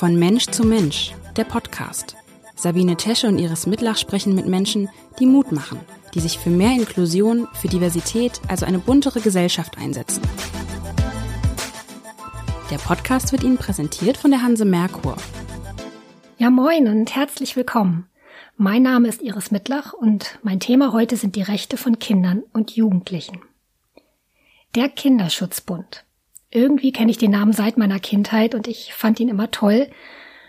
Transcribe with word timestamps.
Von 0.00 0.18
Mensch 0.18 0.46
zu 0.46 0.64
Mensch, 0.64 1.12
der 1.36 1.44
Podcast. 1.44 2.16
Sabine 2.56 2.96
Tesche 2.96 3.28
und 3.28 3.38
Iris 3.38 3.66
Mitlach 3.66 3.98
sprechen 3.98 4.34
mit 4.34 4.46
Menschen, 4.46 4.88
die 5.18 5.26
Mut 5.26 5.52
machen, 5.52 5.78
die 6.14 6.20
sich 6.20 6.38
für 6.38 6.48
mehr 6.48 6.72
Inklusion, 6.72 7.46
für 7.52 7.68
Diversität, 7.68 8.40
also 8.48 8.64
eine 8.64 8.78
buntere 8.78 9.20
Gesellschaft 9.20 9.76
einsetzen. 9.76 10.22
Der 12.70 12.78
Podcast 12.78 13.30
wird 13.32 13.44
Ihnen 13.44 13.58
präsentiert 13.58 14.16
von 14.16 14.30
der 14.30 14.40
Hanse 14.40 14.64
Merkur. 14.64 15.18
Ja, 16.38 16.48
moin 16.48 16.88
und 16.88 17.14
herzlich 17.14 17.54
willkommen. 17.54 18.08
Mein 18.56 18.82
Name 18.82 19.06
ist 19.06 19.20
Iris 19.20 19.50
Mittlach 19.50 19.92
und 19.92 20.38
mein 20.42 20.60
Thema 20.60 20.94
heute 20.94 21.18
sind 21.18 21.36
die 21.36 21.42
Rechte 21.42 21.76
von 21.76 21.98
Kindern 21.98 22.42
und 22.54 22.70
Jugendlichen. 22.70 23.42
Der 24.74 24.88
Kinderschutzbund. 24.88 26.06
Irgendwie 26.50 26.92
kenne 26.92 27.10
ich 27.10 27.18
den 27.18 27.30
Namen 27.30 27.52
seit 27.52 27.78
meiner 27.78 28.00
Kindheit 28.00 28.54
und 28.54 28.66
ich 28.66 28.92
fand 28.92 29.20
ihn 29.20 29.28
immer 29.28 29.50
toll. 29.50 29.88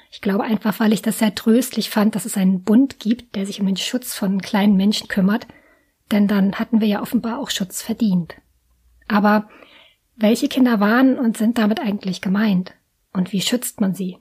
Ich 0.10 0.20
glaube 0.22 0.44
einfach, 0.44 0.80
weil 0.80 0.94
ich 0.94 1.02
das 1.02 1.20
sehr 1.20 1.36
tröstlich 1.36 1.90
fand, 1.90 2.16
dass 2.16 2.26
es 2.26 2.38
einen 2.38 2.64
Bund 2.64 3.00
gibt, 3.00 3.36
der 3.36 3.46
sich 3.46 3.62
um 3.62 3.68
den 3.68 3.78
Schutz 3.78 4.16
von 4.16 4.42
kleinen 4.42 4.76
Menschen 4.76 5.08
kümmert, 5.08 5.48
denn 6.12 6.28
dann 6.28 6.56
hatten 6.56 6.82
wir 6.82 6.88
ja 6.88 7.02
offenbar 7.02 7.40
auch 7.40 7.50
Schutz 7.50 7.82
verdient. 7.82 8.36
Aber 9.08 9.48
welche 10.16 10.48
Kinder 10.48 10.80
waren 10.80 11.18
und 11.20 11.38
sind 11.38 11.58
damit 11.58 11.80
eigentlich 11.80 12.22
gemeint? 12.22 12.74
Und 13.14 13.32
wie 13.32 13.42
schützt 13.42 13.80
man 13.80 13.94
sie? 13.94 14.18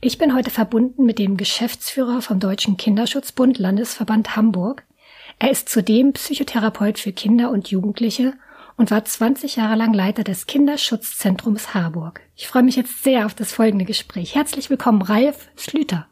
Ich 0.00 0.18
bin 0.18 0.34
heute 0.34 0.50
verbunden 0.50 1.04
mit 1.04 1.18
dem 1.18 1.36
Geschäftsführer 1.36 2.20
vom 2.20 2.40
Deutschen 2.40 2.76
Kinderschutzbund 2.76 3.58
Landesverband 3.58 4.36
Hamburg. 4.36 4.84
Er 5.38 5.50
ist 5.50 5.68
zudem 5.68 6.12
Psychotherapeut 6.12 6.98
für 6.98 7.12
Kinder 7.12 7.50
und 7.50 7.68
Jugendliche 7.68 8.34
und 8.76 8.90
war 8.90 9.04
20 9.04 9.56
Jahre 9.56 9.76
lang 9.76 9.92
Leiter 9.92 10.24
des 10.24 10.46
Kinderschutzzentrums 10.46 11.74
Harburg. 11.74 12.20
Ich 12.34 12.48
freue 12.48 12.62
mich 12.62 12.76
jetzt 12.76 13.02
sehr 13.02 13.26
auf 13.26 13.34
das 13.34 13.52
folgende 13.52 13.84
Gespräch. 13.84 14.34
Herzlich 14.34 14.70
willkommen, 14.70 15.02
Ralf 15.02 15.48
Schlüter. 15.56 16.06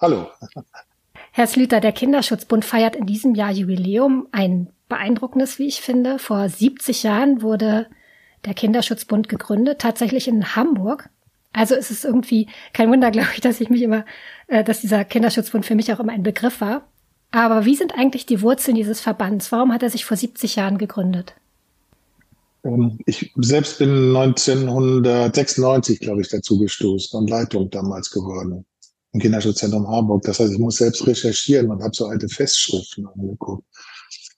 Hallo. 0.00 0.28
Herr 1.32 1.46
Schlüter, 1.46 1.80
der 1.80 1.92
Kinderschutzbund 1.92 2.64
feiert 2.64 2.96
in 2.96 3.06
diesem 3.06 3.34
Jahr 3.34 3.50
Jubiläum. 3.50 4.28
Ein 4.32 4.68
beeindruckendes, 4.88 5.58
wie 5.58 5.66
ich 5.66 5.80
finde. 5.80 6.18
Vor 6.18 6.48
70 6.48 7.02
Jahren 7.02 7.42
wurde 7.42 7.86
der 8.44 8.54
Kinderschutzbund 8.54 9.28
gegründet, 9.28 9.80
tatsächlich 9.80 10.28
in 10.28 10.54
Hamburg. 10.54 11.10
Also 11.52 11.74
ist 11.74 11.90
es 11.90 12.04
irgendwie 12.04 12.48
kein 12.74 12.90
Wunder, 12.90 13.10
glaube 13.10 13.30
ich, 13.34 13.40
dass 13.40 13.60
ich 13.60 13.70
mich 13.70 13.82
immer, 13.82 14.04
äh, 14.46 14.62
dass 14.62 14.80
dieser 14.80 15.04
Kinderschutzbund 15.04 15.64
für 15.64 15.74
mich 15.74 15.92
auch 15.92 16.00
immer 16.00 16.12
ein 16.12 16.22
Begriff 16.22 16.60
war. 16.60 16.86
Aber 17.30 17.64
wie 17.64 17.74
sind 17.74 17.94
eigentlich 17.94 18.26
die 18.26 18.42
Wurzeln 18.42 18.76
dieses 18.76 19.00
Verbands? 19.00 19.50
Warum 19.52 19.72
hat 19.72 19.82
er 19.82 19.90
sich 19.90 20.04
vor 20.04 20.16
70 20.16 20.56
Jahren 20.56 20.78
gegründet? 20.78 21.34
Ähm, 22.66 22.98
ich 23.06 23.32
selbst 23.36 23.78
bin 23.78 24.16
1996, 24.16 26.00
glaube 26.00 26.20
ich, 26.22 26.28
dazu 26.28 26.58
gestoßen 26.58 27.18
und 27.18 27.30
Leitung 27.30 27.70
damals 27.70 28.10
geworden 28.10 28.66
im 29.12 29.20
Kinderschutzzentrum 29.20 29.88
Harburg. 29.88 30.22
Das 30.22 30.40
heißt, 30.40 30.52
ich 30.52 30.58
muss 30.58 30.76
selbst 30.76 31.06
recherchieren 31.06 31.70
und 31.70 31.82
habe 31.82 31.94
so 31.94 32.06
alte 32.06 32.28
Festschriften 32.28 33.06
angeguckt. 33.06 33.64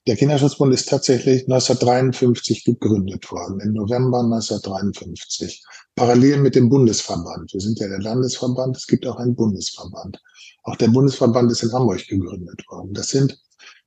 Der 0.07 0.15
Kinderschutzbund 0.15 0.73
ist 0.73 0.87
tatsächlich 0.87 1.41
1953 1.43 2.63
gegründet 2.63 3.29
worden, 3.29 3.59
im 3.59 3.73
November 3.73 4.19
1953, 4.19 5.61
parallel 5.95 6.37
mit 6.37 6.55
dem 6.55 6.69
Bundesverband. 6.69 7.53
Wir 7.53 7.59
sind 7.59 7.79
ja 7.79 7.89
der 7.89 7.99
Landesverband, 7.99 8.77
es 8.77 8.87
gibt 8.87 9.05
auch 9.05 9.17
einen 9.17 9.35
Bundesverband. 9.35 10.19
Auch 10.63 10.77
der 10.77 10.87
Bundesverband 10.87 11.51
ist 11.51 11.63
in 11.63 11.73
Hamburg 11.73 12.07
gegründet 12.07 12.63
worden. 12.69 12.93
Das 12.93 13.09
sind 13.09 13.37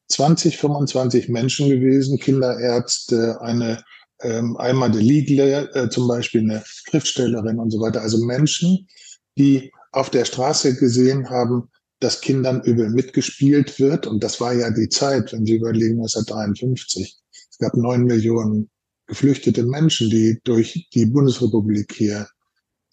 20, 0.09 0.59
25 0.59 1.29
Menschen 1.31 1.71
gewesen, 1.71 2.19
Kinderärzte, 2.19 3.41
eine 3.41 3.83
ähm, 4.23 4.57
einmal 4.57 4.91
der 4.91 5.03
Liegler, 5.03 5.75
äh, 5.75 5.89
zum 5.89 6.09
Beispiel 6.09 6.43
eine 6.43 6.63
Schriftstellerin 6.65 7.59
und 7.59 7.71
so 7.71 7.81
weiter. 7.81 8.03
Also 8.03 8.25
Menschen, 8.25 8.89
die 9.37 9.73
auf 9.93 10.11
der 10.11 10.25
Straße 10.25 10.77
gesehen 10.77 11.29
haben, 11.29 11.69
dass 12.01 12.21
Kindern 12.21 12.63
übel 12.63 12.91
mitgespielt 12.91 13.79
wird. 13.79 14.07
Und 14.07 14.25
das 14.25 14.41
war 14.41 14.53
ja 14.53 14.71
die 14.71 14.89
Zeit, 14.89 15.33
wenn 15.33 15.47
Sie 15.47 15.57
überlegen, 15.57 15.99
1953. 15.99 17.17
Es 17.51 17.59
gab 17.59 17.75
neun 17.75 18.05
Millionen 18.05 18.71
geflüchtete 19.07 19.63
Menschen, 19.65 20.11
die 20.11 20.41
durch 20.45 20.89
die 20.95 21.07
Bundesrepublik 21.07 21.93
hier 21.93 22.29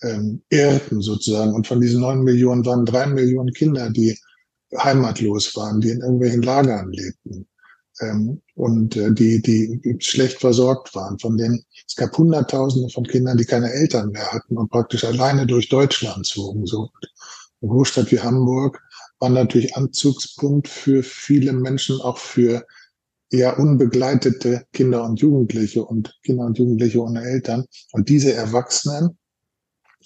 ähm, 0.01 0.43
irrten 0.49 1.01
sozusagen. 1.01 1.53
Und 1.53 1.67
von 1.67 1.81
diesen 1.81 2.01
neun 2.01 2.23
Millionen 2.23 2.65
waren 2.65 2.85
drei 2.85 3.07
Millionen 3.07 3.53
Kinder, 3.53 3.89
die 3.89 4.17
heimatlos 4.77 5.55
waren, 5.55 5.81
die 5.81 5.89
in 5.89 6.01
irgendwelchen 6.01 6.43
Lagern 6.43 6.91
lebten 6.91 7.47
ähm, 8.01 8.41
und 8.55 8.95
äh, 8.95 9.11
die, 9.11 9.41
die 9.41 9.95
schlecht 9.99 10.39
versorgt 10.39 10.93
waren. 10.95 11.19
Von 11.19 11.37
denen 11.37 11.63
es 11.87 11.95
gab 11.95 12.17
Hunderttausende 12.17 12.89
von 12.89 13.05
Kindern, 13.05 13.37
die 13.37 13.45
keine 13.45 13.71
Eltern 13.71 14.11
mehr 14.11 14.31
hatten 14.31 14.57
und 14.57 14.69
praktisch 14.69 15.03
alleine 15.03 15.45
durch 15.45 15.69
Deutschland 15.69 16.25
zogen. 16.25 16.65
So 16.65 16.89
eine 17.61 17.71
Großstadt 17.71 18.11
wie 18.11 18.19
Hamburg 18.19 18.81
war 19.19 19.29
natürlich 19.29 19.75
Anzugspunkt 19.75 20.67
für 20.67 21.03
viele 21.03 21.51
Menschen, 21.53 21.99
auch 22.01 22.17
für 22.17 22.65
eher 23.31 23.59
unbegleitete 23.59 24.65
Kinder 24.73 25.03
und 25.03 25.19
Jugendliche 25.19 25.83
und 25.83 26.17
Kinder 26.23 26.45
und 26.45 26.57
Jugendliche 26.57 27.01
ohne 27.01 27.23
Eltern. 27.23 27.65
Und 27.91 28.09
diese 28.09 28.33
Erwachsenen 28.33 29.17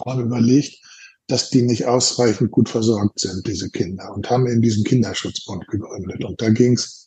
haben 0.05 0.21
überlegt, 0.21 0.79
dass 1.27 1.49
die 1.49 1.61
nicht 1.61 1.85
ausreichend 1.85 2.51
gut 2.51 2.67
versorgt 2.67 3.19
sind, 3.19 3.47
diese 3.47 3.69
Kinder, 3.69 4.13
und 4.13 4.29
haben 4.29 4.47
eben 4.47 4.61
diesen 4.61 4.83
Kinderschutzbund 4.83 5.67
gegründet. 5.67 6.25
Und 6.25 6.41
da 6.41 6.49
ging 6.49 6.73
es 6.73 7.02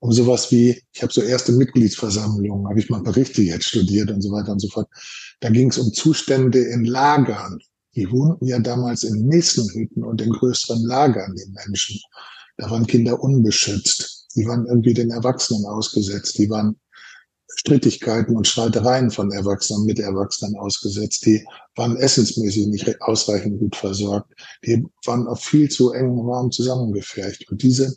um 0.00 0.12
sowas 0.12 0.50
wie, 0.52 0.80
ich 0.92 1.02
habe 1.02 1.12
so 1.12 1.22
erste 1.22 1.52
Mitgliedsversammlungen, 1.52 2.68
habe 2.68 2.78
ich 2.78 2.90
mal 2.90 3.02
Berichte 3.02 3.42
jetzt 3.42 3.66
studiert 3.66 4.10
und 4.10 4.22
so 4.22 4.30
weiter 4.30 4.52
und 4.52 4.60
so 4.60 4.68
fort. 4.68 4.88
Da 5.40 5.50
ging 5.50 5.70
es 5.70 5.78
um 5.78 5.92
Zustände 5.92 6.60
in 6.60 6.84
Lagern. 6.84 7.58
Die 7.94 8.10
wohnten 8.10 8.46
ja 8.46 8.58
damals 8.58 9.04
in 9.04 9.26
Nissenhütten 9.26 10.04
und 10.04 10.20
in 10.20 10.30
größeren 10.30 10.82
Lagern, 10.82 11.34
die 11.34 11.50
Menschen. 11.50 11.98
Da 12.58 12.70
waren 12.70 12.86
Kinder 12.86 13.22
unbeschützt. 13.22 14.26
Die 14.36 14.46
waren 14.46 14.66
irgendwie 14.66 14.92
den 14.92 15.10
Erwachsenen 15.10 15.64
ausgesetzt. 15.64 16.36
Die 16.38 16.50
waren 16.50 16.78
Strittigkeiten 17.58 18.36
und 18.36 18.46
Streitereien 18.46 19.10
von 19.10 19.32
Erwachsenen 19.32 19.86
mit 19.86 19.98
Erwachsenen 19.98 20.56
ausgesetzt. 20.56 21.24
Die 21.24 21.42
waren 21.74 21.96
essensmäßig 21.96 22.66
nicht 22.66 23.00
ausreichend 23.00 23.58
gut 23.58 23.76
versorgt. 23.76 24.30
Die 24.66 24.86
waren 25.06 25.26
auf 25.26 25.42
viel 25.42 25.70
zu 25.70 25.92
engem 25.92 26.20
Raum 26.20 26.50
zusammengefercht. 26.50 27.50
Und 27.50 27.62
diese 27.62 27.96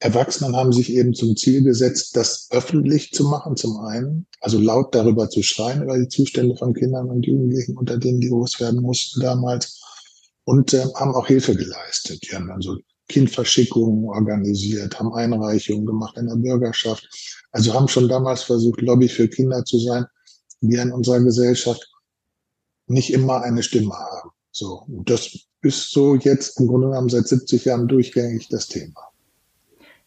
Erwachsenen 0.00 0.56
haben 0.56 0.72
sich 0.72 0.92
eben 0.94 1.12
zum 1.12 1.36
Ziel 1.36 1.62
gesetzt, 1.62 2.16
das 2.16 2.48
öffentlich 2.50 3.12
zu 3.12 3.24
machen, 3.24 3.56
zum 3.56 3.76
einen, 3.80 4.26
also 4.40 4.58
laut 4.58 4.94
darüber 4.94 5.28
zu 5.28 5.42
schreien, 5.42 5.82
über 5.82 5.98
die 5.98 6.08
Zustände 6.08 6.56
von 6.56 6.72
Kindern 6.72 7.10
und 7.10 7.26
Jugendlichen, 7.26 7.76
unter 7.76 7.98
denen 7.98 8.20
die 8.20 8.30
groß 8.30 8.60
werden 8.60 8.80
mussten 8.80 9.20
damals, 9.20 9.78
und 10.44 10.72
äh, 10.72 10.86
haben 10.94 11.14
auch 11.14 11.26
Hilfe 11.26 11.54
geleistet. 11.54 12.20
Die 12.22 12.34
haben 12.34 12.48
dann 12.48 12.62
so 12.62 12.78
Kindverschickungen 13.08 14.04
organisiert, 14.06 14.98
haben 14.98 15.12
Einreichungen 15.12 15.84
gemacht 15.84 16.16
in 16.16 16.26
der 16.26 16.36
Bürgerschaft. 16.36 17.06
Also 17.52 17.74
haben 17.74 17.88
schon 17.88 18.08
damals 18.08 18.42
versucht, 18.42 18.80
Lobby 18.80 19.08
für 19.08 19.28
Kinder 19.28 19.64
zu 19.64 19.78
sein, 19.78 20.06
die 20.62 20.76
in 20.76 20.92
unserer 20.92 21.20
Gesellschaft 21.20 21.86
nicht 22.86 23.12
immer 23.12 23.42
eine 23.42 23.62
Stimme 23.62 23.92
haben. 23.92 24.30
So, 24.50 24.86
das 25.04 25.36
ist 25.62 25.90
so 25.90 26.14
jetzt 26.16 26.58
im 26.58 26.68
Grunde 26.68 26.88
genommen 26.88 27.10
seit 27.10 27.28
70 27.28 27.66
Jahren 27.66 27.86
durchgängig 27.86 28.48
das 28.48 28.66
Thema. 28.66 29.09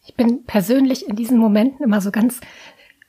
Ich 0.04 0.14
bin 0.14 0.44
persönlich 0.44 1.08
in 1.08 1.16
diesen 1.16 1.38
Momenten 1.38 1.84
immer 1.84 2.00
so 2.00 2.10
ganz, 2.10 2.40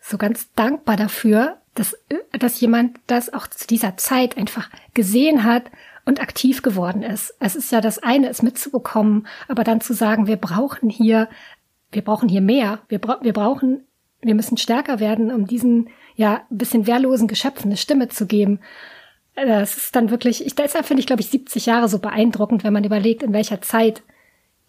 so 0.01 0.17
ganz 0.17 0.51
dankbar 0.53 0.95
dafür, 0.95 1.57
dass, 1.73 1.97
dass 2.39 2.59
jemand 2.61 2.97
das 3.07 3.33
auch 3.33 3.47
zu 3.47 3.67
dieser 3.67 3.97
Zeit 3.97 4.38
einfach 4.38 4.69
gesehen 4.94 5.44
hat 5.44 5.69
und 6.06 6.22
aktiv 6.22 6.61
geworden 6.61 7.03
ist. 7.03 7.35
Es 7.39 7.56
ist 7.56 7.72
ja 7.72 7.81
das 7.81 8.00
eine, 8.00 8.29
es 8.29 8.41
mitzubekommen, 8.41 9.28
aber 9.47 9.63
dann 9.63 9.81
zu 9.81 9.94
sagen, 9.94 10.28
wir 10.28 10.38
brauchen 10.38 10.89
hier, 10.89 11.28
wir 11.91 12.01
brauchen 12.01 12.29
hier 12.29 12.41
mehr, 12.41 12.79
wir, 12.88 13.00
bra 13.00 13.19
wir 13.22 13.33
brauchen, 13.33 13.83
wir 14.22 14.35
müssen 14.35 14.57
stärker 14.57 15.00
werden, 15.00 15.31
um 15.31 15.47
diesen, 15.47 15.89
ja, 16.16 16.44
bisschen 16.50 16.88
wehrlosen 16.88 17.27
Geschöpfen 17.27 17.67
eine 17.67 17.77
Stimme 17.77 18.07
zu 18.07 18.25
geben. 18.25 18.59
Das 19.36 19.75
ist 19.75 19.95
dann 19.95 20.09
wirklich, 20.12 20.45
ich, 20.45 20.56
deshalb 20.56 20.86
finde 20.86 21.01
ich, 21.01 21.07
glaube 21.07 21.21
ich, 21.21 21.30
70 21.30 21.65
Jahre 21.65 21.89
so 21.89 22.00
beeindruckend, 22.00 22.63
wenn 22.63 22.71
man 22.71 22.86
überlegt, 22.86 23.21
in 23.21 23.33
welcher 23.33 23.62
Zeit 23.62 24.01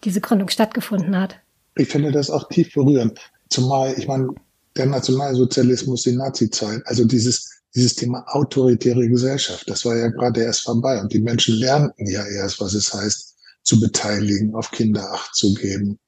diese 0.03 0.19
Gründung 0.19 0.49
stattgefunden 0.49 1.17
hat 1.17 1.39
ich 1.77 1.89
finde 1.89 2.11
das 2.11 2.29
auch 2.29 2.47
tief 2.49 2.73
berührend. 2.73 3.19
Zumal, 3.49 3.93
ich 3.97 4.07
meine, 4.07 4.29
der 4.75 4.85
Nationalsozialismus, 4.85 6.03
die 6.03 6.15
Nazizeit, 6.15 6.81
also 6.85 7.05
dieses, 7.05 7.61
dieses 7.75 7.95
Thema 7.95 8.23
autoritäre 8.27 9.07
Gesellschaft, 9.07 9.69
das 9.69 9.85
war 9.85 9.95
ja 9.95 10.07
gerade 10.09 10.43
erst 10.43 10.61
vorbei 10.61 10.99
und 11.01 11.13
die 11.13 11.19
Menschen 11.19 11.55
lernten 11.55 12.07
ja 12.07 12.25
erst, 12.25 12.59
was 12.59 12.73
es 12.73 12.93
heißt, 12.93 13.35
zu 13.63 13.79
beteiligen, 13.79 14.55
auf 14.55 14.71
Kinder 14.71 15.11
Acht 15.11 15.35
zu 15.35 15.53
geben, 15.53 15.99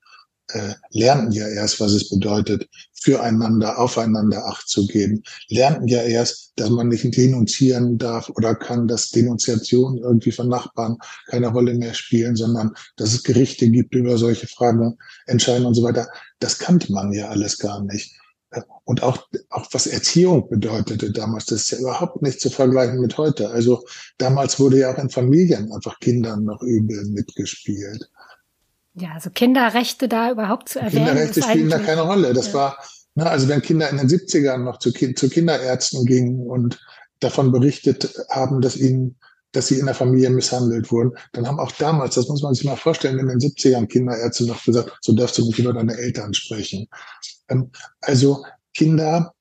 äh, 0.54 0.74
lernten 0.92 1.31
ja 1.31 1.48
erst, 1.48 1.80
was 1.80 1.92
es 1.92 2.10
bedeutet, 2.10 2.68
füreinander, 2.94 3.80
aufeinander 3.80 4.46
Acht 4.46 4.68
zu 4.68 4.88
geben, 4.88 5.24
lernten 5.48 5.88
ja 5.88 6.01
erst, 6.01 6.54
dass 6.56 6.69
man 6.69 6.90
nicht 6.90 7.16
denunzieren 7.16 7.98
darf 7.98 8.30
oder 8.30 8.56
kann, 8.56 8.88
dass 8.88 9.10
Denunziationen 9.10 10.00
irgendwie 10.00 10.31
von 10.31 10.50
Nachbarn 10.50 10.98
keine 11.28 11.48
Rolle 11.48 11.74
mehr 11.74 11.94
spielen, 11.94 12.36
sondern 12.36 12.74
dass 12.98 13.13
es 13.13 13.24
Gerichte 13.24 13.69
gibt, 13.69 13.96
über 13.96 14.18
solche 14.18 14.48
Fragen 14.48 14.98
entscheiden 15.28 15.66
und 15.66 15.75
so 15.75 15.84
weiter. 15.84 16.07
Das 16.40 16.57
kannte 16.57 16.92
man 16.92 17.13
ja 17.13 17.30
alles 17.30 17.57
gar 17.57 17.84
nicht. 17.84 18.16
Und 18.84 19.04
auch, 19.04 19.28
auch 19.51 19.68
was 19.72 19.86
Erziehung 19.86 20.50
bedeutete 20.50 21.12
damals, 21.12 21.46
das 21.46 21.62
ist 21.62 21.72
ja 21.72 21.78
überhaupt 21.80 22.24
nicht 22.24 22.42
zu 22.42 22.50
vergleichen 22.50 23.00
mit 23.00 23.16
heute. 23.18 23.50
Also 23.51 23.86
damals 24.18 24.60
wurde 24.60 24.80
ja 24.80 24.92
auch 24.92 24.98
in 24.98 25.12
Familien 25.12 25.72
einfach 25.72 26.00
Kindern 26.00 26.46
noch 26.46 26.63
übel 26.63 27.06
mitgespielt. 27.06 28.10
Ja, 29.00 29.13
also 29.13 29.30
Kinderrechte 29.30 30.07
da 30.07 30.31
überhaupt 30.31 30.69
zu 30.69 30.80
erwähnen. 30.80 31.07
Kinderrechte 31.07 31.42
spielen 31.42 31.69
da 31.69 31.80
keine 31.80 32.01
Rolle. 32.01 32.34
Das 32.34 32.48
ja. 32.48 32.54
war, 32.54 32.78
na, 33.16 33.25
ne, 33.25 33.30
also 33.30 33.48
wenn 33.48 33.62
Kinder 33.62 33.90
in 33.90 33.98
den 33.98 34.07
70ern 34.07 34.57
noch 34.57 34.80
zu, 34.80 34.92
zu 34.92 35.30
Kinderärzten 35.30 36.06
gingen 36.06 36.48
und 36.48 36.80
davon 37.19 37.51
berichtet 37.51 38.13
haben, 38.30 38.62
dass 38.62 38.78
ihnen 38.78 39.16
dass 39.51 39.68
sie 39.68 39.80
in 39.80 39.88
der 39.88 39.96
Familie 39.96 40.30
misshandelt 40.30 40.92
wurden, 40.92 41.12
dann 41.34 41.48
haben 41.48 41.60
auch 41.60 41.72
damals, 41.74 42.16
das 42.16 42.28
muss 42.28 42.44
man 42.44 42.54
sich 42.54 42.66
mal 42.66 42.75
vorstellen, 42.75 43.18
in 43.18 43.28
den 43.28 43.40
70ern 43.40 43.88
Kinderärzte 43.88 44.46
noch 44.46 44.63
gesagt, 44.63 44.98
so 45.01 45.13
darfst 45.13 45.38
du 45.38 45.46
nicht 45.46 45.57
über 45.57 45.74
deine 45.74 45.98
Eltern 45.98 46.34
sprechen. 46.34 46.88
Ähm, 47.50 47.72
also 48.01 48.44
Kinder 48.75 49.34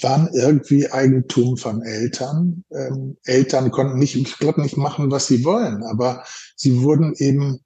waren 0.00 0.30
irgendwie 0.32 0.90
Eigentum 0.90 1.58
von 1.58 1.82
Eltern. 1.82 2.64
Ähm, 2.70 3.18
Eltern 3.24 3.70
konnten 3.70 3.98
nicht, 3.98 4.16
ich 4.16 4.38
glaube, 4.38 4.62
nicht 4.62 4.78
machen, 4.78 5.10
was 5.10 5.26
sie 5.26 5.44
wollen, 5.44 5.82
aber 5.84 6.24
sie 6.56 6.80
wurden 6.82 7.12
eben 7.16 7.60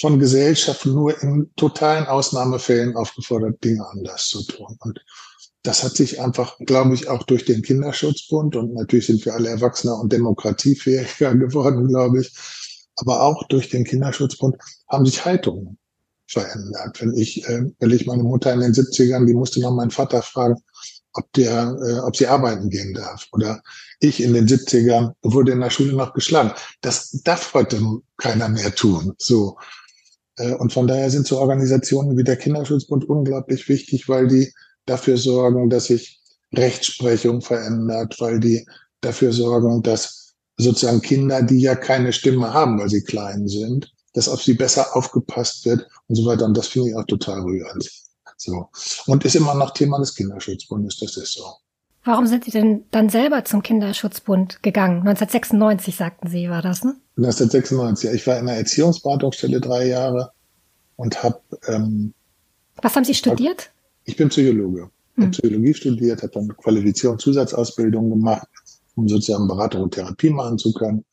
von 0.00 0.18
Gesellschaft 0.18 0.86
nur 0.86 1.20
in 1.22 1.50
totalen 1.56 2.06
Ausnahmefällen 2.06 2.96
aufgefordert, 2.96 3.62
Dinge 3.64 3.86
anders 3.90 4.28
zu 4.28 4.44
tun. 4.44 4.76
Und 4.80 5.00
das 5.62 5.82
hat 5.82 5.96
sich 5.96 6.20
einfach, 6.20 6.56
glaube 6.60 6.94
ich, 6.94 7.08
auch 7.08 7.24
durch 7.24 7.44
den 7.44 7.62
Kinderschutzbund 7.62 8.56
und 8.56 8.74
natürlich 8.74 9.06
sind 9.06 9.24
wir 9.24 9.34
alle 9.34 9.48
erwachsener 9.48 9.98
und 9.98 10.12
demokratiefähiger 10.12 11.34
geworden, 11.36 11.88
glaube 11.88 12.20
ich, 12.20 12.32
aber 12.96 13.22
auch 13.22 13.46
durch 13.48 13.68
den 13.68 13.84
Kinderschutzbund 13.84 14.56
haben 14.88 15.04
sich 15.04 15.24
Haltungen 15.24 15.78
verändert. 16.26 17.00
Wenn 17.00 17.14
ich, 17.14 17.44
äh, 17.48 17.64
wenn 17.78 17.90
ich 17.90 18.06
meine 18.06 18.22
Mutter 18.22 18.52
in 18.52 18.60
den 18.60 18.72
70ern, 18.72 19.26
die 19.26 19.34
musste 19.34 19.60
noch 19.60 19.72
meinen 19.72 19.90
Vater 19.90 20.22
fragen, 20.22 20.56
ob 21.12 21.32
der, 21.32 21.76
äh, 21.84 21.98
ob 22.00 22.16
sie 22.16 22.26
arbeiten 22.26 22.70
gehen 22.70 22.94
darf. 22.94 23.26
Oder 23.32 23.62
ich 24.00 24.22
in 24.22 24.34
den 24.34 24.46
70ern 24.46 25.12
wurde 25.22 25.52
in 25.52 25.60
der 25.60 25.70
Schule 25.70 25.92
noch 25.92 26.12
geschlagen. 26.12 26.52
Das 26.80 27.10
darf 27.24 27.54
heute 27.54 27.80
keiner 28.16 28.48
mehr 28.48 28.74
tun. 28.74 29.14
So. 29.18 29.58
Äh, 30.38 30.54
und 30.54 30.72
von 30.72 30.86
daher 30.86 31.10
sind 31.10 31.26
so 31.26 31.38
Organisationen 31.38 32.16
wie 32.16 32.24
der 32.24 32.36
Kinderschutzbund 32.36 33.08
unglaublich 33.08 33.68
wichtig, 33.68 34.08
weil 34.08 34.26
die 34.28 34.52
dafür 34.86 35.16
sorgen, 35.16 35.68
dass 35.68 35.86
sich 35.86 36.20
Rechtsprechung 36.54 37.42
verändert, 37.42 38.16
weil 38.20 38.40
die 38.40 38.66
dafür 39.00 39.32
sorgen, 39.32 39.82
dass 39.82 40.34
sozusagen 40.56 41.02
Kinder, 41.02 41.42
die 41.42 41.60
ja 41.60 41.74
keine 41.74 42.12
Stimme 42.12 42.52
haben, 42.52 42.80
weil 42.80 42.88
sie 42.88 43.02
klein 43.02 43.46
sind, 43.46 43.92
dass 44.14 44.28
auf 44.28 44.42
sie 44.42 44.54
besser 44.54 44.96
aufgepasst 44.96 45.66
wird 45.66 45.86
und 46.08 46.16
so 46.16 46.24
weiter. 46.24 46.46
Und 46.46 46.56
das 46.56 46.68
finde 46.68 46.88
ich 46.88 46.96
auch 46.96 47.04
total 47.04 47.42
rührend. 47.42 47.88
So. 48.36 48.68
Und 49.06 49.24
ist 49.24 49.36
immer 49.36 49.54
noch 49.54 49.72
Thema 49.72 49.98
des 49.98 50.14
Kinderschutzbundes, 50.14 50.98
das 50.98 51.16
ist 51.16 51.34
so. 51.34 51.44
Warum 52.08 52.26
sind 52.26 52.44
Sie 52.44 52.50
denn 52.50 52.84
dann 52.90 53.10
selber 53.10 53.44
zum 53.44 53.62
Kinderschutzbund 53.62 54.62
gegangen? 54.62 55.00
1996 55.00 55.94
sagten 55.94 56.26
Sie, 56.26 56.48
war 56.48 56.62
das, 56.62 56.82
ne? 56.82 56.96
1996, 57.18 58.08
ja. 58.08 58.14
Ich 58.14 58.26
war 58.26 58.38
in 58.38 58.48
einer 58.48 58.56
Erziehungsberatungsstelle 58.56 59.60
drei 59.60 59.88
Jahre 59.88 60.32
und 60.96 61.22
habe. 61.22 61.38
Ähm, 61.66 62.14
Was 62.80 62.96
haben 62.96 63.04
Sie 63.04 63.12
studiert? 63.12 63.68
Ich 64.04 64.16
bin 64.16 64.30
Psychologe. 64.30 64.88
Ich 65.18 65.24
hm. 65.24 65.30
Psychologie 65.32 65.74
studiert, 65.74 66.22
habe 66.22 66.32
dann 66.32 66.48
Qualifizierung, 66.56 67.18
Zusatzausbildung 67.18 68.08
gemacht, 68.08 68.48
um 68.96 69.06
sozusagen 69.06 69.46
Beratung 69.46 69.82
und 69.82 69.92
Therapie 69.92 70.30
machen 70.30 70.56
zu 70.56 70.72
können. 70.72 71.04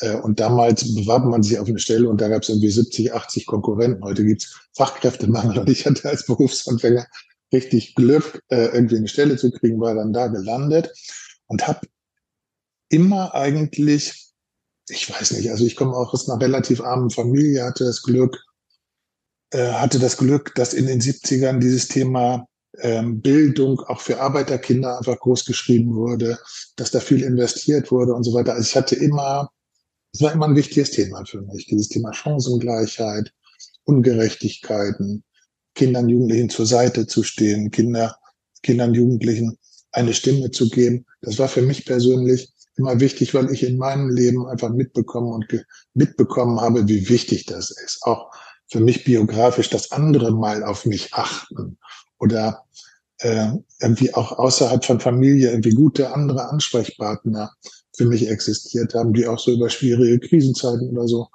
Äh, 0.00 0.16
und 0.16 0.40
damals 0.40 0.94
bewarb 0.94 1.24
man 1.24 1.42
sich 1.42 1.58
auf 1.58 1.68
eine 1.68 1.78
Stelle 1.78 2.06
und 2.06 2.20
da 2.20 2.28
gab 2.28 2.42
es 2.42 2.50
irgendwie 2.50 2.68
70, 2.68 3.14
80 3.14 3.46
Konkurrenten. 3.46 4.04
Heute 4.04 4.26
gibt's 4.26 4.54
Fachkräftemangel 4.74 5.58
und 5.60 5.70
ich 5.70 5.86
hatte 5.86 6.06
als 6.06 6.26
Berufsanfänger 6.26 7.06
richtig 7.52 7.94
Glück, 7.94 8.42
äh, 8.48 8.66
irgendwie 8.66 8.96
eine 8.96 9.08
Stelle 9.08 9.36
zu 9.36 9.50
kriegen, 9.50 9.80
war 9.80 9.94
dann 9.94 10.12
da 10.12 10.26
gelandet 10.28 10.92
und 11.46 11.66
habe 11.66 11.86
immer 12.88 13.34
eigentlich, 13.34 14.32
ich 14.88 15.10
weiß 15.10 15.32
nicht, 15.32 15.50
also 15.50 15.64
ich 15.64 15.76
komme 15.76 15.94
auch 15.94 16.12
aus 16.12 16.28
einer 16.28 16.40
relativ 16.40 16.80
armen 16.80 17.10
Familie, 17.10 17.64
hatte 17.64 17.84
das 17.84 18.02
Glück, 18.02 18.38
äh, 19.50 19.72
hatte 19.72 19.98
das 19.98 20.16
Glück, 20.16 20.54
dass 20.54 20.74
in 20.74 20.86
den 20.86 21.00
70ern 21.00 21.58
dieses 21.58 21.88
Thema 21.88 22.46
ähm, 22.80 23.20
Bildung 23.20 23.80
auch 23.80 24.00
für 24.00 24.20
Arbeiterkinder 24.20 24.98
einfach 24.98 25.18
groß 25.18 25.44
geschrieben 25.44 25.94
wurde, 25.94 26.38
dass 26.76 26.90
da 26.90 27.00
viel 27.00 27.22
investiert 27.22 27.90
wurde 27.90 28.14
und 28.14 28.24
so 28.24 28.34
weiter. 28.34 28.52
Also 28.52 28.68
ich 28.68 28.76
hatte 28.76 28.94
immer, 28.94 29.50
es 30.12 30.20
war 30.20 30.32
immer 30.32 30.46
ein 30.46 30.56
wichtiges 30.56 30.90
Thema 30.90 31.24
für 31.24 31.42
mich, 31.42 31.66
dieses 31.66 31.88
Thema 31.88 32.12
Chancengleichheit, 32.12 33.32
Ungerechtigkeiten, 33.84 35.24
Kindern, 35.78 36.08
Jugendlichen 36.08 36.50
zur 36.50 36.66
Seite 36.66 37.06
zu 37.06 37.22
stehen, 37.22 37.70
Kinder, 37.70 38.16
Kindern, 38.62 38.94
Jugendlichen 38.94 39.56
eine 39.92 40.12
Stimme 40.12 40.50
zu 40.50 40.68
geben. 40.68 41.06
Das 41.22 41.38
war 41.38 41.48
für 41.48 41.62
mich 41.62 41.86
persönlich 41.86 42.52
immer 42.76 42.98
wichtig, 43.00 43.32
weil 43.32 43.50
ich 43.52 43.62
in 43.62 43.78
meinem 43.78 44.10
Leben 44.10 44.46
einfach 44.46 44.70
mitbekommen 44.70 45.32
und 45.32 45.64
mitbekommen 45.94 46.60
habe, 46.60 46.88
wie 46.88 47.08
wichtig 47.08 47.46
das 47.46 47.70
ist. 47.70 48.02
Auch 48.02 48.30
für 48.66 48.80
mich 48.80 49.04
biografisch, 49.04 49.70
dass 49.70 49.92
andere 49.92 50.32
mal 50.32 50.64
auf 50.64 50.84
mich 50.84 51.14
achten 51.14 51.78
oder 52.18 52.64
äh, 53.18 53.52
irgendwie 53.80 54.12
auch 54.14 54.32
außerhalb 54.32 54.84
von 54.84 55.00
Familie 55.00 55.50
irgendwie 55.50 55.74
gute 55.74 56.12
andere 56.12 56.50
Ansprechpartner 56.50 57.52
für 57.96 58.04
mich 58.04 58.28
existiert 58.28 58.94
haben, 58.94 59.12
die 59.12 59.26
auch 59.26 59.38
so 59.38 59.52
über 59.52 59.70
schwierige 59.70 60.18
Krisenzeiten 60.26 60.90
oder 60.90 61.06
so 61.06 61.28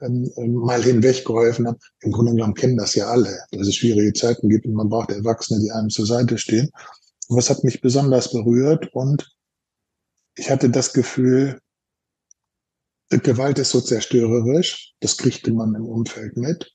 ähm, 0.00 0.30
ähm 0.36 0.54
mal 0.54 0.82
hinweg 0.82 1.24
geholfen 1.24 1.66
haben. 1.66 1.78
Im 2.00 2.12
Grunde 2.12 2.32
genommen 2.32 2.54
kennen 2.54 2.76
das 2.76 2.94
ja 2.94 3.06
alle, 3.06 3.38
dass 3.52 3.68
es 3.68 3.74
schwierige 3.74 4.12
Zeiten 4.12 4.48
gibt 4.48 4.66
und 4.66 4.74
man 4.74 4.88
braucht 4.88 5.10
Erwachsene, 5.10 5.60
die 5.60 5.70
einem 5.70 5.90
zur 5.90 6.06
Seite 6.06 6.38
stehen. 6.38 6.70
Und 7.28 7.36
was 7.36 7.50
hat 7.50 7.64
mich 7.64 7.80
besonders 7.80 8.32
berührt 8.32 8.92
und 8.92 9.30
ich 10.36 10.50
hatte 10.50 10.70
das 10.70 10.92
Gefühl, 10.92 11.60
Gewalt 13.10 13.58
ist 13.58 13.70
so 13.70 13.80
zerstörerisch, 13.80 14.94
das 15.00 15.16
kriegte 15.16 15.52
man 15.52 15.74
im 15.74 15.84
Umfeld 15.84 16.36
mit. 16.36 16.72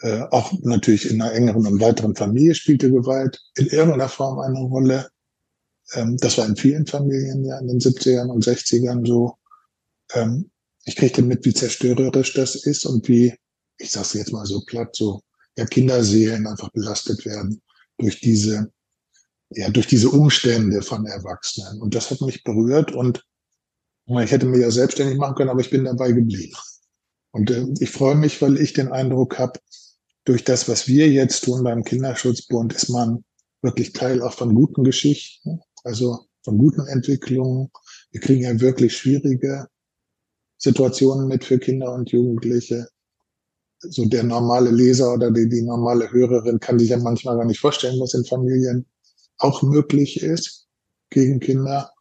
Äh, 0.00 0.22
auch 0.30 0.52
natürlich 0.62 1.10
in 1.10 1.20
einer 1.20 1.32
engeren 1.32 1.66
und 1.66 1.80
weiteren 1.80 2.14
Familie 2.14 2.54
spielte 2.54 2.90
Gewalt 2.90 3.40
in 3.56 3.66
irgendeiner 3.66 4.08
Form 4.08 4.38
eine 4.40 4.58
Rolle. 4.58 5.08
Ähm, 5.94 6.16
das 6.18 6.36
war 6.38 6.46
in 6.46 6.56
vielen 6.56 6.86
Familien 6.86 7.44
ja 7.44 7.58
in 7.58 7.68
den 7.68 7.78
70ern 7.78 8.28
und 8.28 8.44
60ern 8.44 9.06
so. 9.06 9.36
Ähm, 10.12 10.50
ich 10.86 10.96
kriegte 10.96 11.20
mit, 11.20 11.44
wie 11.44 11.52
zerstörerisch 11.52 12.32
das 12.34 12.54
ist 12.54 12.86
und 12.86 13.06
wie, 13.08 13.34
ich 13.78 13.90
sage 13.90 14.06
es 14.06 14.12
jetzt 14.14 14.32
mal 14.32 14.46
so 14.46 14.62
platt, 14.64 14.94
so 14.94 15.20
ja 15.58 15.66
Kinderseelen 15.66 16.46
einfach 16.46 16.70
belastet 16.70 17.26
werden 17.26 17.60
durch 17.98 18.20
diese, 18.20 18.70
ja 19.50 19.68
durch 19.68 19.88
diese 19.88 20.08
Umstände 20.08 20.80
von 20.82 21.04
Erwachsenen. 21.04 21.80
Und 21.80 21.94
das 21.94 22.10
hat 22.10 22.20
mich 22.20 22.44
berührt 22.44 22.92
und 22.92 23.24
ich 24.06 24.30
hätte 24.30 24.46
mich 24.46 24.60
ja 24.60 24.70
selbstständig 24.70 25.18
machen 25.18 25.34
können, 25.34 25.50
aber 25.50 25.60
ich 25.60 25.70
bin 25.70 25.84
dabei 25.84 26.12
geblieben. 26.12 26.54
Und 27.32 27.50
äh, 27.50 27.66
ich 27.80 27.90
freue 27.90 28.14
mich, 28.14 28.40
weil 28.40 28.56
ich 28.56 28.72
den 28.72 28.92
Eindruck 28.92 29.38
habe, 29.38 29.58
durch 30.24 30.44
das, 30.44 30.68
was 30.68 30.88
wir 30.88 31.08
jetzt 31.08 31.44
tun 31.44 31.64
beim 31.64 31.84
Kinderschutzbund, 31.84 32.72
ist 32.72 32.88
man 32.88 33.24
wirklich 33.62 33.92
Teil 33.92 34.22
auch 34.22 34.32
von 34.32 34.54
guten 34.54 34.84
Geschichten, 34.84 35.60
also 35.84 36.26
von 36.42 36.58
guten 36.58 36.86
Entwicklungen. 36.86 37.70
Wir 38.10 38.20
kriegen 38.20 38.42
ja 38.42 38.60
wirklich 38.60 38.96
schwierige 38.96 39.66
Situationen 40.58 41.28
mit 41.28 41.44
für 41.44 41.58
Kinder 41.58 41.92
und 41.92 42.10
Jugendliche. 42.10 42.88
So 43.80 44.06
der 44.06 44.24
normale 44.24 44.70
Leser 44.70 45.12
oder 45.12 45.30
die, 45.30 45.48
die 45.48 45.62
normale 45.62 46.10
Hörerin 46.10 46.60
kann 46.60 46.78
sich 46.78 46.88
ja 46.88 46.98
manchmal 46.98 47.36
gar 47.36 47.44
nicht 47.44 47.60
vorstellen, 47.60 48.00
was 48.00 48.14
in 48.14 48.24
Familien 48.24 48.86
auch 49.38 49.62
möglich 49.62 50.22
ist 50.22 50.66
gegen 51.10 51.40
Kinder. 51.40 51.92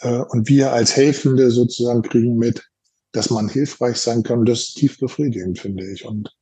Äh, 0.00 0.22
und 0.30 0.48
wir 0.48 0.72
als 0.72 0.96
Helfende 0.96 1.50
sozusagen 1.50 2.02
kriegen 2.02 2.36
mit, 2.36 2.64
dass 3.12 3.30
man 3.30 3.48
hilfreich 3.48 3.98
sein 3.98 4.22
kann. 4.22 4.44
Das 4.44 4.60
ist 4.60 4.74
tief 4.74 4.98
befriedigend, 4.98 5.58
finde 5.58 5.90
ich. 5.90 6.04
Und 6.04 6.34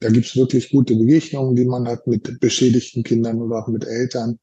da 0.00 0.08
gibt's 0.08 0.36
wirklich 0.36 0.70
gute 0.70 0.94
Begegnungen, 0.94 1.56
die 1.56 1.64
man 1.64 1.86
hat 1.88 2.06
mit 2.06 2.40
beschädigten 2.40 3.02
Kindern 3.02 3.42
oder 3.42 3.58
auch 3.58 3.68
mit 3.68 3.84
Eltern, 3.84 4.38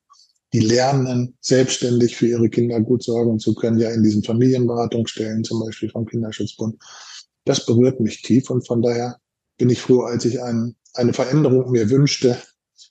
die 0.53 0.59
lernen, 0.59 1.35
selbstständig 1.41 2.15
für 2.15 2.27
ihre 2.27 2.49
Kinder 2.49 2.79
gut 2.79 3.03
sorgen 3.03 3.39
zu 3.39 3.53
können, 3.55 3.79
ja 3.79 3.89
in 3.89 4.03
diesen 4.03 4.23
Familienberatungsstellen 4.23 5.43
zum 5.43 5.59
Beispiel 5.59 5.89
vom 5.89 6.05
Kinderschutzbund. 6.05 6.81
Das 7.45 7.65
berührt 7.65 7.99
mich 7.99 8.21
tief 8.21 8.49
und 8.49 8.65
von 8.65 8.81
daher 8.81 9.17
bin 9.57 9.69
ich 9.69 9.81
froh, 9.81 10.01
als 10.01 10.25
ich 10.25 10.41
ein, 10.41 10.75
eine 10.93 11.13
Veränderung 11.13 11.71
mir 11.71 11.89
wünschte, 11.89 12.37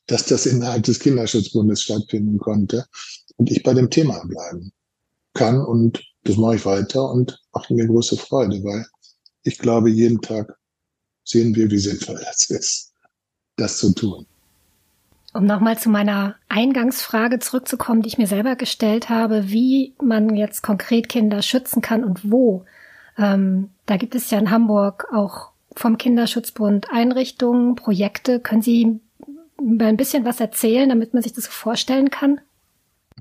dass 0.06 0.26
das 0.26 0.46
innerhalb 0.46 0.82
des 0.84 0.99
Kinderschutzbundes 0.99 1.82
stattfinden 1.82 2.38
konnte 2.38 2.87
und 3.37 3.50
ich 3.50 3.62
bei 3.62 3.75
dem 3.75 3.90
Thema 3.90 4.23
bleiben 4.26 4.73
kann 5.32 5.61
und 5.61 6.02
das 6.25 6.37
mache 6.37 6.56
ich 6.56 6.64
weiter 6.64 7.11
und 7.11 7.38
macht 7.52 7.70
mir 7.70 7.87
große 7.87 8.16
Freude, 8.16 8.62
weil 8.64 8.87
ich 9.42 9.58
glaube, 9.58 9.90
jeden 9.90 10.20
Tag 10.20 10.56
sehen 11.25 11.54
wir, 11.54 11.70
wie 11.70 11.78
sinnvoll 11.78 12.20
das 12.25 12.50
ist, 12.50 12.92
das 13.56 13.78
zu 13.78 13.92
tun. 13.92 14.26
Um 15.34 15.46
nochmal 15.46 15.76
zu 15.76 15.90
meiner 15.90 16.36
Eingangsfrage 16.48 17.40
zurückzukommen, 17.40 18.02
die 18.02 18.08
ich 18.08 18.18
mir 18.18 18.28
selber 18.28 18.54
gestellt 18.54 19.08
habe, 19.08 19.50
wie 19.50 19.94
man 20.00 20.36
jetzt 20.36 20.62
konkret 20.62 21.08
Kinder 21.08 21.42
schützen 21.42 21.82
kann 21.82 22.04
und 22.04 22.30
wo. 22.30 22.64
Ähm, 23.18 23.70
da 23.86 23.96
gibt 23.96 24.14
es 24.14 24.30
ja 24.30 24.38
in 24.38 24.50
Hamburg 24.50 25.08
auch 25.12 25.50
vom 25.74 25.98
Kinderschutzbund 25.98 26.86
Einrichtungen, 26.92 27.74
Projekte. 27.74 28.38
Können 28.38 28.62
Sie 28.62 29.00
mal 29.60 29.88
ein 29.88 29.96
bisschen 29.96 30.24
was 30.24 30.38
erzählen, 30.38 30.88
damit 30.88 31.14
man 31.14 31.22
sich 31.22 31.32
das 31.32 31.48
vorstellen 31.48 32.10
kann? 32.10 32.40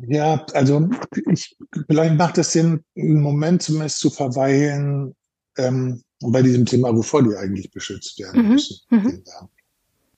Ja, 0.08 0.46
also 0.54 0.90
ich, 1.32 1.56
vielleicht 1.88 2.16
macht 2.16 2.38
es 2.38 2.52
Sinn, 2.52 2.84
einen 2.96 3.22
Moment 3.22 3.64
zumindest 3.64 4.00
zu 4.00 4.10
verweilen 4.10 5.16
ähm, 5.58 6.04
bei 6.20 6.42
diesem 6.42 6.66
Thema, 6.66 6.96
wovor 6.96 7.24
die 7.24 7.36
eigentlich 7.36 7.72
beschützt 7.72 8.20
werden 8.20 8.44
mhm. 8.44 8.50
müssen. 8.50 8.78
Mhm. 8.90 9.24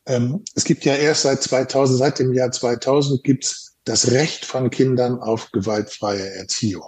Ähm, 0.08 0.44
es 0.54 0.64
gibt 0.64 0.86
ja 0.86 0.96
erst 0.96 1.24
seit 1.24 1.42
2000, 1.42 2.00
seit 2.00 2.20
dem 2.20 2.34
Jahr 2.34 2.52
2000 2.52 3.24
gibt's 3.24 3.76
das 3.86 4.12
Recht 4.12 4.46
von 4.46 4.70
Kindern 4.70 5.20
auf 5.20 5.52
gewaltfreie 5.52 6.36
Erziehung. 6.36 6.84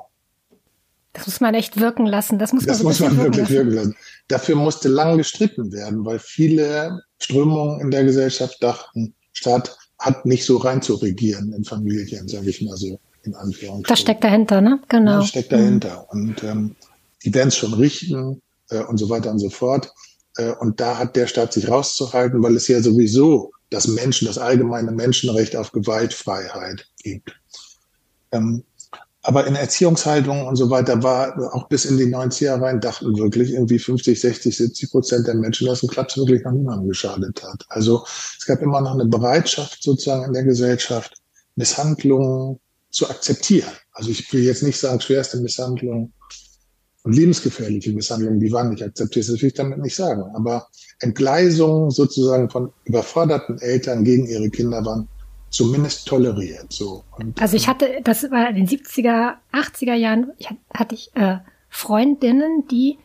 Das 1.13 1.25
muss 1.25 1.39
man 1.39 1.55
echt 1.55 1.79
wirken 1.79 2.05
lassen. 2.05 2.37
Das 2.37 2.53
muss 2.53 2.63
man, 2.63 2.73
das 2.73 2.83
muss 2.83 2.99
man 2.99 3.17
wirklich 3.17 3.49
wirken 3.49 3.71
lassen. 3.71 3.95
Dafür 4.27 4.55
musste 4.55 4.87
lang 4.87 5.17
gestritten 5.17 5.71
werden, 5.71 6.05
weil 6.05 6.19
viele 6.19 7.01
Strömungen 7.17 7.81
in 7.81 7.91
der 7.91 8.03
Gesellschaft 8.03 8.61
dachten, 8.61 9.15
Staat 9.33 9.75
hat 9.99 10.25
nicht 10.25 10.45
so 10.45 10.57
rein 10.57 10.81
zu 10.81 10.95
regieren 10.95 11.53
in 11.53 11.63
Familien, 11.63 12.27
sage 12.27 12.49
ich 12.49 12.61
mal 12.61 12.77
so 12.77 12.99
in 13.23 13.33
Anführungszeichen. 13.33 13.83
Das 13.87 13.99
steckt 13.99 14.23
dahinter, 14.23 14.61
ne? 14.61 14.79
Genau. 14.89 15.19
Das 15.19 15.29
steckt 15.29 15.51
dahinter. 15.51 16.07
Mhm. 16.11 16.29
Und 16.29 16.43
ähm, 16.43 16.75
die 17.23 17.33
werden 17.33 17.49
es 17.49 17.57
schon 17.57 17.73
richten 17.73 18.41
äh, 18.69 18.83
und 18.83 18.97
so 18.97 19.09
weiter 19.09 19.31
und 19.31 19.39
so 19.39 19.49
fort. 19.49 19.91
Äh, 20.37 20.51
und 20.53 20.79
da 20.79 20.97
hat 20.97 21.15
der 21.15 21.27
Staat 21.27 21.53
sich 21.53 21.67
rauszuhalten, 21.67 22.41
weil 22.41 22.55
es 22.55 22.67
ja 22.67 22.81
sowieso 22.81 23.51
das 23.69 23.87
Menschen, 23.87 24.27
das 24.27 24.37
allgemeine 24.37 24.91
Menschenrecht 24.91 25.55
auf 25.55 25.71
Gewaltfreiheit 25.71 26.87
gibt. 27.03 27.35
Ähm, 28.31 28.63
aber 29.23 29.45
in 29.45 29.55
Erziehungshaltung 29.55 30.47
und 30.47 30.55
so 30.55 30.69
weiter 30.69 31.03
war 31.03 31.53
auch 31.53 31.67
bis 31.67 31.83
in 31.83 31.97
die 31.97 32.05
90er 32.05 32.61
rein, 32.61 32.79
dachten 32.79 33.17
wirklich 33.17 33.51
irgendwie 33.51 33.77
50, 33.77 34.21
60, 34.21 34.55
70 34.55 34.89
Prozent 34.89 35.27
der 35.27 35.35
Menschen, 35.35 35.67
dass 35.67 35.83
ein 35.83 35.89
Klaps 35.89 36.15
wirklich 36.15 36.45
noch 36.45 36.53
niemandem 36.53 36.87
geschadet 36.87 37.43
hat. 37.43 37.65
Also 37.67 38.05
es 38.39 38.45
gab 38.45 38.61
immer 38.61 38.79
noch 38.79 38.93
eine 38.93 39.05
Bereitschaft 39.05 39.83
sozusagen 39.83 40.23
in 40.23 40.33
der 40.33 40.43
Gesellschaft, 40.43 41.15
Misshandlungen 41.57 42.57
zu 42.89 43.09
akzeptieren. 43.09 43.71
Also 43.91 44.11
ich 44.11 44.31
will 44.31 44.43
jetzt 44.43 44.63
nicht 44.63 44.79
sagen, 44.79 45.01
schwerste 45.01 45.39
Misshandlungen 45.41 46.13
und 47.07 47.13
lebensgefährliche 47.13 47.93
Misshandlungen, 47.93 48.41
die 48.41 48.51
waren 48.51 48.69
nicht 48.69 48.83
akzeptiert, 48.83 49.29
das 49.29 49.41
will 49.41 49.47
ich 49.47 49.53
damit 49.53 49.79
nicht 49.79 49.95
sagen. 49.95 50.23
Aber 50.35 50.67
Entgleisungen 50.99 51.89
sozusagen 51.89 52.49
von 52.49 52.73
überforderten 52.83 53.59
Eltern 53.59 54.03
gegen 54.03 54.27
ihre 54.27 54.49
Kinder 54.49 54.83
waren 54.83 55.07
zumindest 55.49 56.05
toleriert. 56.05 56.65
So. 56.67 57.05
Und, 57.17 57.41
also 57.41 57.55
ich 57.55 57.69
hatte, 57.69 58.01
das 58.03 58.29
war 58.29 58.49
in 58.49 58.57
den 58.57 58.67
70er, 58.67 59.35
80er 59.53 59.93
Jahren, 59.93 60.33
hatte 60.73 60.95
ich 60.95 61.09
äh, 61.15 61.37
Freundinnen, 61.69 62.65
die 62.69 62.97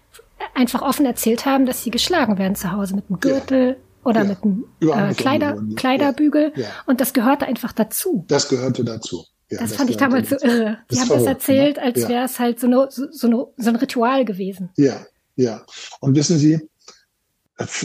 einfach 0.52 0.82
offen 0.82 1.06
erzählt 1.06 1.46
haben, 1.46 1.64
dass 1.64 1.84
sie 1.84 1.92
geschlagen 1.92 2.38
werden 2.38 2.56
zu 2.56 2.72
Hause 2.72 2.96
mit 2.96 3.04
einem 3.08 3.20
Gürtel 3.20 3.68
ja, 3.68 3.76
oder 4.02 4.24
ja, 4.24 4.28
mit 4.30 4.42
einem 4.42 4.64
äh, 4.80 5.14
Kleider, 5.14 5.62
Kleiderbügel. 5.76 6.54
Ja, 6.56 6.66
und 6.86 7.00
das 7.00 7.12
gehörte 7.12 7.46
einfach 7.46 7.70
dazu. 7.70 8.24
Das 8.26 8.48
gehörte 8.48 8.82
dazu. 8.82 9.24
Das, 9.58 9.70
das 9.70 9.76
fand 9.78 9.90
ich 9.90 9.96
damals 9.96 10.30
so 10.30 10.36
irre. 10.36 10.78
Die 10.90 11.00
haben 11.00 11.08
das 11.08 11.24
erzählt, 11.24 11.76
ne? 11.76 11.82
als 11.82 12.08
wäre 12.08 12.24
es 12.24 12.38
halt 12.38 12.60
so, 12.60 12.66
eine, 12.66 12.88
so, 12.90 13.10
so, 13.10 13.26
eine, 13.26 13.46
so 13.56 13.68
ein 13.70 13.76
Ritual 13.76 14.24
gewesen. 14.24 14.70
Ja, 14.76 15.04
ja. 15.36 15.64
Und 16.00 16.16
wissen 16.16 16.38
Sie, 16.38 16.60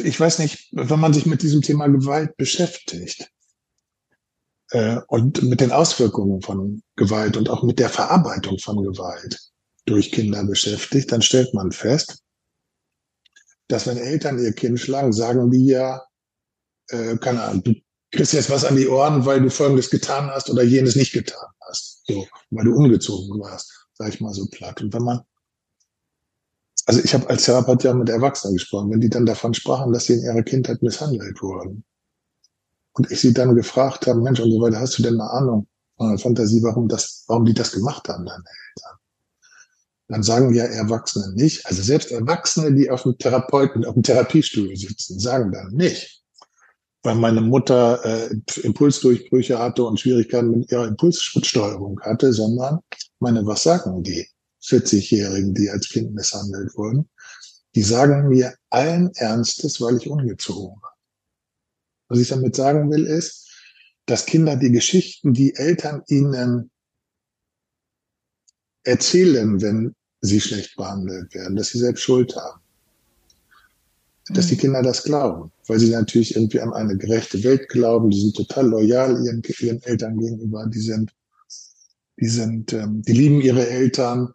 ich 0.03 0.19
weiß 0.19 0.39
nicht, 0.39 0.69
wenn 0.71 0.99
man 0.99 1.13
sich 1.13 1.25
mit 1.25 1.41
diesem 1.41 1.61
Thema 1.61 1.87
Gewalt 1.87 2.37
beschäftigt, 2.37 3.29
äh, 4.71 4.97
und 5.07 5.43
mit 5.43 5.61
den 5.61 5.71
Auswirkungen 5.71 6.41
von 6.41 6.81
Gewalt 6.95 7.37
und 7.37 7.49
auch 7.49 7.63
mit 7.63 7.79
der 7.79 7.89
Verarbeitung 7.89 8.59
von 8.59 8.83
Gewalt 8.83 9.39
durch 9.85 10.11
Kinder 10.11 10.43
beschäftigt, 10.43 11.11
dann 11.11 11.21
stellt 11.21 11.53
man 11.53 11.71
fest, 11.71 12.21
dass 13.69 13.87
wenn 13.87 13.97
Eltern 13.97 14.39
ihr 14.39 14.53
Kind 14.53 14.79
schlagen, 14.79 15.13
sagen 15.13 15.51
die 15.51 15.67
ja, 15.67 16.03
äh, 16.89 17.17
keine 17.17 17.43
Ahnung, 17.43 17.63
du 17.63 17.75
kriegst 18.11 18.33
jetzt 18.33 18.49
was 18.49 18.65
an 18.65 18.75
die 18.75 18.87
Ohren, 18.87 19.25
weil 19.25 19.41
du 19.41 19.49
Folgendes 19.49 19.89
getan 19.89 20.29
hast 20.29 20.49
oder 20.49 20.63
jenes 20.63 20.95
nicht 20.95 21.13
getan 21.13 21.47
hast. 21.67 22.03
So, 22.07 22.25
weil 22.51 22.65
du 22.65 22.75
umgezogen 22.75 23.39
warst, 23.39 23.87
sag 23.93 24.09
ich 24.09 24.21
mal 24.21 24.33
so 24.33 24.47
platt. 24.47 24.81
Und 24.81 24.93
wenn 24.93 25.03
man, 25.03 25.21
also 26.85 27.01
ich 27.03 27.13
habe 27.13 27.29
als 27.29 27.43
Therapeut 27.43 27.83
ja 27.83 27.93
mit 27.93 28.09
Erwachsenen 28.09 28.55
gesprochen, 28.55 28.91
wenn 28.91 29.01
die 29.01 29.09
dann 29.09 29.25
davon 29.25 29.53
sprachen, 29.53 29.91
dass 29.91 30.05
sie 30.05 30.13
in 30.13 30.23
ihrer 30.23 30.43
Kindheit 30.43 30.81
misshandelt 30.81 31.41
wurden, 31.41 31.83
und 32.97 33.11
ich 33.11 33.21
sie 33.21 33.33
dann 33.33 33.55
gefragt 33.55 34.07
habe, 34.07 34.19
Mensch, 34.21 34.39
und 34.39 34.51
so 34.51 34.59
weiter, 34.59 34.79
hast 34.79 34.97
du 34.97 35.03
denn 35.03 35.21
eine 35.21 35.29
Ahnung 35.29 35.67
der 35.99 36.17
Fantasie, 36.17 36.63
warum 36.63 36.87
das, 36.87 37.25
warum 37.27 37.45
die 37.45 37.53
das 37.53 37.71
gemacht 37.71 38.09
haben, 38.09 38.25
deine 38.25 38.37
Eltern? 38.37 38.97
Dann 40.09 40.23
sagen 40.23 40.53
ja 40.53 40.63
Erwachsene 40.63 41.33
nicht, 41.33 41.65
also 41.65 41.81
selbst 41.83 42.11
Erwachsene, 42.11 42.73
die 42.73 42.89
auf 42.89 43.03
dem 43.03 43.17
Therapeuten, 43.17 43.85
auf 43.85 43.93
dem 43.93 44.03
Therapiestuhl 44.03 44.75
sitzen, 44.75 45.19
sagen 45.19 45.51
dann 45.51 45.73
nicht, 45.73 46.23
weil 47.03 47.15
meine 47.15 47.41
Mutter 47.41 48.03
äh, 48.03 48.35
Impulsdurchbrüche 48.61 49.59
hatte 49.59 49.83
und 49.83 49.99
Schwierigkeiten 49.99 50.51
mit 50.51 50.71
ihrer 50.71 50.87
Impulssteuerung 50.87 51.99
hatte, 52.01 52.33
sondern 52.33 52.79
meine, 53.19 53.45
was 53.45 53.63
sagen 53.63 54.03
die 54.03 54.27
40-Jährigen, 54.63 55.53
die 55.53 55.69
als 55.69 55.89
Kind 55.89 56.13
misshandelt 56.13 56.75
wurden? 56.75 57.09
Die 57.75 57.83
sagen 57.83 58.29
mir 58.29 58.55
allen 58.69 59.11
Ernstes, 59.15 59.79
weil 59.79 59.97
ich 59.97 60.09
ungezogen 60.09 60.81
war. 60.81 60.95
Was 62.09 62.19
ich 62.19 62.29
damit 62.29 62.55
sagen 62.55 62.89
will, 62.89 63.05
ist, 63.05 63.47
dass 64.05 64.25
Kinder 64.25 64.55
die 64.55 64.71
Geschichten, 64.71 65.33
die 65.33 65.53
Eltern 65.55 66.01
ihnen 66.07 66.71
erzählen, 68.83 69.61
wenn 69.61 69.95
sie 70.21 70.41
schlecht 70.41 70.75
behandelt 70.77 71.33
werden, 71.35 71.55
dass 71.55 71.69
sie 71.69 71.79
selbst 71.79 72.01
Schuld 72.01 72.35
haben. 72.35 72.61
Dass 74.29 74.47
die 74.47 74.55
mhm. 74.55 74.59
Kinder 74.59 74.83
das 74.83 75.03
glauben, 75.03 75.51
weil 75.67 75.79
sie 75.79 75.89
natürlich 75.89 76.35
irgendwie 76.35 76.59
an 76.59 76.73
eine 76.73 76.97
gerechte 76.97 77.43
Welt 77.43 77.69
glauben, 77.69 78.09
die 78.09 78.19
sind 78.19 78.35
total 78.35 78.67
loyal 78.67 79.23
ihren, 79.23 79.41
ihren 79.59 79.81
Eltern 79.83 80.17
gegenüber, 80.17 80.65
die 80.67 80.79
sind, 80.79 81.13
die 82.19 82.27
sind, 82.27 82.73
ähm, 82.73 83.01
die 83.03 83.13
lieben 83.13 83.41
ihre 83.41 83.67
Eltern, 83.67 84.33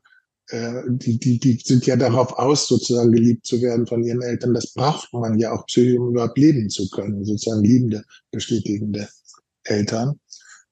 äh, 0.48 0.82
die, 0.88 1.18
die, 1.18 1.38
die 1.38 1.60
sind 1.62 1.86
ja 1.86 1.96
darauf 1.96 2.32
aus, 2.38 2.68
sozusagen 2.68 3.12
geliebt 3.12 3.46
zu 3.46 3.60
werden 3.60 3.86
von 3.86 4.02
ihren 4.02 4.22
Eltern. 4.22 4.54
Das 4.54 4.72
braucht 4.72 5.12
man 5.12 5.38
ja 5.38 5.52
auch 5.52 5.66
psychisch, 5.66 5.98
um 5.98 6.10
überhaupt 6.10 6.38
leben 6.38 6.70
zu 6.70 6.88
können, 6.90 7.24
sozusagen 7.24 7.62
liebende, 7.62 8.04
bestätigende 8.30 9.08
Eltern. 9.64 10.18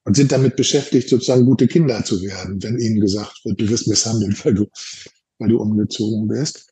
Und 0.03 0.15
sind 0.15 0.31
damit 0.31 0.55
beschäftigt, 0.55 1.09
sozusagen 1.09 1.45
gute 1.45 1.67
Kinder 1.67 2.03
zu 2.03 2.23
werden, 2.23 2.61
wenn 2.63 2.79
ihnen 2.79 2.99
gesagt 2.99 3.41
wird, 3.45 3.61
du 3.61 3.69
wirst 3.69 3.87
misshandelt, 3.87 4.43
weil 4.45 4.55
du, 4.55 4.65
weil 5.37 5.49
du 5.49 5.61
umgezogen 5.61 6.27
bist. 6.27 6.70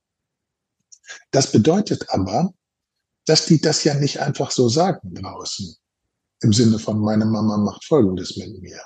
Das 1.31 1.51
bedeutet 1.51 2.09
aber, 2.09 2.53
dass 3.25 3.45
die 3.45 3.61
das 3.61 3.83
ja 3.83 3.93
nicht 3.93 4.19
einfach 4.19 4.51
so 4.51 4.69
sagen 4.69 5.13
draußen. 5.13 5.75
Im 6.41 6.53
Sinne 6.53 6.79
von, 6.79 6.99
meine 6.99 7.25
Mama 7.25 7.57
macht 7.57 7.83
Folgendes 7.85 8.37
mit 8.37 8.61
mir. 8.61 8.81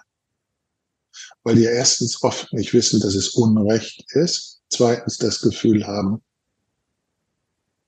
Weil 1.44 1.56
die 1.56 1.64
erstens 1.64 2.22
oft 2.24 2.52
nicht 2.52 2.74
wissen, 2.74 3.00
dass 3.00 3.16
es 3.16 3.30
Unrecht 3.30 4.04
ist, 4.16 4.62
zweitens 4.70 5.18
das 5.18 5.40
Gefühl 5.40 5.86
haben, 5.86 6.24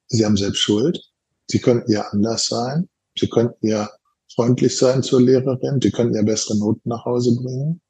sie 0.08 0.24
haben 0.24 0.38
selbst 0.38 0.60
Schuld, 0.60 1.02
sie 1.50 1.60
könnten 1.60 1.92
ja 1.92 2.02
anders 2.10 2.48
sein, 2.48 2.88
sie 3.18 3.28
könnten 3.28 3.68
ja 3.68 3.90
freundlich 4.34 4.78
sein 4.78 5.02
zur 5.02 5.22
Lehrerin, 5.22 5.82
sie 5.82 5.92
könnten 5.92 6.16
ja 6.16 6.22
bessere 6.22 6.58
Noten 6.58 6.90
nach 6.90 7.06
Hause 7.06 7.36
bringen. 7.36 7.82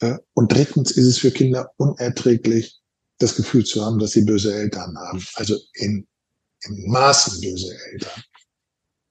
Äh, 0.00 0.18
und 0.34 0.52
drittens 0.52 0.92
ist 0.92 1.06
es 1.06 1.18
für 1.18 1.30
Kinder 1.30 1.72
unerträglich, 1.76 2.80
das 3.18 3.36
Gefühl 3.36 3.64
zu 3.64 3.84
haben, 3.84 3.98
dass 3.98 4.12
sie 4.12 4.24
böse 4.24 4.54
Eltern 4.54 4.96
haben, 4.98 5.24
also 5.34 5.56
in, 5.74 6.06
in 6.62 6.90
Maßen 6.90 7.40
böse 7.40 7.76
Eltern 7.92 8.22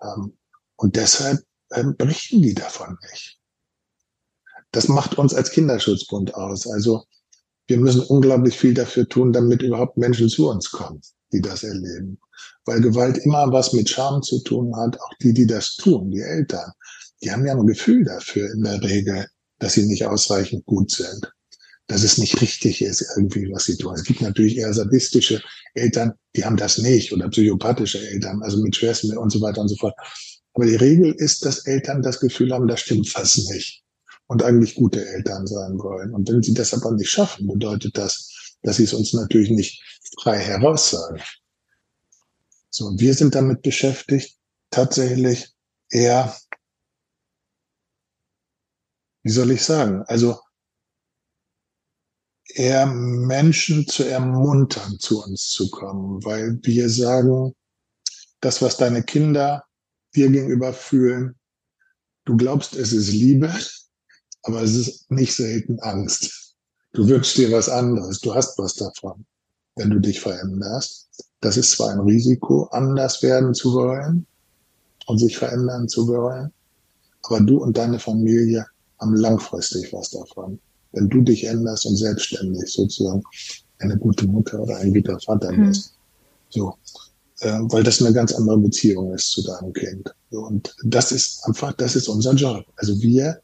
haben. 0.01 0.38
Und 0.75 0.95
deshalb 0.95 1.39
ähm, 1.72 1.95
berichten 1.98 2.41
die 2.41 2.53
davon 2.53 2.98
nicht 3.12 3.39
das 4.74 4.88
macht 4.88 5.17
uns 5.17 5.33
als 5.33 5.51
Kinderschutzbund 5.51 6.36
aus. 6.36 6.67
Also 6.67 7.03
wir 7.67 7.77
müssen 7.77 8.01
unglaublich 8.01 8.57
viel 8.57 8.74
dafür 8.74 9.07
tun, 9.07 9.31
damit 9.31 9.62
überhaupt 9.62 9.98
Menschen 9.98 10.27
zu 10.27 10.50
uns 10.50 10.69
kommen, 10.69 11.01
die 11.31 11.41
das 11.41 11.63
erleben. 11.63 12.19
Weil 12.65 12.81
Gewalt 12.81 13.19
immer 13.19 13.51
was 13.51 13.72
mit 13.72 13.89
Scham 13.89 14.22
zu 14.22 14.39
tun 14.43 14.75
hat, 14.75 15.00
auch 15.00 15.13
die, 15.22 15.33
die 15.33 15.48
das 15.48 15.75
tun, 15.75 16.12
die 16.12 16.22
Eltern. 16.22 16.72
Die 17.22 17.31
haben 17.31 17.45
ja 17.45 17.53
ein 17.53 17.65
Gefühl 17.65 18.03
dafür 18.03 18.51
in 18.51 18.63
der 18.63 18.81
Regel, 18.83 19.27
dass 19.60 19.74
sie 19.74 19.86
nicht 19.86 20.05
ausreichend 20.05 20.65
gut 20.65 20.91
sind. 20.91 21.31
Dass 21.93 22.01
es 22.01 22.17
nicht 22.17 22.41
richtig 22.41 22.81
ist, 22.81 23.05
irgendwie, 23.15 23.51
was 23.51 23.65
sie 23.65 23.77
tun. 23.77 23.93
Es 23.93 24.03
gibt 24.03 24.19
natürlich 24.19 24.57
eher 24.57 24.73
sadistische 24.73 25.43
Eltern, 25.75 26.13
die 26.35 26.43
haben 26.43 26.57
das 26.57 26.79
nicht, 26.79 27.13
oder 27.13 27.29
psychopathische 27.29 28.00
Eltern, 28.00 28.41
also 28.41 28.63
mit 28.63 28.75
Schwersten 28.75 29.15
und 29.15 29.29
so 29.29 29.39
weiter 29.41 29.62
und 29.62 29.67
so 29.67 29.75
fort. 29.75 29.93
Aber 30.55 30.65
die 30.65 30.75
Regel 30.75 31.13
ist, 31.13 31.45
dass 31.45 31.67
Eltern 31.67 32.01
das 32.01 32.19
Gefühl 32.19 32.51
haben, 32.51 32.67
da 32.67 32.77
stimmt 32.77 33.13
was 33.13 33.38
nicht 33.38 33.83
und 34.25 34.41
eigentlich 34.41 34.73
gute 34.73 35.05
Eltern 35.05 35.45
sein 35.45 35.77
wollen. 35.77 36.15
Und 36.15 36.27
wenn 36.29 36.41
sie 36.41 36.55
das 36.55 36.73
aber 36.73 36.91
nicht 36.93 37.12
schaffen, 37.12 37.45
bedeutet 37.45 37.95
das, 37.95 38.55
dass 38.63 38.77
sie 38.77 38.85
es 38.85 38.93
uns 38.95 39.13
natürlich 39.13 39.51
nicht 39.51 39.79
frei 40.19 40.39
heraussagen. 40.39 41.21
So, 42.71 42.88
und 42.88 43.00
wir 43.00 43.13
sind 43.13 43.35
damit 43.35 43.62
beschäftigt, 43.62 44.35
tatsächlich 44.71 45.53
eher, 45.91 46.35
wie 49.21 49.31
soll 49.31 49.51
ich 49.51 49.62
sagen, 49.62 50.01
also 50.07 50.39
eher 52.55 52.86
Menschen 52.86 53.88
zu 53.88 54.03
ermuntern, 54.03 54.98
zu 55.00 55.24
uns 55.24 55.50
zu 55.50 55.69
kommen, 55.69 56.24
weil 56.24 56.60
wir 56.63 56.89
sagen, 56.89 57.53
das, 58.41 58.62
was 58.62 58.77
deine 58.77 59.03
Kinder 59.03 59.63
dir 60.15 60.29
gegenüber 60.29 60.74
fühlen, 60.74 61.36
Du 62.25 62.38
glaubst, 62.38 62.75
es 62.75 62.93
ist 62.93 63.12
Liebe, 63.12 63.53
aber 64.43 64.62
es 64.62 64.75
ist 64.75 65.12
nicht 65.12 65.36
selten 65.36 65.79
Angst. 65.81 66.55
Du 66.93 67.07
wünschst 67.07 67.38
dir 67.38 67.51
was 67.51 67.67
anderes, 67.67 68.22
du 68.22 68.33
hast 68.33 68.57
was 68.57 68.75
davon, 68.75 69.25
wenn 69.75 69.89
du 69.89 70.00
dich 70.00 70.22
veränderst. 70.22 71.10
Das 71.41 71.57
ist 71.57 71.72
zwar 71.72 71.89
ein 71.89 72.00
Risiko, 72.00 72.69
anders 72.72 73.22
werden 73.24 73.53
zu 73.53 73.74
wollen 73.74 74.25
und 75.07 75.17
sich 75.17 75.38
verändern 75.38 75.89
zu 75.89 76.07
wollen, 76.07 76.53
aber 77.24 77.41
du 77.41 77.57
und 77.57 77.75
deine 77.75 78.00
Familie 78.00 78.65
haben 79.00 79.15
langfristig 79.15 79.91
was 79.91 80.12
davon. 80.12 80.60
Wenn 80.93 81.09
du 81.09 81.21
dich 81.21 81.45
änderst 81.45 81.85
und 81.85 81.97
selbstständig 81.97 82.71
sozusagen 82.71 83.23
eine 83.79 83.97
gute 83.97 84.25
Mutter 84.27 84.59
oder 84.62 84.77
ein 84.77 84.93
guter 84.93 85.19
Vater 85.19 85.51
mhm. 85.51 85.67
bist. 85.67 85.93
So. 86.50 86.75
Äh, 87.39 87.59
weil 87.63 87.83
das 87.83 88.01
eine 88.01 88.13
ganz 88.13 88.33
andere 88.33 88.57
Beziehung 88.57 89.13
ist 89.13 89.31
zu 89.31 89.43
deinem 89.43 89.73
Kind. 89.73 90.13
Und 90.29 90.75
das 90.83 91.12
ist 91.12 91.43
einfach, 91.45 91.73
das 91.73 91.95
ist 91.95 92.07
unser 92.07 92.33
Job. 92.33 92.65
Also 92.77 93.00
wir 93.01 93.41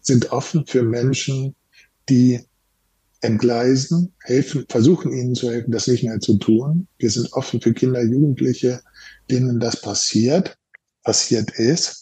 sind 0.00 0.32
offen 0.32 0.64
für 0.66 0.82
Menschen, 0.82 1.54
die 2.08 2.40
entgleisen, 3.20 4.12
helfen, 4.24 4.64
versuchen 4.68 5.12
ihnen 5.12 5.34
zu 5.34 5.50
helfen, 5.50 5.70
das 5.70 5.86
nicht 5.86 6.02
mehr 6.02 6.18
zu 6.20 6.38
tun. 6.38 6.88
Wir 6.98 7.10
sind 7.10 7.32
offen 7.32 7.60
für 7.60 7.72
Kinder, 7.72 8.02
Jugendliche, 8.02 8.80
denen 9.30 9.60
das 9.60 9.80
passiert, 9.80 10.56
passiert 11.04 11.50
ist, 11.58 12.01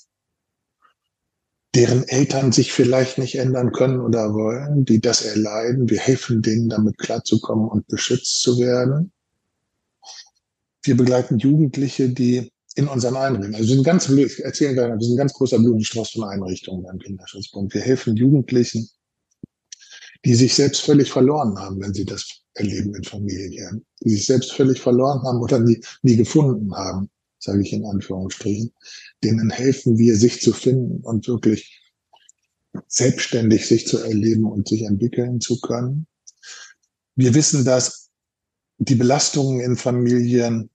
deren 1.74 2.06
Eltern 2.08 2.52
sich 2.52 2.72
vielleicht 2.72 3.18
nicht 3.18 3.36
ändern 3.36 3.72
können 3.72 4.00
oder 4.00 4.34
wollen, 4.34 4.84
die 4.84 5.00
das 5.00 5.22
erleiden. 5.22 5.88
Wir 5.88 6.00
helfen 6.00 6.42
denen, 6.42 6.68
damit 6.68 6.98
klarzukommen 6.98 7.68
und 7.68 7.86
beschützt 7.86 8.42
zu 8.42 8.58
werden. 8.58 9.12
Wir 10.82 10.96
begleiten 10.96 11.38
Jugendliche, 11.38 12.08
die 12.08 12.50
in 12.74 12.88
unseren 12.88 13.16
Einrichtungen, 13.16 13.54
also 13.54 13.68
wir 13.68 13.74
sind 13.74 13.84
ganz, 13.84 14.08
ich 14.08 14.44
erzähle 14.44 14.74
gerade, 14.74 14.94
wir 14.94 15.00
sind 15.00 15.14
ein 15.14 15.18
ganz 15.18 15.32
großer 15.32 15.58
Blumenstrauß 15.58 16.10
von 16.10 16.24
Einrichtungen 16.24 16.82
beim 16.82 16.98
Kinderschutzbund. 16.98 17.74
Wir 17.74 17.82
helfen 17.82 18.16
Jugendlichen, 18.16 18.88
die 20.24 20.34
sich 20.34 20.54
selbst 20.54 20.82
völlig 20.82 21.10
verloren 21.10 21.58
haben, 21.58 21.80
wenn 21.80 21.94
sie 21.94 22.04
das 22.04 22.42
erleben 22.54 22.94
in 22.94 23.04
Familien, 23.04 23.84
die 24.02 24.10
sich 24.10 24.26
selbst 24.26 24.52
völlig 24.52 24.80
verloren 24.80 25.22
haben 25.22 25.40
oder 25.40 25.58
nie, 25.60 25.80
nie 26.02 26.16
gefunden 26.16 26.74
haben, 26.74 27.10
sage 27.40 27.62
ich 27.62 27.72
in 27.72 27.84
Anführungsstrichen, 27.84 28.72
denen 29.24 29.50
helfen 29.50 29.98
wir, 29.98 30.16
sich 30.16 30.40
zu 30.40 30.52
finden 30.52 31.00
und 31.02 31.26
wirklich 31.26 31.80
selbstständig 32.86 33.66
sich 33.66 33.86
zu 33.86 33.98
erleben 33.98 34.44
und 34.44 34.68
sich 34.68 34.82
entwickeln 34.82 35.40
zu 35.40 35.60
können. 35.60 36.06
Wir 37.16 37.34
wissen, 37.34 37.64
dass 37.64 38.10
die 38.78 38.94
Belastungen 38.94 39.60
in 39.60 39.76
Familien, 39.76 40.70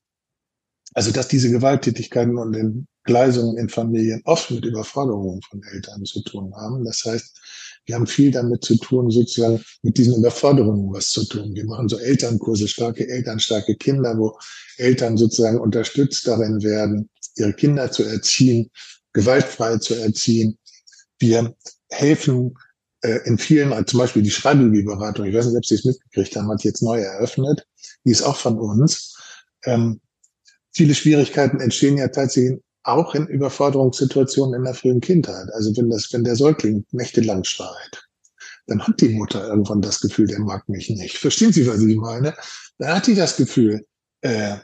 also 0.93 1.12
dass 1.12 1.27
diese 1.27 1.50
Gewalttätigkeiten 1.50 2.38
und 2.38 2.53
Entgleisungen 2.53 3.57
in 3.57 3.69
Familien 3.69 4.22
oft 4.25 4.51
mit 4.51 4.65
Überforderungen 4.65 5.41
von 5.43 5.63
Eltern 5.63 6.03
zu 6.05 6.22
tun 6.24 6.53
haben. 6.55 6.84
Das 6.84 7.03
heißt, 7.05 7.39
wir 7.86 7.96
haben 7.96 8.08
viel 8.08 8.32
damit 8.32 8.63
zu 8.63 8.77
tun, 8.77 9.12
sozusagen 9.12 9.63
mit 9.84 9.98
diesen 9.98 10.15
Überforderungen 10.15 10.92
was 10.92 11.10
zu 11.10 11.24
tun. 11.25 11.54
Wir 11.54 11.65
machen 11.65 11.88
so 11.88 11.98
Elternkurse, 11.98 12.68
starke 12.68 13.08
Eltern, 13.08 13.39
starke 13.39 13.75
Kinder, 13.75 14.18
wo 14.18 14.38
Eltern 14.77 15.18
sozusagen 15.18 15.60
unterstützt 15.60 16.27
darin 16.27 16.63
werden, 16.63 17.10
ihre 17.36 17.54
Kinder 17.54 17.92
zu 17.92 18.04
erziehen, 18.04 18.72
gewaltfrei 19.13 19.77
zu 19.77 19.96
erziehen. 19.96 20.58
Wir 21.20 21.56
helfen 21.89 22.56
äh, 23.01 23.20
in 23.25 23.38
vielen, 23.38 23.72
also 23.72 23.86
zum 23.86 24.00
Beispiel 24.00 24.24
die 24.24 24.32
Schreibübiberatung, 24.32 25.25
ich 25.25 25.36
weiß 25.36 25.48
nicht, 25.48 25.58
ob 25.58 25.65
Sie 25.65 25.75
es 25.75 25.86
mitgekriegt 25.86 26.36
haben, 26.36 26.50
hat 26.50 26.63
jetzt 26.63 26.82
neu 26.82 27.00
eröffnet, 27.00 27.68
die 28.04 28.12
ist 28.12 28.24
auch 28.24 28.38
von 28.38 28.58
uns. 28.58 29.15
Ähm, 29.63 30.01
viele 30.72 30.96
Schwierigkeiten 30.96 31.60
entstehen 31.60 31.98
ja 31.98 32.08
tatsächlich 32.08 32.60
auch 32.86 33.15
in 33.15 33.27
Überforderungssituationen 33.27 34.56
in 34.56 34.63
der 34.63 34.75
frühen 34.75 35.01
Kindheit. 35.01 35.48
Also 35.54 35.75
wenn 35.75 35.89
das, 35.89 36.12
wenn 36.13 36.24
der 36.24 36.36
Säugling 36.36 36.86
nächtelang 36.92 37.44
schreit, 37.44 38.08
dann 38.68 38.82
hat 38.82 39.01
die 39.01 39.10
Mutter 39.10 39.48
irgendwann 39.48 39.82
das 39.82 40.00
Gefühl, 40.01 40.27
der 40.27 40.39
mag 40.39 40.68
mich 40.70 40.89
nicht. 40.89 41.18
Verstehen 41.18 41.51
Sie, 41.51 41.68
was 41.68 41.82
ich 41.82 41.96
meine? 41.98 42.34
Dann 42.77 42.95
hat 42.95 43.08
die 43.08 43.15
das 43.15 43.38
Gefühl, 43.38 43.86
äh, 44.21 44.58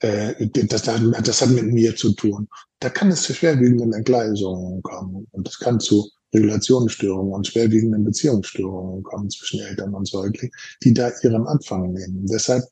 äh, 0.00 0.48
das, 0.66 0.82
das 0.82 1.40
hat 1.40 1.50
mit 1.50 1.66
mir 1.66 1.96
zu 1.96 2.12
tun. 2.12 2.48
Da 2.80 2.90
kann 2.90 3.10
es 3.10 3.22
zu 3.22 3.34
schwerwiegenden 3.34 3.92
Entgleisungen 3.92 4.82
kommen 4.82 5.26
und 5.32 5.48
es 5.48 5.58
kann 5.58 5.80
zu 5.80 6.10
Regulationsstörungen 6.34 7.32
und 7.32 7.46
schwerwiegenden 7.46 8.04
Beziehungsstörungen 8.04 9.02
kommen 9.02 9.30
zwischen 9.30 9.60
Eltern 9.60 9.94
und 9.94 10.06
Säugling, 10.06 10.50
die 10.82 10.92
da 10.92 11.10
ihren 11.22 11.46
Anfang 11.46 11.92
nehmen. 11.92 12.26
Deshalb 12.26 12.64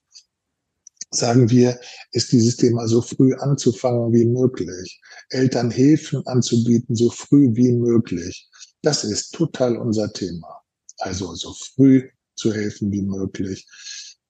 sagen 1.16 1.50
wir, 1.50 1.78
ist 2.12 2.32
dieses 2.32 2.56
Thema 2.56 2.86
so 2.86 3.02
früh 3.02 3.34
anzufangen 3.34 4.12
wie 4.12 4.26
möglich. 4.26 5.00
Eltern 5.30 5.70
Hilfen 5.70 6.26
anzubieten, 6.26 6.94
so 6.94 7.10
früh 7.10 7.50
wie 7.54 7.72
möglich. 7.72 8.48
Das 8.82 9.04
ist 9.04 9.32
total 9.32 9.76
unser 9.76 10.12
Thema. 10.12 10.62
Also 10.98 11.34
so 11.34 11.54
früh 11.54 12.08
zu 12.36 12.52
helfen 12.52 12.90
wie 12.92 13.02
möglich. 13.02 13.66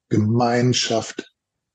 Gemeinschaft 0.08 1.30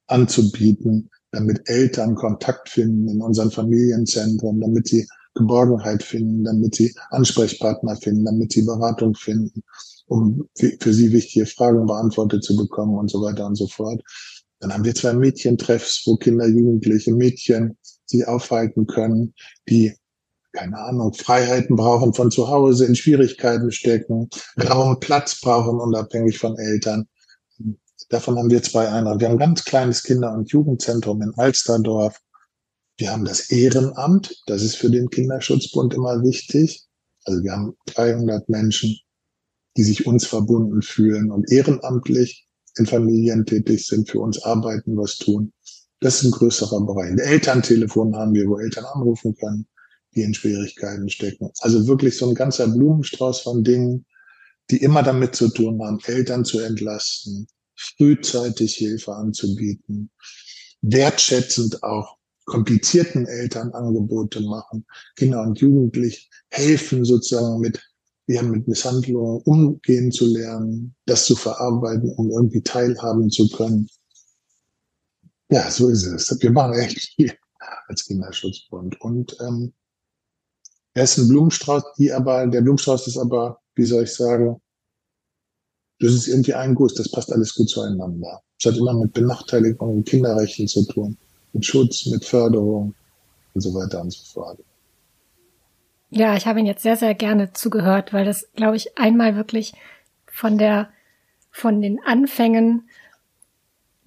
anzubieten, 0.07 1.09
damit 1.31 1.61
Eltern 1.65 2.15
Kontakt 2.15 2.69
finden 2.69 3.07
in 3.09 3.21
unseren 3.21 3.51
Familienzentren, 3.51 4.59
damit 4.59 4.87
sie 4.87 5.07
Geborgenheit 5.35 6.03
finden, 6.03 6.43
damit 6.43 6.75
sie 6.75 6.93
Ansprechpartner 7.11 7.95
finden, 7.95 8.25
damit 8.25 8.51
sie 8.51 8.63
Beratung 8.63 9.13
finden, 9.15 9.63
um 10.07 10.47
für 10.55 10.93
sie 10.93 11.11
wichtige 11.11 11.45
Fragen 11.45 11.85
beantwortet 11.85 12.43
zu 12.43 12.55
bekommen 12.55 12.97
und 12.97 13.09
so 13.09 13.21
weiter 13.21 13.45
und 13.45 13.55
so 13.55 13.67
fort. 13.67 14.01
Dann 14.59 14.73
haben 14.73 14.83
wir 14.83 14.95
zwei 14.95 15.13
Mädchentreffs, 15.13 16.03
wo 16.05 16.17
Kinder, 16.17 16.47
Jugendliche, 16.47 17.13
Mädchen 17.13 17.77
sich 18.05 18.27
aufhalten 18.27 18.87
können, 18.87 19.33
die 19.69 19.93
keine 20.51 20.79
Ahnung, 20.79 21.13
Freiheiten 21.13 21.75
brauchen 21.75 22.13
von 22.13 22.31
zu 22.31 22.49
Hause, 22.49 22.85
in 22.85 22.95
Schwierigkeiten 22.95 23.71
stecken, 23.71 24.29
Raum, 24.57 24.99
Platz 24.99 25.39
brauchen, 25.39 25.79
unabhängig 25.79 26.39
von 26.39 26.57
Eltern. 26.57 27.07
Davon 28.09 28.37
haben 28.37 28.49
wir 28.49 28.63
zwei 28.63 28.89
Einheiten. 28.89 29.19
Wir 29.19 29.27
haben 29.27 29.35
ein 29.35 29.39
ganz 29.39 29.63
kleines 29.63 30.01
Kinder- 30.03 30.33
und 30.33 30.51
Jugendzentrum 30.51 31.21
in 31.21 31.33
Alsterdorf. 31.37 32.19
Wir 32.97 33.11
haben 33.11 33.25
das 33.25 33.51
Ehrenamt. 33.51 34.41
Das 34.47 34.63
ist 34.63 34.75
für 34.75 34.89
den 34.89 35.09
Kinderschutzbund 35.09 35.93
immer 35.93 36.23
wichtig. 36.23 36.87
Also 37.25 37.43
wir 37.43 37.51
haben 37.51 37.77
300 37.85 38.49
Menschen, 38.49 38.99
die 39.77 39.83
sich 39.83 40.07
uns 40.07 40.25
verbunden 40.25 40.81
fühlen 40.81 41.31
und 41.31 41.51
ehrenamtlich 41.51 42.48
in 42.79 42.85
Familien 42.85 43.45
tätig 43.45 43.85
sind, 43.85 44.09
für 44.09 44.19
uns 44.19 44.41
arbeiten, 44.43 44.97
was 44.97 45.17
tun. 45.17 45.53
Das 45.99 46.15
ist 46.15 46.23
ein 46.23 46.31
größerer 46.31 46.85
Bereich. 46.85 47.11
Ein 47.11 47.19
Elterntelefon 47.19 48.15
haben 48.15 48.33
wir, 48.33 48.47
wo 48.47 48.57
Eltern 48.57 48.85
anrufen 48.85 49.35
können, 49.35 49.67
die 50.15 50.21
in 50.21 50.33
Schwierigkeiten 50.33 51.09
stecken. 51.09 51.51
Also 51.59 51.87
wirklich 51.87 52.17
so 52.17 52.29
ein 52.29 52.35
ganzer 52.35 52.67
Blumenstrauß 52.67 53.41
von 53.41 53.63
Dingen, 53.63 54.05
die 54.71 54.77
immer 54.77 55.03
damit 55.03 55.35
zu 55.35 55.49
tun 55.49 55.81
haben, 55.83 55.99
Eltern 56.05 56.45
zu 56.45 56.59
entlasten, 56.59 57.47
frühzeitig 57.75 58.75
Hilfe 58.75 59.13
anzubieten, 59.13 60.11
wertschätzend 60.81 61.83
auch 61.83 62.17
komplizierten 62.45 63.25
Eltern 63.25 63.71
Angebote 63.73 64.41
machen, 64.41 64.85
Kinder 65.15 65.41
und 65.43 65.59
Jugendliche 65.59 66.27
helfen 66.49 67.05
sozusagen 67.05 67.59
mit 67.59 67.79
ja, 68.29 68.43
mit 68.43 68.67
Misshandlungen 68.67 69.41
umgehen 69.41 70.11
zu 70.11 70.27
lernen, 70.27 70.95
das 71.07 71.25
zu 71.25 71.35
verarbeiten, 71.35 72.13
um 72.13 72.29
irgendwie 72.29 72.61
teilhaben 72.61 73.31
zu 73.31 73.49
können. 73.49 73.89
Ja, 75.49 75.71
so 75.71 75.89
ist 75.89 76.05
es. 76.05 76.39
Wir 76.39 76.51
machen 76.51 76.75
echt 76.75 77.15
viel 77.15 77.33
als 77.87 78.05
Kinderschutzbund. 78.05 79.01
Und 79.01 79.35
ähm, 79.41 79.73
er 80.93 81.05
ist 81.05 81.17
ein 81.17 81.27
Blumenstrauß, 81.27 81.81
die 81.97 82.11
aber, 82.11 82.45
der 82.45 82.61
Blumenstrauß 82.61 83.07
ist 83.07 83.17
aber, 83.17 83.59
wie 83.73 83.85
soll 83.85 84.03
ich 84.03 84.13
sagen, 84.13 84.61
das 85.99 86.13
ist 86.13 86.27
irgendwie 86.27 86.53
ein 86.53 86.75
Guss, 86.75 86.93
das 86.93 87.09
passt 87.09 87.33
alles 87.33 87.55
gut 87.55 87.67
zueinander. 87.67 88.43
Es 88.59 88.65
hat 88.67 88.77
immer 88.77 88.93
mit 88.93 89.11
Benachteiligung 89.11 89.97
und 89.97 90.05
Kinderrechten 90.07 90.67
zu 90.67 90.85
tun, 90.85 91.17
mit 91.53 91.65
Schutz, 91.65 92.05
mit 92.05 92.23
Förderung 92.23 92.93
und 93.55 93.61
so 93.61 93.73
weiter 93.73 94.01
und 94.01 94.11
so 94.11 94.23
fort. 94.23 94.59
Ja, 96.09 96.35
ich 96.35 96.47
habe 96.47 96.59
ihn 96.59 96.65
jetzt 96.65 96.83
sehr, 96.83 96.95
sehr 96.95 97.13
gerne 97.13 97.53
zugehört, 97.53 98.13
weil 98.13 98.25
das, 98.25 98.49
glaube 98.55 98.75
ich, 98.75 98.97
einmal 98.97 99.35
wirklich 99.35 99.73
von 100.25 100.57
der, 100.57 100.89
von 101.51 101.81
den 101.81 101.99
Anfängen 102.03 102.89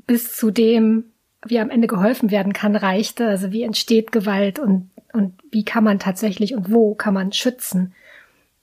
bis 0.07 0.33
zu 0.33 0.51
dem, 0.51 1.13
wie 1.47 1.61
am 1.61 1.71
Ende 1.71 1.87
geholfen 1.87 2.31
werden 2.31 2.53
kann, 2.53 2.77
reichte. 2.77 3.27
Also 3.29 3.53
wie 3.53 3.63
entsteht 3.63 4.13
Gewalt 4.13 4.59
und, 4.59 4.91
und 5.13 5.35
wie 5.51 5.65
kann 5.65 5.85
man 5.85 5.99
tatsächlich 5.99 6.55
und 6.55 6.73
wo 6.73 6.95
kann 6.95 7.15
man 7.15 7.33
schützen. 7.33 7.95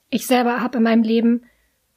Ich 0.10 0.28
selber 0.28 0.62
habe 0.62 0.78
in 0.78 0.84
meinem 0.84 1.04
Leben 1.04 1.43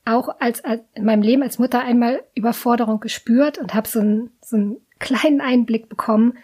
auch 0.04 0.40
als, 0.40 0.64
als 0.64 0.82
in 0.94 1.04
meinem 1.04 1.22
Leben 1.22 1.42
als 1.42 1.58
Mutter 1.58 1.80
einmal 1.80 2.22
Überforderung 2.34 3.00
gespürt 3.00 3.58
und 3.58 3.74
habe 3.74 3.88
so 3.88 4.00
einen, 4.00 4.30
so 4.40 4.56
einen 4.56 4.76
kleinen 4.98 5.40
Einblick 5.40 5.88
bekommen. 5.88 6.34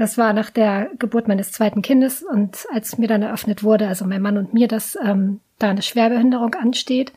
Das 0.00 0.16
war 0.16 0.32
nach 0.32 0.48
der 0.48 0.88
Geburt 0.98 1.28
meines 1.28 1.52
zweiten 1.52 1.82
Kindes 1.82 2.22
und 2.22 2.66
als 2.72 2.96
mir 2.96 3.06
dann 3.06 3.20
eröffnet 3.20 3.62
wurde, 3.62 3.86
also 3.86 4.06
mein 4.06 4.22
Mann 4.22 4.38
und 4.38 4.54
mir, 4.54 4.66
dass 4.66 4.96
ähm, 4.96 5.40
da 5.58 5.68
eine 5.68 5.82
Schwerbehinderung 5.82 6.54
ansteht. 6.54 7.12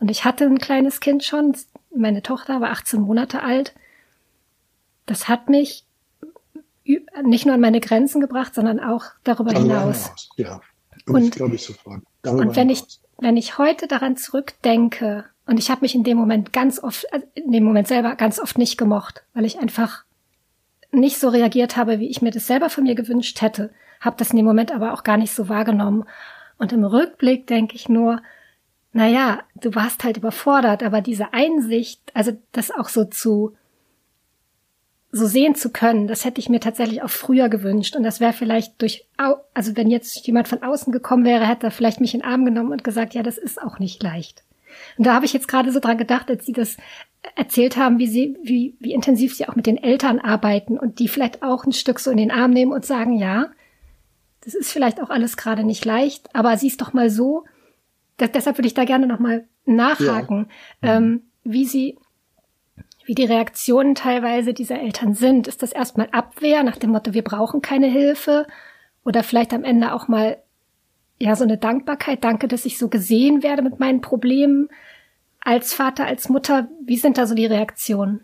Und 0.00 0.10
ich 0.10 0.24
hatte 0.24 0.46
ein 0.46 0.56
kleines 0.56 1.00
Kind 1.00 1.24
schon, 1.24 1.54
meine 1.94 2.22
Tochter 2.22 2.62
war 2.62 2.70
18 2.70 3.02
Monate 3.02 3.42
alt. 3.42 3.74
Das 5.04 5.28
hat 5.28 5.50
mich 5.50 5.84
nicht 7.22 7.44
nur 7.44 7.54
an 7.54 7.60
meine 7.60 7.80
Grenzen 7.80 8.22
gebracht, 8.22 8.54
sondern 8.54 8.80
auch 8.80 9.04
darüber 9.24 9.52
hinaus. 9.52 10.10
Ja. 10.38 10.62
und 11.06 11.32
glaube 11.32 11.56
ich 11.56 11.64
sofort. 11.64 12.00
Darüber 12.22 12.44
und 12.44 12.56
wenn 12.56 12.70
ich, 12.70 12.82
wenn 13.18 13.36
ich 13.36 13.58
heute 13.58 13.86
daran 13.86 14.16
zurückdenke, 14.16 15.26
und 15.44 15.58
ich 15.58 15.70
habe 15.70 15.82
mich 15.82 15.94
in 15.94 16.02
dem 16.02 16.16
Moment 16.16 16.54
ganz 16.54 16.82
oft, 16.82 17.04
äh, 17.12 17.20
in 17.34 17.52
dem 17.52 17.64
Moment 17.64 17.88
selber 17.88 18.16
ganz 18.16 18.40
oft 18.40 18.56
nicht 18.56 18.78
gemocht, 18.78 19.22
weil 19.34 19.44
ich 19.44 19.58
einfach 19.58 20.06
nicht 20.92 21.18
so 21.18 21.28
reagiert 21.28 21.76
habe, 21.76 21.98
wie 21.98 22.08
ich 22.08 22.22
mir 22.22 22.30
das 22.30 22.46
selber 22.46 22.70
von 22.70 22.84
mir 22.84 22.94
gewünscht 22.94 23.40
hätte, 23.40 23.70
habe 24.00 24.16
das 24.18 24.30
in 24.30 24.36
dem 24.36 24.46
Moment 24.46 24.72
aber 24.72 24.92
auch 24.92 25.04
gar 25.04 25.16
nicht 25.16 25.34
so 25.34 25.48
wahrgenommen. 25.48 26.04
Und 26.58 26.72
im 26.72 26.84
Rückblick 26.84 27.46
denke 27.46 27.74
ich 27.74 27.88
nur, 27.88 28.20
na 28.92 29.06
ja, 29.08 29.40
du 29.54 29.74
warst 29.74 30.04
halt 30.04 30.18
überfordert, 30.18 30.82
aber 30.82 31.00
diese 31.00 31.32
Einsicht, 31.32 32.00
also 32.14 32.32
das 32.52 32.70
auch 32.70 32.88
so 32.88 33.04
zu 33.04 33.56
so 35.14 35.26
sehen 35.26 35.54
zu 35.54 35.70
können, 35.70 36.08
das 36.08 36.24
hätte 36.24 36.40
ich 36.40 36.48
mir 36.48 36.60
tatsächlich 36.60 37.02
auch 37.02 37.10
früher 37.10 37.50
gewünscht. 37.50 37.96
Und 37.96 38.02
das 38.02 38.18
wäre 38.18 38.32
vielleicht 38.32 38.80
durch, 38.80 39.06
also 39.18 39.76
wenn 39.76 39.90
jetzt 39.90 40.26
jemand 40.26 40.48
von 40.48 40.62
außen 40.62 40.90
gekommen 40.90 41.26
wäre, 41.26 41.46
hätte 41.46 41.66
er 41.66 41.70
vielleicht 41.70 42.00
mich 42.00 42.14
in 42.14 42.20
den 42.20 42.28
Arm 42.28 42.46
genommen 42.46 42.72
und 42.72 42.82
gesagt, 42.82 43.12
ja, 43.12 43.22
das 43.22 43.36
ist 43.36 43.60
auch 43.60 43.78
nicht 43.78 44.02
leicht. 44.02 44.42
Und 44.96 45.06
da 45.06 45.14
habe 45.14 45.26
ich 45.26 45.34
jetzt 45.34 45.48
gerade 45.48 45.70
so 45.70 45.80
dran 45.80 45.98
gedacht, 45.98 46.30
als 46.30 46.46
Sie 46.46 46.52
das 46.52 46.78
erzählt 47.36 47.76
haben, 47.76 47.98
wie 47.98 48.06
Sie, 48.06 48.36
wie, 48.42 48.76
wie 48.80 48.92
intensiv 48.92 49.34
Sie 49.34 49.48
auch 49.48 49.56
mit 49.56 49.66
den 49.66 49.76
Eltern 49.76 50.18
arbeiten 50.18 50.78
und 50.78 50.98
die 50.98 51.08
vielleicht 51.08 51.42
auch 51.42 51.64
ein 51.64 51.72
Stück 51.72 52.00
so 52.00 52.10
in 52.10 52.16
den 52.16 52.30
Arm 52.30 52.50
nehmen 52.50 52.72
und 52.72 52.84
sagen, 52.84 53.16
ja, 53.16 53.50
das 54.44 54.54
ist 54.54 54.72
vielleicht 54.72 55.00
auch 55.00 55.10
alles 55.10 55.36
gerade 55.36 55.64
nicht 55.64 55.84
leicht, 55.84 56.34
aber 56.34 56.56
sieh 56.56 56.68
es 56.68 56.76
doch 56.76 56.92
mal 56.92 57.10
so. 57.10 57.44
Das, 58.16 58.32
deshalb 58.32 58.58
würde 58.58 58.66
ich 58.66 58.74
da 58.74 58.84
gerne 58.84 59.06
nochmal 59.06 59.46
nachhaken, 59.64 60.48
ja. 60.82 60.96
ähm, 60.96 61.22
wie 61.44 61.64
Sie 61.64 61.96
wie 63.04 63.14
die 63.14 63.24
Reaktionen 63.24 63.94
teilweise 63.94 64.54
dieser 64.54 64.80
Eltern 64.80 65.14
sind. 65.14 65.48
Ist 65.48 65.62
das 65.62 65.72
erstmal 65.72 66.08
Abwehr 66.12 66.62
nach 66.62 66.76
dem 66.76 66.90
Motto, 66.90 67.12
wir 67.12 67.24
brauchen 67.24 67.60
keine 67.60 67.88
Hilfe? 67.88 68.46
Oder 69.04 69.24
vielleicht 69.24 69.52
am 69.52 69.64
Ende 69.64 69.92
auch 69.92 70.08
mal, 70.08 70.38
ja, 71.18 71.34
so 71.34 71.44
eine 71.44 71.58
Dankbarkeit. 71.58 72.22
Danke, 72.22 72.46
dass 72.46 72.64
ich 72.64 72.78
so 72.78 72.88
gesehen 72.88 73.42
werde 73.42 73.62
mit 73.62 73.80
meinen 73.80 74.00
Problemen 74.00 74.68
als 75.44 75.74
Vater, 75.74 76.06
als 76.06 76.28
Mutter. 76.28 76.68
Wie 76.84 76.96
sind 76.96 77.18
da 77.18 77.26
so 77.26 77.34
die 77.34 77.46
Reaktionen? 77.46 78.22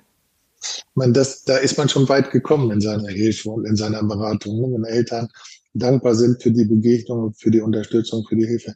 Man, 0.94 1.12
das, 1.12 1.44
da 1.44 1.56
ist 1.56 1.78
man 1.78 1.88
schon 1.88 2.08
weit 2.08 2.30
gekommen 2.30 2.70
in 2.70 2.80
seiner 2.80 3.08
Hilfe 3.08 3.50
und 3.50 3.64
in 3.64 3.76
seiner 3.76 4.02
Beratung. 4.02 4.60
Ne? 4.60 4.74
Wenn 4.74 4.84
Eltern 4.84 5.28
dankbar 5.74 6.14
sind 6.14 6.42
für 6.42 6.50
die 6.50 6.64
Begegnung, 6.64 7.34
für 7.34 7.50
die 7.50 7.60
Unterstützung, 7.60 8.24
für 8.28 8.36
die 8.36 8.46
Hilfe. 8.46 8.74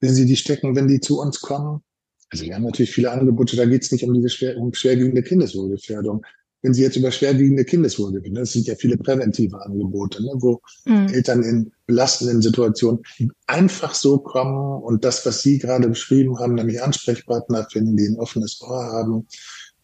Wenn 0.00 0.14
sie 0.14 0.26
die 0.26 0.36
stecken, 0.36 0.74
wenn 0.74 0.88
die 0.88 1.00
zu 1.00 1.20
uns 1.20 1.40
kommen, 1.40 1.82
also 2.30 2.44
wir 2.44 2.54
haben 2.54 2.64
natürlich 2.64 2.92
viele 2.92 3.10
Angebote, 3.10 3.56
da 3.56 3.66
geht 3.66 3.82
es 3.82 3.92
nicht 3.92 4.04
um 4.04 4.14
diese 4.14 4.30
schwer, 4.30 4.56
um 4.56 4.72
schwerwiegende 4.72 5.22
Kindeswohlgefährdung. 5.22 6.24
Wenn 6.62 6.74
Sie 6.74 6.82
jetzt 6.82 6.96
über 6.96 7.10
schwerwiegende 7.10 7.64
Kindeswohlgefährdung, 7.64 8.36
das 8.36 8.52
sind 8.52 8.66
ja 8.66 8.74
viele 8.74 8.96
präventive 8.96 9.60
Angebote, 9.60 10.22
ne, 10.22 10.30
wo 10.36 10.60
mhm. 10.84 11.08
Eltern 11.08 11.42
in 11.42 11.72
belastenden 11.86 12.40
Situationen 12.40 13.00
einfach 13.46 13.94
so 13.94 14.18
kommen 14.18 14.82
und 14.82 15.04
das, 15.04 15.26
was 15.26 15.42
Sie 15.42 15.58
gerade 15.58 15.88
beschrieben 15.88 16.38
haben, 16.38 16.54
nämlich 16.54 16.82
Ansprechpartner 16.82 17.66
finden, 17.70 17.96
die 17.96 18.06
ein 18.06 18.18
offenes 18.18 18.60
Ohr 18.62 18.84
haben, 18.84 19.26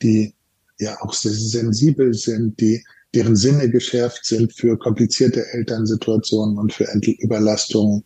die 0.03 0.35
ja 0.79 0.97
auch 1.01 1.12
sehr 1.12 1.33
sensibel 1.33 2.14
sind, 2.14 2.61
die 2.61 2.85
deren 3.14 3.37
Sinne 3.37 3.71
geschärft 3.71 4.25
sind 4.25 4.53
für 4.53 4.79
komplizierte 4.79 5.45
Elternsituationen 5.53 6.59
und 6.59 6.73
für 6.73 6.87
Überlastungen, 7.21 8.05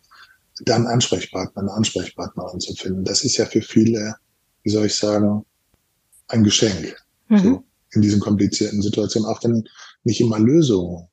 dann 0.65 0.87
Ansprechpartner, 0.87 1.61
eine 1.61 1.73
Ansprechpartnerin 1.73 2.59
zu 2.59 2.73
finden. 2.73 3.03
Das 3.03 3.23
ist 3.23 3.37
ja 3.37 3.45
für 3.45 3.61
viele 3.61 4.15
wie 4.63 4.69
soll 4.69 4.85
ich 4.85 4.95
sagen, 4.95 5.45
ein 6.27 6.43
Geschenk. 6.43 6.95
Mhm. 7.27 7.37
So, 7.37 7.63
in 7.93 8.01
diesen 8.01 8.19
komplizierten 8.19 8.81
Situationen, 8.81 9.27
auch 9.27 9.43
wenn 9.43 9.63
nicht 10.03 10.21
immer 10.21 10.39
Lösungen 10.39 11.07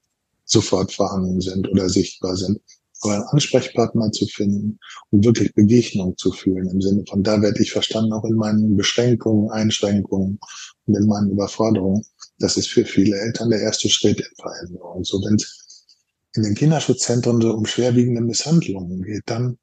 sofort 0.45 0.93
vorhanden 0.93 1.41
sind 1.41 1.69
oder 1.69 1.89
sichtbar 1.89 2.37
sind. 2.37 2.61
Aber 3.03 3.15
einen 3.15 3.25
Ansprechpartner 3.25 4.13
zu 4.13 4.27
finden 4.27 4.79
und 5.11 5.25
wirklich 5.25 5.55
Begegnung 5.55 6.17
zu 6.19 6.33
fühlen 6.33 6.69
im 6.69 6.83
Sinne 6.83 7.05
von, 7.09 7.23
da 7.23 7.41
werde 7.41 7.63
ich 7.63 7.73
verstanden, 7.73 8.13
auch 8.13 8.25
in 8.25 8.35
meinen 8.35 8.77
Beschränkungen, 8.77 9.51
Einschränkungen 9.51 10.39
und 10.87 10.95
in 10.95 11.07
meinen 11.07 11.31
Überforderungen. 11.31 12.05
Das 12.39 12.57
ist 12.59 12.69
für 12.69 12.85
viele 12.85 13.17
Eltern 13.19 13.49
der 13.49 13.61
erste 13.61 13.89
Schritt 13.89 14.21
in 14.21 14.37
Veränderung. 14.37 15.05
So, 15.05 15.23
wenn 15.25 15.37
es 15.37 15.87
in 16.35 16.43
den 16.43 16.55
Kinderschutzzentren 16.55 17.41
so 17.41 17.55
um 17.55 17.65
schwerwiegende 17.65 18.21
Misshandlungen 18.21 19.03
geht, 19.03 19.23
dann 19.27 19.59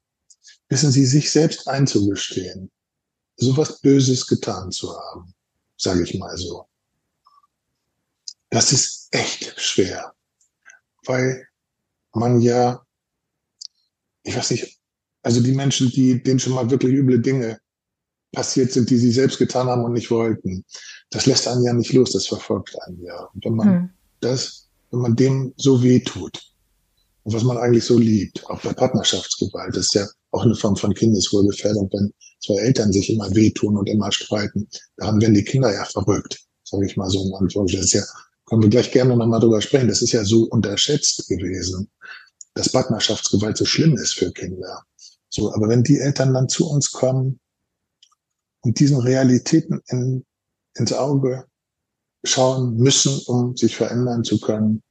wissen 0.68 0.90
sie 0.90 1.06
sich 1.06 1.30
selbst 1.30 1.68
einzugestehen 1.68 2.70
sowas 3.38 3.80
Böses 3.80 4.26
getan 4.26 4.70
zu 4.70 4.94
haben, 4.94 5.32
sage 5.76 6.02
ich 6.02 6.18
mal 6.18 6.36
so. 6.36 6.66
Das 8.50 8.72
ist 8.72 9.08
echt 9.10 9.60
schwer, 9.60 10.12
weil 11.04 11.46
man 12.14 12.40
ja, 12.40 12.82
ich 14.22 14.36
weiß 14.36 14.50
nicht, 14.52 14.78
also 15.22 15.40
die 15.40 15.52
Menschen, 15.52 15.90
die 15.90 16.22
denen 16.22 16.38
schon 16.38 16.54
mal 16.54 16.70
wirklich 16.70 16.94
üble 16.94 17.20
Dinge 17.20 17.60
passiert 18.32 18.72
sind, 18.72 18.90
die 18.90 18.96
sie 18.96 19.10
selbst 19.10 19.38
getan 19.38 19.68
haben 19.68 19.84
und 19.84 19.92
nicht 19.92 20.10
wollten, 20.10 20.64
das 21.10 21.26
lässt 21.26 21.48
einen 21.48 21.64
ja 21.64 21.72
nicht 21.72 21.92
los, 21.92 22.12
das 22.12 22.26
verfolgt 22.26 22.74
einen 22.82 23.02
ja. 23.02 23.28
Und 23.34 23.44
wenn 23.44 23.54
man 23.54 23.68
hm. 23.68 23.90
das, 24.20 24.68
wenn 24.90 25.00
man 25.00 25.16
dem 25.16 25.52
so 25.56 25.82
weh 25.82 26.00
tut 26.00 26.40
und 27.24 27.34
was 27.34 27.42
man 27.42 27.58
eigentlich 27.58 27.84
so 27.84 27.98
liebt, 27.98 28.44
auch 28.48 28.60
bei 28.62 28.72
Partnerschaftsgewalt, 28.72 29.76
das 29.76 29.86
ist 29.86 29.94
ja 29.94 30.06
auch 30.30 30.44
eine 30.44 30.54
Form 30.54 30.76
von 30.76 30.94
Kindeswohlgefährdung, 30.94 31.88
wenn 31.92 32.12
zwei 32.40 32.56
Eltern 32.60 32.92
sich 32.92 33.10
immer 33.10 33.34
wehtun 33.34 33.76
und 33.76 33.88
immer 33.88 34.12
streiten. 34.12 34.68
Daran 34.96 35.20
werden 35.20 35.34
die 35.34 35.44
Kinder 35.44 35.72
ja 35.72 35.84
verrückt, 35.84 36.38
sage 36.64 36.86
ich 36.86 36.96
mal 36.96 37.08
so 37.08 37.22
in 37.22 37.34
Anführungszeichen. 37.34 37.80
Das 37.80 37.86
ist 37.86 37.92
ja, 37.94 38.04
können 38.48 38.62
wir 38.62 38.70
gleich 38.70 38.90
gerne 38.90 39.16
nochmal 39.16 39.40
drüber 39.40 39.60
sprechen. 39.60 39.88
Das 39.88 40.02
ist 40.02 40.12
ja 40.12 40.24
so 40.24 40.44
unterschätzt 40.44 41.28
gewesen, 41.28 41.90
dass 42.54 42.72
Partnerschaftsgewalt 42.72 43.56
so 43.56 43.64
schlimm 43.64 43.96
ist 43.96 44.14
für 44.14 44.32
Kinder. 44.32 44.82
So, 45.28 45.52
aber 45.54 45.68
wenn 45.68 45.82
die 45.82 45.98
Eltern 45.98 46.34
dann 46.34 46.48
zu 46.48 46.68
uns 46.68 46.90
kommen 46.90 47.38
und 48.60 48.80
diesen 48.80 48.98
Realitäten 48.98 49.80
in, 49.88 50.24
ins 50.74 50.92
Auge 50.92 51.46
schauen 52.24 52.76
müssen, 52.76 53.20
um 53.26 53.56
sich 53.56 53.76
verändern 53.76 54.24
zu 54.24 54.40
können, 54.40 54.82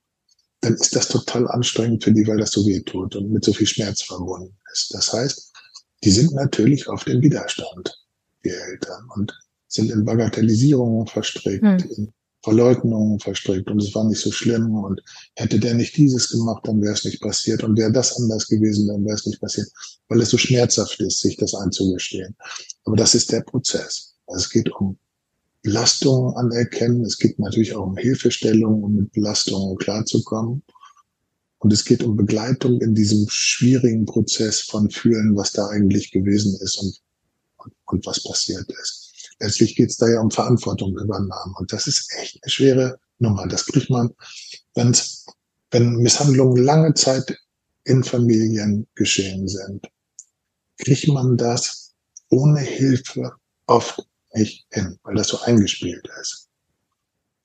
dann 0.62 0.76
ist 0.76 0.96
das 0.96 1.08
total 1.08 1.48
anstrengend 1.48 2.04
für 2.04 2.12
die, 2.12 2.26
weil 2.28 2.38
das 2.38 2.52
so 2.52 2.66
weh 2.66 2.82
tut 2.82 3.16
und 3.16 3.32
mit 3.32 3.44
so 3.44 3.54
viel 3.54 3.68
Schmerz 3.68 4.02
verbunden 4.02 4.58
ist. 4.72 4.94
Das 4.94 5.14
heißt, 5.14 5.52
die 6.04 6.12
sind 6.12 6.34
natürlich 6.34 6.88
auf 6.88 7.04
dem 7.04 7.22
Widerstand, 7.22 7.96
die 8.44 8.50
Eltern, 8.50 9.08
und 9.16 9.38
sind 9.68 9.92
in 9.92 10.06
Bagatellisierungen 10.06 11.08
verstrickt, 11.08 11.64
hm. 11.64 11.92
in 11.98 12.14
Verleugnungen 12.48 13.20
verstrickt 13.20 13.70
und 13.70 13.84
es 13.84 13.94
war 13.94 14.06
nicht 14.06 14.22
so 14.22 14.32
schlimm 14.32 14.74
und 14.74 15.04
hätte 15.36 15.60
der 15.60 15.74
nicht 15.74 15.98
dieses 15.98 16.30
gemacht, 16.30 16.62
dann 16.66 16.82
wäre 16.82 16.94
es 16.94 17.04
nicht 17.04 17.20
passiert 17.20 17.62
und 17.62 17.78
wäre 17.78 17.92
das 17.92 18.16
anders 18.16 18.48
gewesen, 18.48 18.88
dann 18.88 19.04
wäre 19.04 19.16
es 19.16 19.26
nicht 19.26 19.42
passiert, 19.42 19.68
weil 20.08 20.22
es 20.22 20.30
so 20.30 20.38
schmerzhaft 20.38 20.98
ist, 21.02 21.20
sich 21.20 21.36
das 21.36 21.54
einzugestehen. 21.54 22.38
Aber 22.86 22.96
das 22.96 23.16
ist 23.16 23.34
der 23.34 23.42
Prozess. 23.42 24.14
Also 24.28 24.46
es 24.46 24.50
geht 24.50 24.72
um 24.72 24.98
Belastungen 25.62 26.38
anerkennen, 26.38 27.04
es 27.04 27.18
geht 27.18 27.38
natürlich 27.38 27.76
auch 27.76 27.88
um 27.88 27.98
Hilfestellung, 27.98 28.82
um 28.82 28.96
mit 28.96 29.12
Belastungen 29.12 29.76
klarzukommen. 29.76 30.64
Und 31.58 31.74
es 31.74 31.84
geht 31.84 32.02
um 32.02 32.16
Begleitung 32.16 32.80
in 32.80 32.96
diesem 32.96 33.28
schwierigen 33.28 34.06
Prozess 34.06 34.62
von 34.62 34.90
Fühlen, 34.90 35.36
was 35.36 35.52
da 35.52 35.68
eigentlich 35.68 36.12
gewesen 36.12 36.58
ist 36.62 36.78
und, 36.78 36.98
und, 37.58 37.74
und 37.88 38.06
was 38.06 38.24
passiert 38.24 38.72
ist. 38.82 39.07
Letztlich 39.40 39.76
geht 39.76 39.90
es 39.90 39.98
da 39.98 40.08
ja 40.08 40.20
um 40.20 40.32
Verantwortung 40.32 40.98
übernahmen. 40.98 41.54
Und 41.58 41.72
das 41.72 41.88
ist 41.88 42.12
echt 42.20 42.40
eine 42.42 42.50
schwere 42.50 43.00
Nummer. 43.20 43.48
Das 43.48 43.66
kriegt 43.66 43.90
man, 43.90 44.14
wenn's, 44.74 45.26
wenn 45.72 45.98
Misshandlungen 45.98 46.64
lange 46.64 46.94
Zeit 46.94 47.38
in 47.84 48.04
Familien 48.04 48.88
geschehen 48.96 49.48
sind, 49.48 49.88
kriegt 50.78 51.08
man 51.08 51.38
das 51.38 51.94
ohne 52.30 52.60
Hilfe 52.60 53.32
oft 53.68 54.06
nicht 54.34 54.68
hin, 54.72 54.98
weil 55.04 55.16
das 55.16 55.30
so 55.30 55.40
eingespielt 55.42 56.08
ist. 56.22 56.50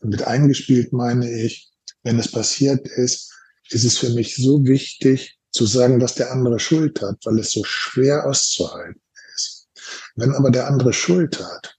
Und 0.00 0.10
mit 0.10 0.22
eingespielt 0.24 0.92
meine 0.92 1.30
ich, 1.30 1.70
wenn 2.02 2.18
es 2.18 2.30
passiert 2.30 2.86
ist, 2.88 3.32
ist 3.70 3.84
es 3.84 3.98
für 3.98 4.10
mich 4.10 4.36
so 4.36 4.64
wichtig 4.64 5.38
zu 5.50 5.66
sagen, 5.66 6.00
dass 6.00 6.14
der 6.14 6.32
andere 6.32 6.58
Schuld 6.58 7.00
hat, 7.00 7.18
weil 7.24 7.38
es 7.38 7.52
so 7.52 7.62
schwer 7.64 8.26
auszuhalten 8.26 9.00
ist. 9.34 9.68
Wenn 10.16 10.34
aber 10.34 10.50
der 10.50 10.66
andere 10.66 10.92
Schuld 10.92 11.38
hat, 11.38 11.78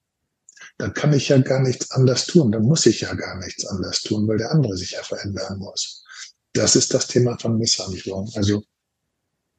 dann 0.78 0.94
kann 0.94 1.14
ich 1.14 1.30
ja 1.30 1.38
gar 1.38 1.62
nichts 1.62 1.92
anders 1.92 2.26
tun, 2.26 2.52
dann 2.52 2.64
muss 2.64 2.86
ich 2.86 3.02
ja 3.02 3.14
gar 3.14 3.38
nichts 3.38 3.66
anders 3.66 4.02
tun, 4.02 4.28
weil 4.28 4.38
der 4.38 4.52
andere 4.52 4.76
sich 4.76 4.92
ja 4.92 5.04
verändern 5.04 5.60
muss. 5.60 6.04
Das 6.54 6.76
ist 6.76 6.94
das 6.94 7.08
Thema 7.08 7.38
von 7.40 7.58
Misshandlung. 7.58 8.30
Also 8.36 8.64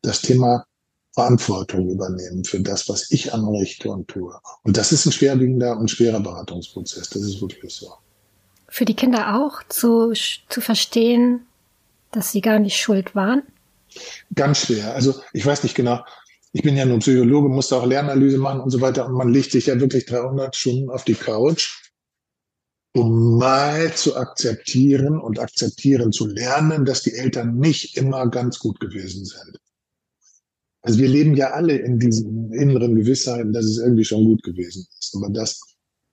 das 0.02 0.20
Thema 0.20 0.66
Verantwortung 1.12 1.88
übernehmen 1.90 2.44
für 2.44 2.60
das, 2.60 2.88
was 2.88 3.10
ich 3.10 3.32
anrichte 3.32 3.88
und 3.90 4.08
tue. 4.08 4.34
Und 4.64 4.76
das 4.76 4.92
ist 4.92 5.06
ein 5.06 5.12
schwerwiegender 5.12 5.76
und 5.76 5.90
schwerer 5.90 6.20
Beratungsprozess. 6.20 7.08
Das 7.10 7.22
ist 7.22 7.40
wirklich 7.40 7.72
so. 7.72 7.94
Für 8.68 8.84
die 8.84 8.94
Kinder 8.94 9.40
auch 9.40 9.62
zu, 9.68 10.12
zu 10.12 10.60
verstehen, 10.60 11.46
dass 12.10 12.32
sie 12.32 12.40
gar 12.40 12.58
nicht 12.58 12.76
schuld 12.76 13.14
waren? 13.14 13.42
Ganz 14.34 14.66
schwer. 14.66 14.94
Also 14.94 15.14
ich 15.32 15.46
weiß 15.46 15.62
nicht 15.62 15.76
genau. 15.76 16.04
Ich 16.56 16.62
bin 16.62 16.76
ja 16.76 16.84
nur 16.84 17.00
Psychologe, 17.00 17.48
musste 17.48 17.76
auch 17.76 17.84
Lernanalyse 17.84 18.38
machen 18.38 18.60
und 18.60 18.70
so 18.70 18.80
weiter. 18.80 19.06
Und 19.06 19.14
man 19.14 19.32
legt 19.32 19.50
sich 19.50 19.66
ja 19.66 19.80
wirklich 19.80 20.06
300 20.06 20.54
Stunden 20.54 20.88
auf 20.88 21.02
die 21.02 21.14
Couch, 21.14 21.90
um 22.94 23.38
mal 23.38 23.92
zu 23.92 24.16
akzeptieren 24.16 25.18
und 25.18 25.40
akzeptieren 25.40 26.12
zu 26.12 26.28
lernen, 26.28 26.84
dass 26.84 27.02
die 27.02 27.12
Eltern 27.12 27.58
nicht 27.58 27.96
immer 27.96 28.30
ganz 28.30 28.60
gut 28.60 28.78
gewesen 28.78 29.24
sind. 29.24 29.58
Also 30.82 31.00
wir 31.00 31.08
leben 31.08 31.34
ja 31.34 31.50
alle 31.50 31.76
in 31.76 31.98
diesen 31.98 32.52
inneren 32.52 32.94
Gewissheiten, 32.94 33.52
dass 33.52 33.64
es 33.64 33.78
irgendwie 33.78 34.04
schon 34.04 34.24
gut 34.24 34.44
gewesen 34.44 34.86
ist. 35.00 35.16
Aber 35.16 35.30
das, 35.30 35.58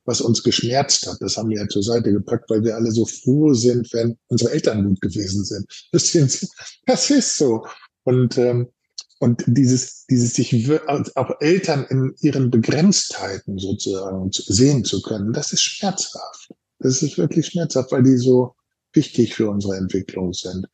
was 0.06 0.22
uns 0.22 0.42
geschmerzt 0.42 1.06
hat, 1.06 1.18
das 1.20 1.38
haben 1.38 1.50
wir 1.50 1.58
ja 1.58 1.68
zur 1.68 1.84
Seite 1.84 2.12
gepackt, 2.12 2.50
weil 2.50 2.64
wir 2.64 2.76
alle 2.76 2.92
so 2.92 3.06
froh 3.06 3.54
sind, 3.54 3.94
wenn 3.94 4.18
unsere 4.30 4.54
Eltern 4.54 4.86
gut 4.86 5.02
gewesen 5.02 5.46
sind. 5.46 5.68
Das, 6.88 7.12
ist 7.12 7.38
so. 7.38 7.64
Und, 8.06 8.40
ähm, 8.40 8.70
und 9.22 9.44
dieses, 9.46 10.08
dieses 10.08 10.34
sich 10.34 10.52
auch 11.16 11.42
Eltern 11.42 11.86
in 11.92 12.16
ihren 12.22 12.50
Begrenztheiten 12.50 13.60
sozusagen 13.60 14.32
sehen 14.32 14.84
zu 14.84 15.00
können, 15.04 15.32
das 15.32 15.54
ist 15.54 15.62
schmerzhaft. 15.62 16.56
Das 16.80 17.04
ist 17.04 17.20
wirklich 17.20 17.46
schmerzhaft, 17.46 17.92
weil 17.92 18.02
die 18.02 18.18
so 18.18 18.56
wichtig 18.94 19.36
für 19.36 19.48
unsere 19.52 19.78
Entwicklung 19.78 20.34
sind. 20.34 20.66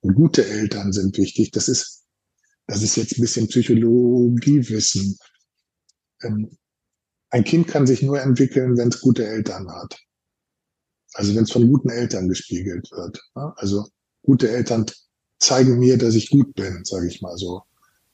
Und 0.00 0.16
gute 0.16 0.44
Eltern 0.44 0.92
sind 0.92 1.16
wichtig. 1.16 1.52
Das 1.52 1.68
ist, 1.68 2.02
das 2.66 2.82
ist 2.82 2.96
jetzt 2.96 3.16
ein 3.16 3.20
bisschen 3.20 3.46
Psychologiewissen. 3.46 5.16
Ähm, 6.24 6.50
ein 7.30 7.44
Kind 7.44 7.68
kann 7.68 7.86
sich 7.86 8.02
nur 8.02 8.20
entwickeln, 8.20 8.76
wenn 8.76 8.88
es 8.88 9.00
gute 9.00 9.24
Eltern 9.24 9.70
hat. 9.70 9.96
Also 11.12 11.32
wenn 11.36 11.44
es 11.44 11.52
von 11.52 11.68
guten 11.68 11.90
Eltern 11.90 12.28
gespiegelt 12.28 12.90
wird. 12.90 13.20
Also 13.34 13.86
gute 14.22 14.50
Eltern 14.50 14.84
zeigen 15.38 15.78
mir, 15.78 15.96
dass 15.96 16.16
ich 16.16 16.30
gut 16.30 16.54
bin, 16.54 16.84
sage 16.84 17.06
ich 17.06 17.22
mal 17.22 17.36
so, 17.36 17.62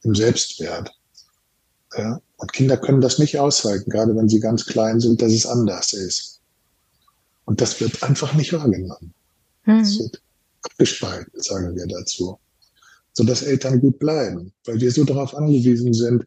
im 0.03 0.15
Selbstwert. 0.15 0.91
Und 2.37 2.53
Kinder 2.53 2.77
können 2.77 3.01
das 3.01 3.19
nicht 3.19 3.39
aushalten, 3.39 3.91
gerade 3.91 4.15
wenn 4.17 4.29
sie 4.29 4.41
ganz 4.41 4.65
klein 4.65 5.01
sind, 5.01 5.21
dass 5.21 5.33
es 5.33 5.47
anders 5.47 5.93
ist. 5.93 6.41
Und 7.45 7.61
das 7.61 7.81
wird 7.81 8.03
einfach 8.03 8.35
nicht 8.35 8.53
wahrgenommen. 8.53 9.13
Mhm. 9.65 9.81
Das 9.81 9.99
wird 9.99 10.23
abgespalten, 10.63 11.41
sagen 11.41 11.75
wir 11.75 11.87
dazu. 11.87 12.39
Sodass 13.13 13.43
Eltern 13.43 13.81
gut 13.81 13.99
bleiben, 13.99 14.53
weil 14.65 14.81
wir 14.81 14.93
so 14.93 15.05
darauf 15.05 15.35
angewiesen 15.35 15.93
sind, 15.93 16.25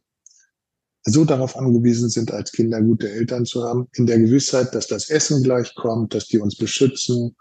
so 1.06 1.26
darauf 1.26 1.58
angewiesen 1.58 2.10
sind, 2.10 2.32
als 2.32 2.52
Kinder 2.52 2.82
gute 2.82 3.10
Eltern 3.10 3.46
zu 3.46 3.64
haben, 3.64 3.88
in 3.94 4.06
der 4.06 4.20
Gewissheit, 4.20 4.74
dass 4.76 4.88
das 4.88 5.10
Essen 5.10 5.44
gleich 5.44 5.74
kommt, 5.76 6.14
dass 6.14 6.28
die 6.28 6.40
uns 6.40 6.56
beschützen, 6.58 7.36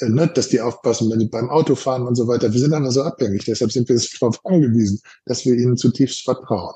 äh, 0.00 0.08
ne, 0.08 0.28
dass 0.28 0.48
die 0.48 0.60
aufpassen, 0.60 1.10
wenn 1.10 1.20
sie 1.20 1.28
beim 1.28 1.50
Auto 1.50 1.74
fahren 1.74 2.06
und 2.06 2.14
so 2.14 2.26
weiter. 2.26 2.52
Wir 2.52 2.60
sind 2.60 2.70
dann 2.70 2.90
so 2.90 3.02
abhängig, 3.02 3.44
deshalb 3.44 3.72
sind 3.72 3.88
wir 3.88 4.00
darauf 4.20 4.44
angewiesen, 4.44 5.00
dass 5.24 5.44
wir 5.44 5.54
ihnen 5.54 5.76
zutiefst 5.76 6.22
vertrauen. 6.22 6.74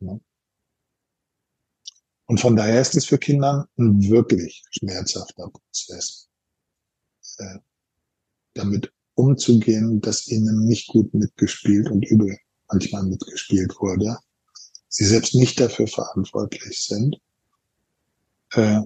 Ne? 0.00 0.20
Und 2.26 2.40
von 2.40 2.56
daher 2.56 2.80
ist 2.80 2.94
es 2.94 3.06
für 3.06 3.18
Kinder 3.18 3.68
ein 3.78 4.02
wirklich 4.08 4.62
schmerzhafter 4.70 5.48
Prozess, 5.48 6.28
äh, 7.38 7.58
damit 8.54 8.92
umzugehen, 9.14 10.00
dass 10.00 10.28
ihnen 10.28 10.64
nicht 10.64 10.88
gut 10.88 11.12
mitgespielt 11.14 11.90
und 11.90 12.04
übel 12.04 12.36
manchmal 12.68 13.04
mitgespielt 13.04 13.74
wurde 13.80 14.18
sie 14.88 15.04
selbst 15.04 15.34
nicht 15.34 15.60
dafür 15.60 15.86
verantwortlich 15.86 16.84
sind. 16.84 17.20
Äh, 18.52 18.80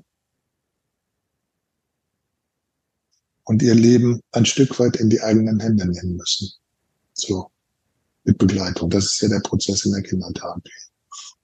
und 3.44 3.62
ihr 3.62 3.74
Leben 3.74 4.20
ein 4.32 4.46
Stück 4.46 4.78
weit 4.78 4.96
in 4.96 5.10
die 5.10 5.20
eigenen 5.20 5.60
Hände 5.60 5.86
nehmen 5.86 6.16
müssen. 6.16 6.50
So, 7.14 7.48
mit 8.24 8.38
Begleitung. 8.38 8.90
Das 8.90 9.04
ist 9.04 9.20
ja 9.20 9.28
der 9.28 9.40
Prozess 9.40 9.84
in 9.84 9.92
der 9.92 10.02
Kindertherapie. 10.02 10.70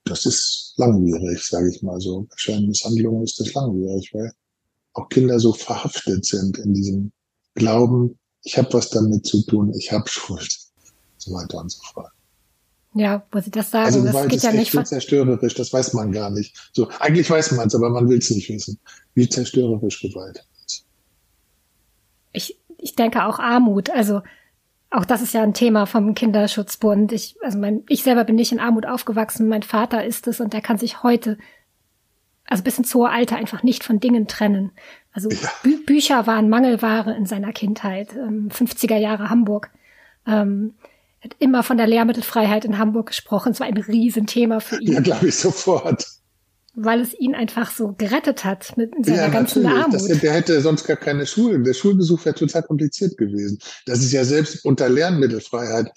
Das 0.05 0.25
ist 0.25 0.75
langwierig, 0.77 1.45
sage 1.45 1.71
ich 1.71 1.83
mal 1.83 2.01
so. 2.01 2.23
Bei 2.23 2.37
schweren 2.37 2.67
Misshandlungen 2.67 3.25
ist 3.25 3.39
das 3.41 3.53
langwierig, 3.53 4.11
weil 4.15 4.33
auch 4.95 5.09
Kinder 5.09 5.39
so 5.39 5.53
verhaftet 5.53 6.25
sind 6.25 6.59
in 6.59 6.73
diesem 6.73 7.13
Glauben, 7.55 8.19
ich 8.45 8.57
habe 8.57 8.73
was 8.73 8.91
damit 8.91 9.27
zu 9.27 9.43
tun, 9.43 9.75
ich 9.75 9.93
habe 9.93 10.09
Schuld, 10.09 10.57
so 11.19 11.33
weiter 11.33 11.59
und 11.59 11.71
so 11.71 11.81
fort. 11.93 12.11
Ja, 12.95 13.25
wo 13.31 13.41
sie 13.41 13.51
das 13.51 13.71
sagen, 13.71 13.87
also, 13.87 14.05
das 14.05 14.23
geht 14.23 14.33
das 14.33 14.43
ja 14.45 14.53
nicht. 14.53 14.87
zerstörerisch, 14.87 15.55
das 15.55 15.73
weiß 15.73 15.93
man 15.93 16.11
gar 16.11 16.31
nicht. 16.31 16.57
So, 16.73 16.89
eigentlich 17.01 17.29
weiß 17.29 17.53
man 17.53 17.69
es, 17.69 17.75
aber 17.75 17.91
man 17.91 18.09
will 18.09 18.19
es 18.19 18.31
nicht 18.31 18.49
wissen, 18.49 18.79
wie 19.15 19.29
zerstörerisch 19.29 20.01
Gewalt 20.01 20.39
ist. 20.39 20.58
Ich, 22.33 22.59
ich 22.79 22.95
denke 22.95 23.25
auch 23.25 23.39
Armut. 23.39 23.91
Also 23.91 24.23
auch 24.91 25.05
das 25.05 25.21
ist 25.21 25.35
ja 25.35 25.43
ein 25.43 25.55
Thema 25.55 25.87
vom 25.87 26.15
Kinderschutzbund. 26.15 27.13
Ich, 27.13 27.37
also 27.43 27.59
mein, 27.59 27.83
ich 27.89 28.03
selber 28.03 28.25
bin 28.25 28.37
nicht 28.37 28.53
in 28.53 28.61
Armut 28.61 28.87
aufgewachsen, 28.87 29.49
mein 29.49 29.63
Vater 29.63 30.05
ist 30.05 30.27
es 30.27 30.41
und 30.41 30.53
der 30.53 30.63
kann 30.63 30.79
sich 30.79 31.03
heute, 31.03 31.37
also 32.47 32.63
bis 32.63 32.79
ins 32.79 32.95
hohe 32.95 33.11
Alter, 33.11 33.37
einfach 33.37 33.63
nicht 33.63 33.85
von 33.85 34.01
Dingen 34.01 34.29
trennen. 34.29 34.73
Also 35.13 35.29
ja. 35.29 35.51
Bü 35.63 35.85
Bücher 35.85 36.27
waren 36.27 36.49
Mangelware 36.49 37.15
in 37.15 37.27
seiner 37.27 37.53
Kindheit, 37.53 38.15
ähm, 38.15 38.49
50er 38.51 38.97
Jahre 38.97 39.29
Hamburg. 39.29 39.71
Ähm, 40.27 40.75
hat 41.21 41.35
immer 41.39 41.63
von 41.63 41.77
der 41.77 41.87
Lehrmittelfreiheit 41.87 42.65
in 42.65 42.79
Hamburg 42.79 43.09
gesprochen. 43.09 43.53
Es 43.53 43.61
war 43.61 43.67
ein 43.67 43.77
Riesenthema 43.77 44.61
für 44.61 44.81
ihn. 44.81 44.93
Ja, 44.93 45.01
glaube 45.01 45.29
ich 45.29 45.37
sofort. 45.37 46.07
Weil 46.81 47.01
es 47.01 47.13
ihn 47.19 47.35
einfach 47.35 47.73
so 47.73 47.95
gerettet 47.99 48.45
hat 48.45 48.77
mit 48.77 48.93
seiner 49.05 49.17
ja, 49.17 49.29
ganzen 49.29 49.67
Armut. 49.67 49.95
Das, 49.95 50.07
der 50.07 50.33
hätte 50.33 50.61
sonst 50.61 50.85
gar 50.87 50.97
keine 50.97 51.27
Schule. 51.27 51.61
Der 51.61 51.75
Schulbesuch 51.75 52.25
wäre 52.25 52.37
total 52.37 52.63
kompliziert 52.63 53.17
gewesen. 53.17 53.59
Das 53.87 53.99
ist 53.99 54.13
ja 54.13 54.25
selbst 54.25 54.65
unter 54.65 54.89
Lernmittelfreiheit 54.89 55.91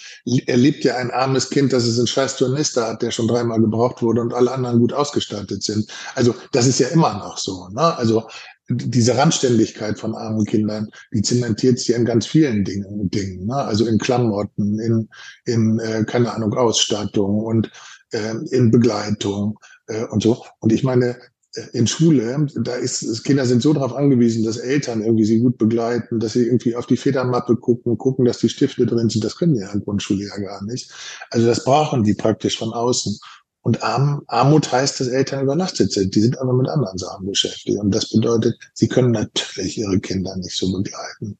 erlebt 0.47 0.83
ja 0.83 0.95
ein 0.95 1.11
armes 1.11 1.49
Kind, 1.51 1.71
dass 1.71 1.83
es 1.83 1.99
einen 1.99 2.07
scheiß 2.07 2.37
Turnister 2.37 2.87
hat, 2.87 3.01
der 3.01 3.11
schon 3.11 3.27
dreimal 3.27 3.61
gebraucht 3.61 4.01
wurde 4.01 4.21
und 4.21 4.33
alle 4.33 4.51
anderen 4.51 4.79
gut 4.79 4.93
ausgestattet 4.93 5.61
sind. 5.61 5.87
Also 6.15 6.33
das 6.51 6.65
ist 6.65 6.79
ja 6.79 6.87
immer 6.87 7.13
noch 7.13 7.37
so. 7.37 7.67
Ne? 7.69 7.95
Also 7.97 8.27
diese 8.69 9.17
Randständigkeit 9.17 9.99
von 9.99 10.15
armen 10.15 10.45
Kindern, 10.45 10.89
die 11.13 11.21
zementiert 11.21 11.79
sich 11.79 11.95
in 11.95 12.05
ganz 12.05 12.25
vielen 12.25 12.63
Dingen, 12.63 13.09
Dingen 13.09 13.45
ne? 13.45 13.55
also 13.55 13.85
in 13.85 13.97
Klamotten, 13.97 14.79
in, 14.79 15.09
in 15.45 15.79
äh, 15.79 16.03
keine 16.05 16.33
Ahnung, 16.33 16.53
Ausstattung 16.53 17.43
und 17.43 17.71
äh, 18.11 18.35
in 18.51 18.71
Begleitung 18.71 19.59
äh, 19.91 20.05
und 20.05 20.23
so. 20.23 20.45
Und 20.59 20.71
ich 20.71 20.83
meine, 20.83 21.17
äh, 21.53 21.61
in 21.73 21.87
Schule, 21.87 22.47
da 22.55 22.75
ist, 22.75 23.23
Kinder 23.23 23.45
sind 23.45 23.61
so 23.61 23.73
darauf 23.73 23.93
angewiesen, 23.93 24.43
dass 24.43 24.57
Eltern 24.57 25.03
irgendwie 25.03 25.25
sie 25.25 25.39
gut 25.39 25.57
begleiten, 25.57 26.19
dass 26.19 26.33
sie 26.33 26.45
irgendwie 26.45 26.75
auf 26.75 26.87
die 26.87 26.97
Federmappe 26.97 27.55
gucken, 27.57 27.97
gucken, 27.97 28.25
dass 28.25 28.39
die 28.39 28.49
Stifte 28.49 28.85
drin 28.85 29.09
sind. 29.09 29.23
Das 29.23 29.35
können 29.35 29.53
die 29.53 29.61
ja 29.61 29.71
in 29.71 29.83
Grundschule 29.83 30.25
ja 30.25 30.37
gar 30.37 30.63
nicht. 30.63 30.91
Also 31.29 31.47
das 31.47 31.63
brauchen 31.63 32.03
die 32.03 32.13
praktisch 32.13 32.57
von 32.57 32.73
außen. 32.73 33.17
Und 33.63 33.83
Arm, 33.83 34.23
Armut 34.27 34.71
heißt, 34.71 34.99
dass 34.99 35.07
Eltern 35.07 35.43
überlastet 35.43 35.91
sind. 35.91 36.15
Die 36.15 36.21
sind 36.21 36.39
aber 36.39 36.53
mit 36.53 36.67
anderen 36.67 36.97
Sachen 36.97 37.27
beschäftigt. 37.27 37.77
Und 37.77 37.91
das 37.93 38.09
bedeutet, 38.09 38.55
sie 38.73 38.87
können 38.87 39.11
natürlich 39.11 39.77
ihre 39.77 39.99
Kinder 39.99 40.35
nicht 40.37 40.57
so 40.57 40.71
begleiten 40.71 41.37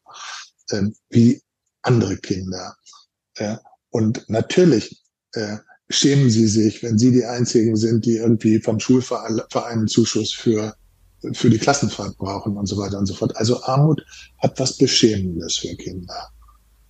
ähm, 0.71 0.95
wie 1.09 1.41
andere 1.81 2.17
Kinder. 2.17 2.75
Äh, 3.35 3.57
und 3.89 4.29
natürlich 4.29 5.01
äh, 5.33 5.57
schämen 5.91 6.30
sie 6.30 6.47
sich, 6.47 6.82
wenn 6.84 6.97
sie 6.97 7.12
die 7.12 7.25
Einzigen 7.25 7.75
sind, 7.75 8.06
die 8.06 8.17
irgendwie 8.17 8.60
vom 8.60 8.80
Schulverein 8.80 9.41
einen 9.54 9.88
Zuschuss 9.88 10.34
für, 10.34 10.75
für 11.34 11.49
die 11.49 11.58
Klassenfahrt 11.58 12.17
brauchen 12.17 12.58
und 12.58 12.65
so 12.67 12.77
weiter 12.77 12.97
und 12.97 13.06
so 13.06 13.13
fort. 13.13 13.36
Also 13.38 13.63
Armut 13.63 14.04
hat 14.39 14.60
was 14.60 14.77
Beschämendes 14.77 15.58
für 15.58 15.75
Kinder. 15.75 16.30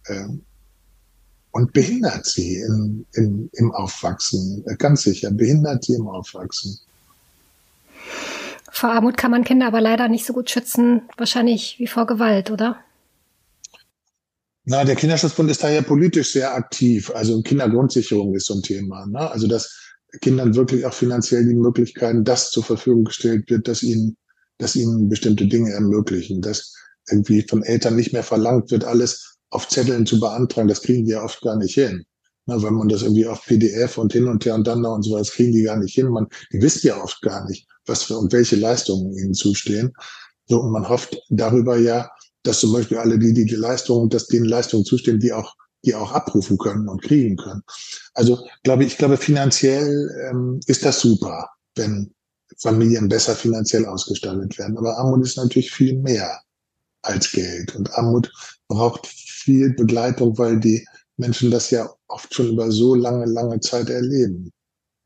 Ähm, 0.07 0.41
und 1.51 1.73
behindert 1.73 2.25
sie 2.25 2.55
in, 2.55 3.05
in, 3.13 3.49
im 3.53 3.71
Aufwachsen. 3.73 4.63
Ganz 4.77 5.03
sicher, 5.03 5.31
behindert 5.31 5.83
sie 5.83 5.95
im 5.95 6.07
Aufwachsen. 6.07 6.79
Vor 8.71 8.91
Armut 8.91 9.17
kann 9.17 9.31
man 9.31 9.43
Kinder 9.43 9.67
aber 9.67 9.81
leider 9.81 10.07
nicht 10.07 10.25
so 10.25 10.33
gut 10.33 10.49
schützen, 10.49 11.01
wahrscheinlich 11.17 11.77
wie 11.77 11.87
vor 11.87 12.07
Gewalt, 12.07 12.51
oder? 12.51 12.77
Na, 14.65 14.83
der 14.83 14.95
Kinderschutzbund 14.95 15.49
ist 15.49 15.63
da 15.63 15.69
ja 15.69 15.81
politisch 15.81 16.33
sehr 16.33 16.53
aktiv. 16.53 17.11
Also 17.15 17.41
Kindergrundsicherung 17.41 18.35
ist 18.35 18.45
so 18.45 18.55
ein 18.55 18.61
Thema. 18.61 19.05
Ne? 19.07 19.19
Also 19.31 19.47
dass 19.47 19.75
Kindern 20.21 20.55
wirklich 20.55 20.85
auch 20.85 20.93
finanziell 20.93 21.45
die 21.47 21.55
Möglichkeiten, 21.55 22.23
das 22.23 22.51
zur 22.51 22.63
Verfügung 22.63 23.05
gestellt 23.05 23.49
wird, 23.49 23.67
dass 23.67 23.81
ihnen, 23.81 24.17
dass 24.57 24.75
ihnen 24.75 25.09
bestimmte 25.09 25.47
Dinge 25.47 25.71
ermöglichen, 25.71 26.41
dass 26.41 26.75
irgendwie 27.09 27.41
von 27.47 27.63
Eltern 27.63 27.95
nicht 27.95 28.13
mehr 28.13 28.23
verlangt 28.23 28.69
wird, 28.71 28.83
alles 28.83 29.37
auf 29.49 29.67
Zetteln 29.67 30.05
zu 30.05 30.19
beantragen, 30.19 30.67
das 30.67 30.81
kriegen 30.81 31.05
die 31.05 31.11
ja 31.11 31.23
oft 31.23 31.41
gar 31.41 31.57
nicht 31.57 31.73
hin. 31.73 32.05
Na, 32.45 32.61
wenn 32.61 32.73
man 32.73 32.89
das 32.89 33.01
irgendwie 33.01 33.27
auf 33.27 33.45
PDF 33.45 33.97
und 33.97 34.13
hin 34.13 34.27
und 34.27 34.45
her 34.45 34.55
und 34.55 34.67
dann 34.67 34.83
da 34.83 34.89
und 34.89 35.03
so 35.03 35.11
was 35.13 35.31
kriegen 35.31 35.53
die 35.53 35.63
gar 35.63 35.77
nicht 35.77 35.95
hin. 35.95 36.09
Man, 36.09 36.27
die 36.51 36.61
wissen 36.61 36.87
ja 36.87 37.01
oft 37.01 37.21
gar 37.21 37.47
nicht, 37.47 37.67
was 37.85 38.03
für 38.03 38.17
und 38.17 38.31
welche 38.31 38.57
Leistungen 38.57 39.17
ihnen 39.17 39.33
zustehen. 39.33 39.93
So, 40.47 40.59
und 40.59 40.71
man 40.71 40.87
hofft 40.87 41.17
darüber 41.29 41.77
ja, 41.77 42.09
dass 42.43 42.59
zum 42.59 42.73
Beispiel 42.73 42.97
alle 42.97 43.19
die, 43.19 43.33
die 43.33 43.45
die 43.45 43.55
Leistungen, 43.55 44.09
dass 44.09 44.27
denen 44.27 44.45
Leistungen 44.45 44.85
zustehen, 44.85 45.19
die 45.19 45.33
auch, 45.33 45.55
die 45.85 45.95
auch 45.95 46.11
abrufen 46.11 46.57
können 46.57 46.87
und 46.87 47.01
kriegen 47.01 47.37
können. 47.37 47.61
Also 48.13 48.45
glaube 48.63 48.83
ich, 48.83 48.93
ich 48.93 48.97
glaube, 48.97 49.17
finanziell 49.17 50.09
ähm, 50.29 50.59
ist 50.65 50.85
das 50.85 50.99
super, 50.99 51.49
wenn 51.75 52.13
Familien 52.57 53.07
besser 53.07 53.35
finanziell 53.35 53.85
ausgestattet 53.85 54.57
werden. 54.57 54.77
Aber 54.77 54.97
Armut 54.97 55.25
ist 55.25 55.37
natürlich 55.37 55.71
viel 55.71 55.97
mehr 55.97 56.41
als 57.01 57.31
Geld. 57.31 57.75
Und 57.75 57.91
Armut 57.97 58.31
braucht 58.67 59.07
viel 59.07 59.73
Begleitung, 59.73 60.37
weil 60.37 60.59
die 60.59 60.85
Menschen 61.17 61.51
das 61.51 61.71
ja 61.71 61.89
oft 62.07 62.33
schon 62.33 62.49
über 62.49 62.71
so 62.71 62.95
lange, 62.95 63.25
lange 63.25 63.59
Zeit 63.59 63.89
erleben. 63.89 64.51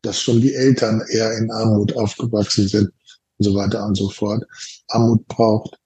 Dass 0.01 0.19
schon 0.19 0.41
die 0.41 0.53
Eltern 0.53 1.01
eher 1.09 1.37
in 1.37 1.51
Armut 1.51 1.95
aufgewachsen 1.95 2.67
sind 2.67 2.91
und 3.37 3.43
so 3.45 3.55
weiter 3.55 3.85
und 3.85 3.95
so 3.95 4.09
fort. 4.09 4.43
Armut 4.87 5.25
braucht, 5.27 5.77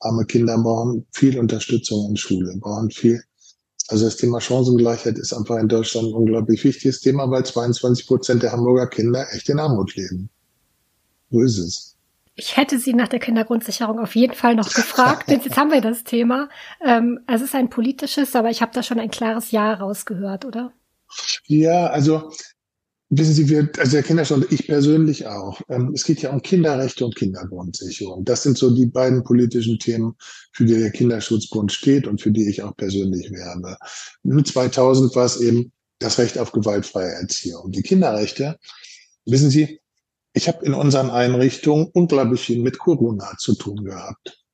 arme 0.00 0.24
Kinder 0.24 0.58
brauchen 0.58 1.06
viel 1.12 1.38
Unterstützung 1.38 2.10
in 2.10 2.16
Schule, 2.16 2.56
brauchen 2.58 2.90
viel 2.90 3.22
Also 3.88 4.04
das 4.04 4.16
Thema 4.16 4.40
Chancengleichheit 4.40 5.18
ist 5.18 5.32
einfach 5.32 5.58
in 5.58 5.68
Deutschland 5.68 6.08
ein 6.08 6.14
unglaublich 6.14 6.64
wichtiges 6.64 7.00
Thema, 7.00 7.30
weil 7.30 7.44
22 7.44 8.06
Prozent 8.06 8.42
der 8.42 8.52
Hamburger 8.52 8.88
Kinder 8.88 9.26
echt 9.32 9.48
in 9.48 9.60
Armut 9.60 9.94
leben. 9.96 10.28
So 11.30 11.40
ist 11.42 11.58
es. 11.58 11.96
Ich 12.38 12.56
hätte 12.56 12.78
Sie 12.78 12.92
nach 12.92 13.08
der 13.08 13.18
Kindergrundsicherung 13.18 13.98
auf 13.98 14.14
jeden 14.14 14.34
Fall 14.34 14.54
noch 14.54 14.74
gefragt, 14.74 15.30
denn 15.30 15.40
jetzt 15.40 15.56
haben 15.56 15.72
wir 15.72 15.80
das 15.80 16.04
Thema. 16.04 16.50
Ähm, 16.84 17.20
es 17.26 17.40
ist 17.40 17.54
ein 17.54 17.70
politisches, 17.70 18.36
aber 18.36 18.50
ich 18.50 18.60
habe 18.60 18.72
da 18.74 18.82
schon 18.82 19.00
ein 19.00 19.10
klares 19.10 19.52
Ja 19.52 19.72
rausgehört, 19.72 20.44
oder? 20.44 20.72
Ja, 21.46 21.86
also 21.86 22.30
Wissen 23.08 23.34
Sie, 23.34 23.48
wir, 23.48 23.70
also 23.78 23.92
der 23.92 24.02
Kinderstand, 24.02 24.50
ich 24.50 24.66
persönlich 24.66 25.26
auch. 25.26 25.60
Ähm, 25.68 25.92
es 25.94 26.02
geht 26.02 26.22
ja 26.22 26.32
um 26.32 26.42
Kinderrechte 26.42 27.04
und 27.04 27.14
Kindergrundsicherung. 27.14 28.24
Das 28.24 28.42
sind 28.42 28.58
so 28.58 28.70
die 28.70 28.86
beiden 28.86 29.22
politischen 29.22 29.78
Themen, 29.78 30.16
für 30.52 30.64
die 30.64 30.74
der 30.74 30.90
Kinderschutzbund 30.90 31.70
steht 31.70 32.08
und 32.08 32.20
für 32.20 32.32
die 32.32 32.48
ich 32.48 32.62
auch 32.62 32.76
persönlich 32.76 33.30
werbe. 33.30 33.76
Mit 34.24 34.48
2000 34.48 35.14
war 35.14 35.26
es 35.26 35.40
eben 35.40 35.72
das 36.00 36.18
Recht 36.18 36.36
auf 36.36 36.50
gewaltfreie 36.50 37.12
Erziehung. 37.12 37.70
Die 37.70 37.82
Kinderrechte, 37.82 38.58
wissen 39.24 39.50
Sie, 39.50 39.80
ich 40.32 40.48
habe 40.48 40.66
in 40.66 40.74
unseren 40.74 41.08
Einrichtungen 41.10 41.88
unglaublich 41.92 42.40
viel 42.40 42.60
mit 42.60 42.78
Corona 42.78 43.36
zu 43.38 43.54
tun 43.54 43.84
gehabt 43.84 44.44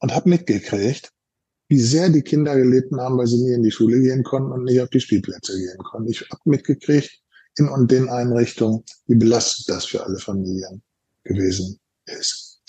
und 0.00 0.12
habe 0.12 0.28
mitgekriegt, 0.28 1.12
wie 1.68 1.80
sehr 1.80 2.08
die 2.10 2.22
Kinder 2.22 2.54
gelitten 2.56 3.00
haben, 3.00 3.18
weil 3.18 3.26
sie 3.26 3.42
nie 3.42 3.52
in 3.52 3.62
die 3.62 3.70
Schule 3.70 4.00
gehen 4.00 4.22
konnten 4.22 4.52
und 4.52 4.64
nicht 4.64 4.80
auf 4.80 4.90
die 4.90 5.00
Spielplätze 5.00 5.56
gehen 5.58 5.78
konnten. 5.78 6.10
Ich 6.10 6.20
habe 6.30 6.40
mitgekriegt 6.44 7.20
in 7.56 7.68
und 7.68 7.90
den 7.90 8.08
Einrichtungen, 8.08 8.84
wie 9.06 9.16
belastet 9.16 9.68
das 9.68 9.86
für 9.86 10.04
alle 10.04 10.18
Familien 10.18 10.82
gewesen 11.24 11.80
ist. 12.04 12.60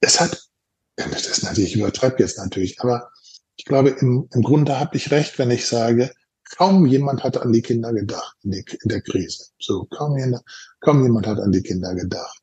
Es 0.00 0.20
hat, 0.20 0.48
das 0.96 1.26
ist 1.26 1.44
natürlich, 1.44 1.74
ich 1.74 1.80
übertreibe 1.80 2.16
jetzt 2.18 2.38
natürlich, 2.38 2.80
aber 2.80 3.10
ich 3.56 3.64
glaube, 3.64 3.90
im, 3.90 4.28
im 4.32 4.42
Grunde 4.42 4.78
habe 4.78 4.96
ich 4.96 5.10
recht, 5.10 5.38
wenn 5.38 5.50
ich 5.50 5.66
sage, 5.66 6.10
kaum 6.56 6.86
jemand 6.86 7.24
hat 7.24 7.36
an 7.38 7.52
die 7.52 7.62
Kinder 7.62 7.92
gedacht 7.92 8.36
in, 8.42 8.52
die, 8.52 8.64
in 8.82 8.88
der 8.88 9.00
Krise. 9.00 9.46
So, 9.58 9.84
kaum, 9.84 10.16
kaum 10.80 11.02
jemand 11.02 11.26
hat 11.26 11.38
an 11.38 11.52
die 11.52 11.62
Kinder 11.62 11.94
gedacht. 11.94 12.42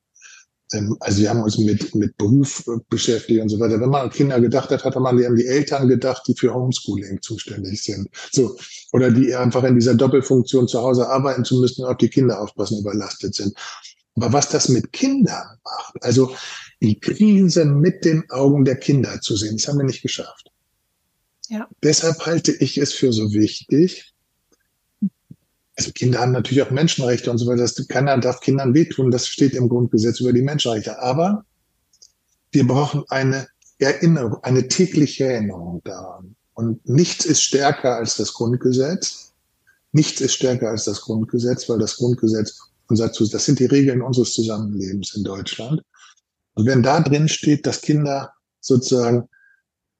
Ähm, 0.73 0.97
also 0.99 1.21
wir 1.21 1.29
haben 1.29 1.41
uns 1.41 1.57
mit, 1.57 1.95
mit 1.95 2.17
Beruf 2.17 2.67
äh, 2.67 2.79
beschäftigt 2.89 3.41
und 3.41 3.49
so 3.49 3.59
weiter. 3.59 3.79
Wenn 3.79 3.89
man 3.89 4.03
an 4.03 4.09
Kinder 4.09 4.39
gedacht 4.41 4.69
hat, 4.69 4.83
hat 4.83 4.95
man 4.95 5.23
an 5.23 5.35
die 5.35 5.45
Eltern 5.45 5.87
gedacht, 5.87 6.23
die 6.27 6.35
für 6.35 6.53
Homeschooling 6.53 7.21
zuständig 7.21 7.81
sind. 7.81 8.09
So. 8.31 8.57
Oder 8.91 9.11
die 9.11 9.33
einfach 9.35 9.63
in 9.63 9.75
dieser 9.75 9.95
Doppelfunktion 9.95 10.67
zu 10.67 10.81
Hause 10.81 11.07
arbeiten 11.07 11.45
zu 11.45 11.59
müssen 11.59 11.85
und 11.85 11.91
auf 11.91 11.97
die 11.97 12.09
Kinder 12.09 12.41
aufpassen, 12.41 12.79
überlastet 12.79 13.35
sind. 13.35 13.53
Aber 14.15 14.33
was 14.33 14.49
das 14.49 14.69
mit 14.69 14.91
Kindern 14.91 15.57
macht, 15.63 16.03
also 16.03 16.35
die 16.81 16.99
Krise 16.99 17.65
mit 17.65 18.05
den 18.05 18.29
Augen 18.29 18.65
der 18.65 18.75
Kinder 18.75 19.21
zu 19.21 19.35
sehen, 19.35 19.57
das 19.57 19.67
haben 19.67 19.77
wir 19.77 19.85
nicht 19.85 20.03
geschafft. 20.03 20.51
Ja. 21.49 21.67
Deshalb 21.83 22.25
halte 22.25 22.51
ich 22.51 22.77
es 22.77 22.93
für 22.93 23.11
so 23.11 23.33
wichtig, 23.33 24.12
also 25.75 25.91
Kinder 25.91 26.19
haben 26.19 26.31
natürlich 26.31 26.61
auch 26.61 26.71
Menschenrechte 26.71 27.31
und 27.31 27.37
so 27.39 27.47
weiter. 27.47 27.61
Das, 27.61 27.87
keiner 27.87 28.17
darf 28.19 28.39
Kindern 28.41 28.73
wehtun. 28.73 29.11
Das 29.11 29.27
steht 29.27 29.53
im 29.53 29.69
Grundgesetz 29.69 30.19
über 30.19 30.33
die 30.33 30.41
Menschenrechte. 30.41 31.01
Aber 31.01 31.45
wir 32.51 32.67
brauchen 32.67 33.03
eine 33.09 33.47
Erinnerung, 33.79 34.43
eine 34.43 34.67
tägliche 34.67 35.25
Erinnerung 35.25 35.81
daran. 35.83 36.35
Und 36.53 36.87
nichts 36.87 37.25
ist 37.25 37.41
stärker 37.41 37.95
als 37.95 38.15
das 38.15 38.33
Grundgesetz. 38.33 39.33
Nichts 39.91 40.21
ist 40.21 40.33
stärker 40.33 40.69
als 40.69 40.85
das 40.85 41.01
Grundgesetz, 41.01 41.67
weil 41.69 41.79
das 41.79 41.97
Grundgesetz 41.97 42.59
unser 42.87 43.07
das 43.07 43.45
sind 43.45 43.59
die 43.59 43.65
Regeln 43.65 44.01
unseres 44.01 44.33
Zusammenlebens 44.33 45.15
in 45.15 45.23
Deutschland. 45.23 45.81
Und 46.53 46.67
wenn 46.67 46.83
da 46.83 46.99
drin 46.99 47.27
steht, 47.27 47.65
dass 47.65 47.81
Kinder 47.81 48.33
sozusagen 48.59 49.27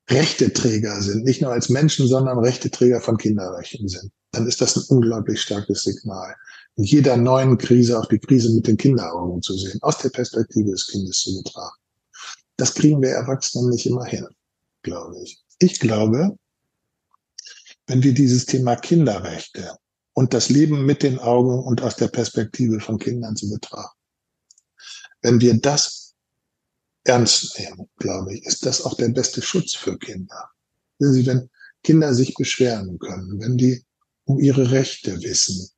Rechteträger 0.09 1.01
sind, 1.01 1.23
nicht 1.23 1.41
nur 1.41 1.51
als 1.51 1.69
Menschen, 1.69 2.07
sondern 2.07 2.37
Rechteträger 2.37 3.01
von 3.01 3.17
Kinderrechten 3.17 3.87
sind, 3.87 4.11
dann 4.33 4.47
ist 4.47 4.59
das 4.61 4.75
ein 4.75 4.83
unglaublich 4.89 5.41
starkes 5.41 5.83
Signal. 5.83 6.35
In 6.75 6.83
jeder 6.83 7.15
neuen 7.15 7.57
Krise 7.57 7.99
auch 7.99 8.07
die 8.07 8.19
Krise 8.19 8.51
mit 8.51 8.67
den 8.67 8.77
Kinderaugen 8.77 9.41
zu 9.41 9.55
sehen, 9.55 9.79
aus 9.83 9.99
der 9.99 10.09
Perspektive 10.09 10.71
des 10.71 10.87
Kindes 10.87 11.21
zu 11.21 11.41
betrachten. 11.41 11.81
Das 12.57 12.73
kriegen 12.73 13.01
wir 13.01 13.09
Erwachsenen 13.09 13.69
nicht 13.69 13.85
immer 13.85 14.05
hin, 14.05 14.27
glaube 14.81 15.21
ich. 15.21 15.39
Ich 15.59 15.79
glaube, 15.79 16.37
wenn 17.85 18.01
wir 18.01 18.13
dieses 18.13 18.45
Thema 18.45 18.75
Kinderrechte 18.75 19.77
und 20.13 20.33
das 20.33 20.49
Leben 20.49 20.85
mit 20.85 21.03
den 21.03 21.19
Augen 21.19 21.63
und 21.63 21.81
aus 21.83 21.95
der 21.95 22.07
Perspektive 22.07 22.79
von 22.79 22.97
Kindern 22.97 23.35
zu 23.35 23.49
betrachten, 23.49 23.99
wenn 25.21 25.39
wir 25.41 25.53
das 25.59 26.15
ernst 27.03 27.57
nehmen, 27.59 27.87
glaube 27.97 28.33
ich, 28.33 28.45
ist 28.45 28.65
das 28.65 28.83
auch 28.83 28.95
der 28.95 29.09
beste 29.09 29.41
Schutz 29.43 29.75
für 29.75 29.97
Kinder. 29.99 30.49
Wenn 30.97 31.49
Kinder 31.83 32.13
sich 32.13 32.33
beschweren 32.33 32.97
können, 32.97 33.39
wenn 33.39 33.57
die 33.57 33.83
um 34.25 34.39
ihre 34.39 34.71
Rechte 34.71 35.21
wissen, 35.21 35.69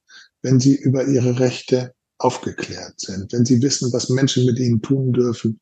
wenn 0.42 0.60
sie 0.60 0.76
über 0.76 1.06
ihre 1.06 1.40
Rechte 1.40 1.94
aufgeklärt 2.18 3.00
sind, 3.00 3.32
wenn 3.34 3.46
sie 3.46 3.62
wissen, 3.62 3.92
was 3.92 4.10
Menschen 4.10 4.46
mit 4.46 4.60
ihnen 4.60 4.82
tun 4.82 5.12
dürfen 5.12 5.60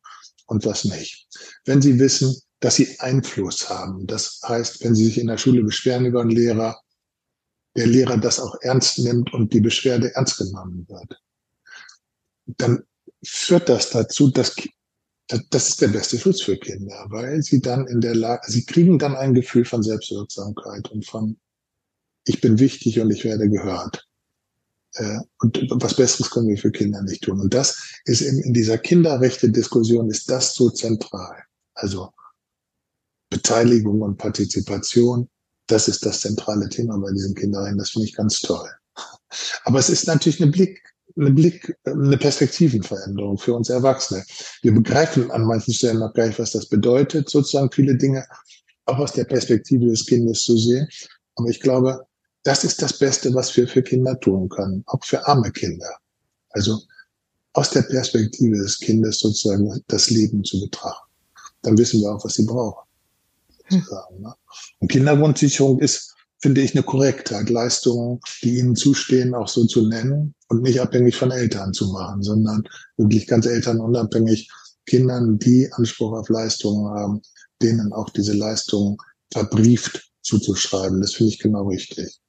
und 0.47 0.65
was 0.65 0.85
nicht, 0.85 1.27
wenn 1.65 1.81
sie 1.81 1.99
wissen, 1.99 2.35
dass 2.59 2.75
sie 2.75 2.99
Einfluss 2.99 3.69
haben. 3.69 4.07
Das 4.07 4.39
heißt, 4.47 4.83
wenn 4.83 4.95
sie 4.95 5.05
sich 5.05 5.17
in 5.17 5.27
der 5.27 5.37
Schule 5.37 5.63
beschweren 5.63 6.05
über 6.05 6.21
einen 6.21 6.29
Lehrer, 6.29 6.79
der 7.75 7.87
Lehrer 7.87 8.17
das 8.17 8.39
auch 8.39 8.55
ernst 8.61 8.99
nimmt 8.99 9.33
und 9.33 9.53
die 9.53 9.61
Beschwerde 9.61 10.13
ernst 10.15 10.37
genommen 10.37 10.85
wird, 10.87 11.21
dann 12.45 12.83
führt 13.23 13.69
das 13.69 13.89
dazu, 13.89 14.29
dass 14.29 14.55
das 15.49 15.69
ist 15.69 15.81
der 15.81 15.87
beste 15.87 16.19
Schutz 16.19 16.41
für 16.41 16.57
Kinder, 16.57 17.05
weil 17.09 17.41
sie 17.41 17.61
dann 17.61 17.87
in 17.87 18.01
der 18.01 18.13
Lage, 18.13 18.51
sie 18.51 18.65
kriegen 18.65 18.99
dann 18.99 19.15
ein 19.15 19.33
Gefühl 19.33 19.65
von 19.65 19.81
Selbstwirksamkeit 19.81 20.91
und 20.91 21.05
von 21.05 21.37
ich 22.25 22.41
bin 22.41 22.59
wichtig 22.59 22.99
und 22.99 23.11
ich 23.11 23.23
werde 23.23 23.49
gehört. 23.49 24.07
Äh, 24.95 25.19
und 25.39 25.67
was 25.81 25.95
Besseres 25.95 26.29
können 26.29 26.49
wir 26.49 26.57
für 26.57 26.71
Kinder 26.71 27.01
nicht 27.01 27.23
tun. 27.23 27.39
Und 27.39 27.53
das 27.53 27.77
ist 28.05 28.21
eben 28.21 28.39
in 28.39 28.53
dieser 28.53 28.77
Kinderrechte-Diskussion 28.77 30.09
ist 30.09 30.29
das 30.29 30.53
so 30.53 30.69
zentral. 30.69 31.43
Also 31.73 32.11
Beteiligung 33.29 34.01
und 34.01 34.17
Partizipation, 34.17 35.27
das 35.67 35.87
ist 35.87 36.05
das 36.05 36.21
zentrale 36.21 36.69
Thema 36.69 36.97
bei 36.99 37.11
diesen 37.11 37.35
Kinderrechten. 37.35 37.79
Das 37.79 37.89
finde 37.89 38.07
ich 38.07 38.15
ganz 38.15 38.39
toll. 38.39 38.69
Aber 39.63 39.79
es 39.79 39.89
ist 39.89 40.05
natürlich 40.05 40.41
eine 40.41 40.51
Blick, 40.51 40.81
eine 41.17 41.31
Blick, 41.31 41.75
eine 41.85 42.17
Perspektivenveränderung 42.17 43.37
für 43.37 43.55
uns 43.55 43.69
Erwachsene. 43.69 44.23
Wir 44.61 44.73
begreifen 44.73 45.31
an 45.31 45.45
manchen 45.45 45.73
Stellen 45.73 45.99
noch 45.99 46.13
gar 46.13 46.27
nicht, 46.27 46.39
was 46.39 46.51
das 46.51 46.67
bedeutet, 46.67 47.29
sozusagen 47.29 47.71
viele 47.71 47.95
Dinge 47.95 48.25
auch 48.85 48.99
aus 48.99 49.13
der 49.13 49.23
Perspektive 49.23 49.87
des 49.87 50.05
Kindes 50.05 50.43
zu 50.43 50.57
sehen. 50.57 50.87
Aber 51.35 51.49
ich 51.49 51.59
glaube, 51.59 52.05
das 52.43 52.63
ist 52.63 52.81
das 52.81 52.97
Beste, 52.99 53.33
was 53.33 53.55
wir 53.55 53.67
für 53.67 53.81
Kinder 53.81 54.19
tun 54.19 54.49
können, 54.49 54.83
auch 54.87 55.03
für 55.03 55.25
arme 55.27 55.51
Kinder. 55.51 55.97
Also 56.49 56.79
aus 57.53 57.69
der 57.69 57.83
Perspektive 57.83 58.57
des 58.57 58.79
Kindes 58.79 59.19
sozusagen 59.19 59.81
das 59.87 60.09
Leben 60.09 60.43
zu 60.43 60.59
betrachten. 60.59 61.11
Dann 61.61 61.77
wissen 61.77 62.01
wir 62.01 62.11
auch, 62.11 62.23
was 62.23 62.33
sie 62.33 62.45
brauchen. 62.45 62.87
Hm. 63.65 63.85
Ne? 64.19 64.33
Und 64.79 64.91
Kindergrundsicherung 64.91 65.79
ist, 65.79 66.13
finde 66.39 66.61
ich, 66.61 66.75
eine 66.75 66.83
Korrektheit, 66.83 67.49
Leistungen, 67.49 68.19
die 68.41 68.57
ihnen 68.57 68.75
zustehen, 68.75 69.33
auch 69.33 69.47
so 69.47 69.65
zu 69.65 69.87
nennen 69.87 70.35
und 70.49 70.63
nicht 70.63 70.81
abhängig 70.81 71.15
von 71.15 71.31
Eltern 71.31 71.73
zu 71.73 71.87
machen, 71.87 72.21
sondern 72.21 72.63
wirklich 72.97 73.27
ganz 73.27 73.45
elternunabhängig 73.45 74.49
Kindern, 74.85 75.39
die 75.39 75.71
Anspruch 75.71 76.11
auf 76.11 76.27
Leistungen 76.27 76.89
haben, 76.89 77.21
denen 77.61 77.93
auch 77.93 78.09
diese 78.09 78.33
Leistungen 78.33 78.97
verbrieft 79.31 80.11
zuzuschreiben. 80.23 80.99
Das 80.99 81.13
finde 81.13 81.31
ich 81.31 81.39
genau 81.39 81.67
richtig. 81.67 82.19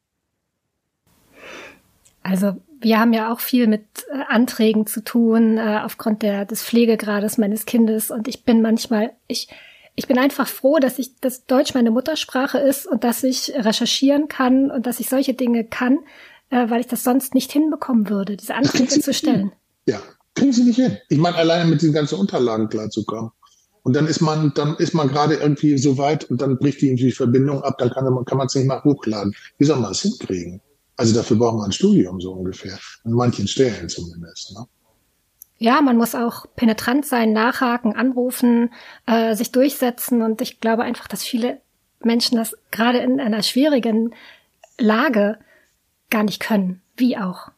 Also 2.24 2.56
wir 2.80 2.98
haben 2.98 3.12
ja 3.12 3.32
auch 3.32 3.38
viel 3.38 3.66
mit 3.66 3.84
äh, 4.10 4.18
Anträgen 4.28 4.86
zu 4.86 5.04
tun 5.04 5.58
äh, 5.58 5.80
aufgrund 5.84 6.22
der, 6.22 6.46
des 6.46 6.62
Pflegegrades 6.62 7.38
meines 7.38 7.66
Kindes 7.66 8.10
und 8.10 8.26
ich 8.26 8.44
bin 8.44 8.62
manchmal, 8.62 9.12
ich, 9.28 9.48
ich 9.94 10.08
bin 10.08 10.18
einfach 10.18 10.48
froh, 10.48 10.78
dass 10.78 10.98
ich, 10.98 11.20
dass 11.20 11.44
Deutsch 11.46 11.74
meine 11.74 11.90
Muttersprache 11.90 12.58
ist 12.58 12.86
und 12.86 13.04
dass 13.04 13.22
ich 13.22 13.52
recherchieren 13.54 14.28
kann 14.28 14.70
und 14.70 14.86
dass 14.86 15.00
ich 15.00 15.08
solche 15.10 15.34
Dinge 15.34 15.64
kann, 15.64 15.98
äh, 16.48 16.70
weil 16.70 16.80
ich 16.80 16.86
das 16.86 17.04
sonst 17.04 17.34
nicht 17.34 17.52
hinbekommen 17.52 18.08
würde, 18.08 18.38
diese 18.38 18.54
Anträge 18.54 19.00
zu 19.00 19.12
stellen. 19.12 19.52
Ja, 19.86 20.00
kriegen 20.34 20.52
Sie 20.52 20.64
nicht 20.64 20.76
hin. 20.76 20.96
Ich 21.10 21.18
meine, 21.18 21.36
alleine 21.36 21.68
mit 21.68 21.82
diesen 21.82 21.92
ganzen 21.92 22.18
Unterlagen 22.18 22.70
klarzukommen. 22.70 23.32
Und 23.82 23.94
dann 23.94 24.06
ist 24.06 24.22
man, 24.22 24.52
dann 24.54 24.76
ist 24.76 24.94
man 24.94 25.08
gerade 25.08 25.34
irgendwie 25.34 25.76
so 25.76 25.98
weit 25.98 26.24
und 26.30 26.40
dann 26.40 26.56
bricht 26.56 26.80
die, 26.80 26.94
die 26.94 27.12
Verbindung 27.12 27.62
ab, 27.62 27.76
dann 27.76 27.90
kann 27.90 28.04
man, 28.04 28.24
kann 28.24 28.38
man 28.38 28.46
es 28.46 28.54
nicht 28.54 28.66
mal 28.66 28.82
hochladen. 28.82 29.34
Wie 29.58 29.66
soll 29.66 29.78
man 29.78 29.92
es 29.92 30.00
hinkriegen? 30.00 30.62
Also 30.96 31.14
dafür 31.14 31.36
braucht 31.36 31.56
man 31.56 31.66
ein 31.66 31.72
Studium 31.72 32.20
so 32.20 32.32
ungefähr. 32.32 32.78
An 33.04 33.12
manchen 33.12 33.48
Stellen 33.48 33.88
zumindest. 33.88 34.54
Ne? 34.56 34.66
Ja, 35.58 35.80
man 35.80 35.96
muss 35.96 36.14
auch 36.14 36.46
penetrant 36.56 37.06
sein, 37.06 37.32
nachhaken, 37.32 37.94
anrufen, 37.94 38.72
äh, 39.06 39.34
sich 39.34 39.50
durchsetzen. 39.52 40.22
Und 40.22 40.40
ich 40.40 40.60
glaube 40.60 40.82
einfach, 40.82 41.08
dass 41.08 41.22
viele 41.22 41.60
Menschen 42.00 42.36
das 42.36 42.56
gerade 42.70 42.98
in 42.98 43.20
einer 43.20 43.42
schwierigen 43.42 44.14
Lage 44.78 45.38
gar 46.10 46.22
nicht 46.22 46.40
können. 46.40 46.82
Wie 46.96 47.16
auch. 47.16 47.50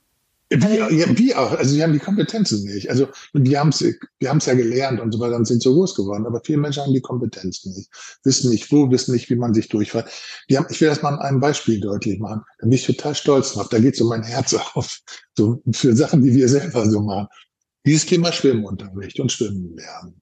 Wie, 0.48 0.76
ja, 0.76 1.18
wie 1.18 1.34
auch, 1.34 1.58
also 1.58 1.74
sie 1.74 1.82
haben 1.82 1.92
die 1.92 1.98
Kompetenzen 1.98 2.62
nicht. 2.64 2.88
Also 2.88 3.08
wir 3.32 3.58
haben 3.58 3.70
es 3.70 3.80
wir 3.80 4.28
haben's 4.28 4.46
ja 4.46 4.54
gelernt 4.54 5.00
und 5.00 5.10
so 5.10 5.18
weiter 5.18 5.34
und 5.34 5.44
sind 5.44 5.60
so 5.60 5.74
groß 5.74 5.96
geworden, 5.96 6.24
aber 6.24 6.40
viele 6.44 6.58
Menschen 6.58 6.84
haben 6.84 6.92
die 6.92 7.00
Kompetenzen 7.00 7.74
nicht, 7.74 7.90
wissen 8.22 8.50
nicht 8.50 8.70
wo, 8.70 8.88
wissen 8.92 9.12
nicht, 9.12 9.28
wie 9.28 9.34
man 9.34 9.54
sich 9.54 9.68
durchfährt. 9.68 10.08
Die 10.48 10.56
haben, 10.56 10.66
ich 10.70 10.80
will 10.80 10.88
das 10.88 11.02
mal 11.02 11.14
an 11.14 11.18
einem 11.18 11.40
Beispiel 11.40 11.80
deutlich 11.80 12.20
machen, 12.20 12.42
da 12.58 12.66
bin 12.66 12.74
ich 12.74 12.86
total 12.86 13.16
stolz 13.16 13.54
drauf, 13.54 13.68
da 13.70 13.80
geht 13.80 13.96
so 13.96 14.06
mein 14.08 14.22
Herz 14.22 14.54
auf, 14.74 15.00
so 15.36 15.60
für 15.72 15.96
Sachen, 15.96 16.22
die 16.22 16.32
wir 16.32 16.48
selber 16.48 16.88
so 16.88 17.00
machen. 17.00 17.26
Dieses 17.84 18.06
Thema 18.06 18.30
Schwimmunterricht 18.30 19.18
und 19.18 19.32
Schwimmen 19.32 19.74
lernen. 19.74 20.20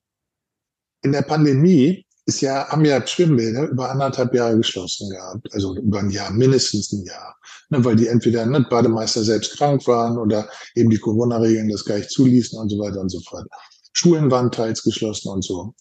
In 1.03 1.13
der 1.13 1.23
Pandemie 1.23 2.07
ist 2.27 2.41
ja, 2.41 2.67
haben 2.69 2.85
ja 2.85 3.07
Schwimmbäder 3.07 3.69
über 3.69 3.91
anderthalb 3.91 4.35
Jahre 4.35 4.57
geschlossen 4.57 5.11
gehabt, 5.11 5.53
also 5.53 5.77
über 5.77 5.99
ein 5.99 6.11
Jahr, 6.11 6.31
mindestens 6.31 6.93
ein 6.93 7.05
Jahr, 7.05 7.37
ne, 7.71 7.85
weil 7.85 7.97
die 7.97 8.07
entweder 8.07 8.47
ne, 8.47 8.67
Bademeister 8.69 9.23
selbst 9.23 9.57
krank 9.57 9.87
waren 9.87 10.17
oder 10.17 10.49
eben 10.75 10.91
die 10.91 10.99
Corona-Regeln 10.99 11.69
das 11.69 11.85
gar 11.85 11.99
nicht 11.99 12.11
zuließen 12.11 12.59
und 12.59 12.71
so 12.71 12.79
weiter 12.79 13.01
und 13.01 13.11
so 13.11 13.21
fort. 13.21 13.47
Schulen 13.93 14.31
waren 14.31 14.51
teils 14.51 14.83
geschlossen 14.83 15.29
und 15.29 15.45
so. 15.45 15.75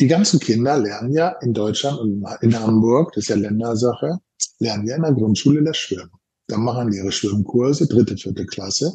Die 0.00 0.06
ganzen 0.06 0.38
Kinder 0.38 0.76
lernen 0.78 1.12
ja 1.12 1.34
in 1.40 1.54
Deutschland 1.54 1.98
und 1.98 2.24
in 2.42 2.58
Hamburg, 2.58 3.12
das 3.14 3.24
ist 3.24 3.28
ja 3.28 3.36
Ländersache, 3.36 4.18
lernen 4.58 4.86
ja 4.86 4.96
in 4.96 5.02
der 5.02 5.12
Grundschule 5.12 5.62
das 5.62 5.76
Schwimmen. 5.76 6.10
Da 6.46 6.58
machen 6.58 6.90
die 6.90 6.98
ihre 6.98 7.12
Schwimmkurse, 7.12 7.86
dritte, 7.86 8.16
vierte 8.16 8.44
Klasse. 8.44 8.94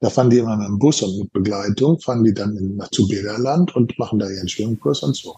Da 0.00 0.10
fahren 0.10 0.30
die 0.30 0.38
immer 0.38 0.56
mit 0.56 0.68
dem 0.68 0.78
Bus 0.78 1.02
und 1.02 1.18
mit 1.18 1.32
Begleitung, 1.32 1.98
fahren 2.00 2.24
die 2.24 2.34
dann 2.34 2.56
in, 2.56 2.76
nach 2.76 2.88
zu 2.88 3.06
Bederland 3.08 3.74
und 3.76 3.96
machen 3.98 4.18
da 4.18 4.28
ihren 4.28 4.48
Schwimmkurs 4.48 5.02
und 5.02 5.16
so. 5.16 5.36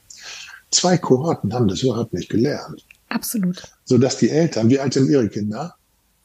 Zwei 0.71 0.99
Kohorten 0.99 1.53
haben 1.53 1.69
das 1.69 1.83
überhaupt 1.83 2.13
nicht 2.13 2.29
gelernt. 2.29 2.85
Absolut. 3.09 3.63
Sodass 3.85 4.19
die 4.19 4.31
Eltern, 4.31 4.71
wie 4.71 4.79
alt 4.79 4.95
sind 4.95 5.11
ihre 5.11 5.29
Kinder? 5.29 5.75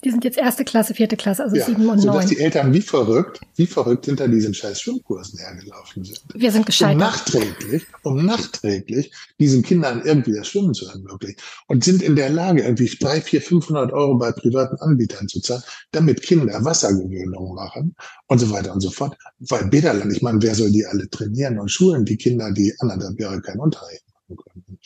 Die 0.06 0.12
sind 0.12 0.24
jetzt 0.24 0.38
erste 0.38 0.64
Klasse, 0.64 0.94
vierte 0.94 1.18
Klasse, 1.18 1.42
also 1.44 1.56
ja, 1.56 1.66
sieben 1.66 1.90
und 1.90 1.98
sodass 1.98 2.26
neun. 2.26 2.30
die 2.30 2.40
Eltern 2.40 2.72
wie 2.72 2.82
verrückt, 2.82 3.42
wie 3.56 3.66
verrückt 3.66 4.06
hinter 4.06 4.28
diesen 4.28 4.54
scheiß 4.54 4.80
Schwimmkursen 4.82 5.40
hergelaufen 5.40 6.04
sind. 6.04 6.22
Wir 6.36 6.52
sind 6.52 6.68
gescheitert. 6.68 6.94
Um 6.94 7.00
nachträglich, 7.00 7.84
um 8.04 8.24
nachträglich 8.24 9.12
diesen 9.40 9.64
Kindern 9.64 10.04
irgendwie 10.06 10.34
das 10.34 10.48
Schwimmen 10.48 10.76
zu 10.76 10.88
ermöglichen. 10.88 11.38
Und 11.66 11.84
sind 11.84 12.04
in 12.04 12.16
der 12.16 12.30
Lage, 12.30 12.62
irgendwie 12.62 12.88
drei, 13.00 13.20
vier, 13.20 13.42
500 13.42 13.92
Euro 13.94 14.16
bei 14.20 14.32
privaten 14.32 14.76
Anbietern 14.76 15.28
zu 15.28 15.42
zahlen, 15.42 15.64
damit 15.92 16.22
Kinder 16.22 16.64
Wassergewöhnungen 16.64 17.56
machen 17.56 17.96
und 18.28 18.38
so 18.38 18.52
weiter 18.52 18.74
und 18.74 18.82
so 18.82 18.92
fort. 18.92 19.18
Weil 19.40 19.66
Bäderland, 19.70 20.14
ich 20.14 20.22
meine, 20.22 20.40
wer 20.40 20.54
soll 20.54 20.70
die 20.70 20.86
alle 20.86 21.10
trainieren 21.10 21.58
und 21.58 21.72
schulen, 21.72 22.06
die 22.06 22.18
Kinder, 22.18 22.52
die 22.52 22.72
anderthalb 22.78 23.20
Jahre 23.20 23.42
keinen 23.42 23.60
Unterricht 23.60 24.05
können. 24.28 24.80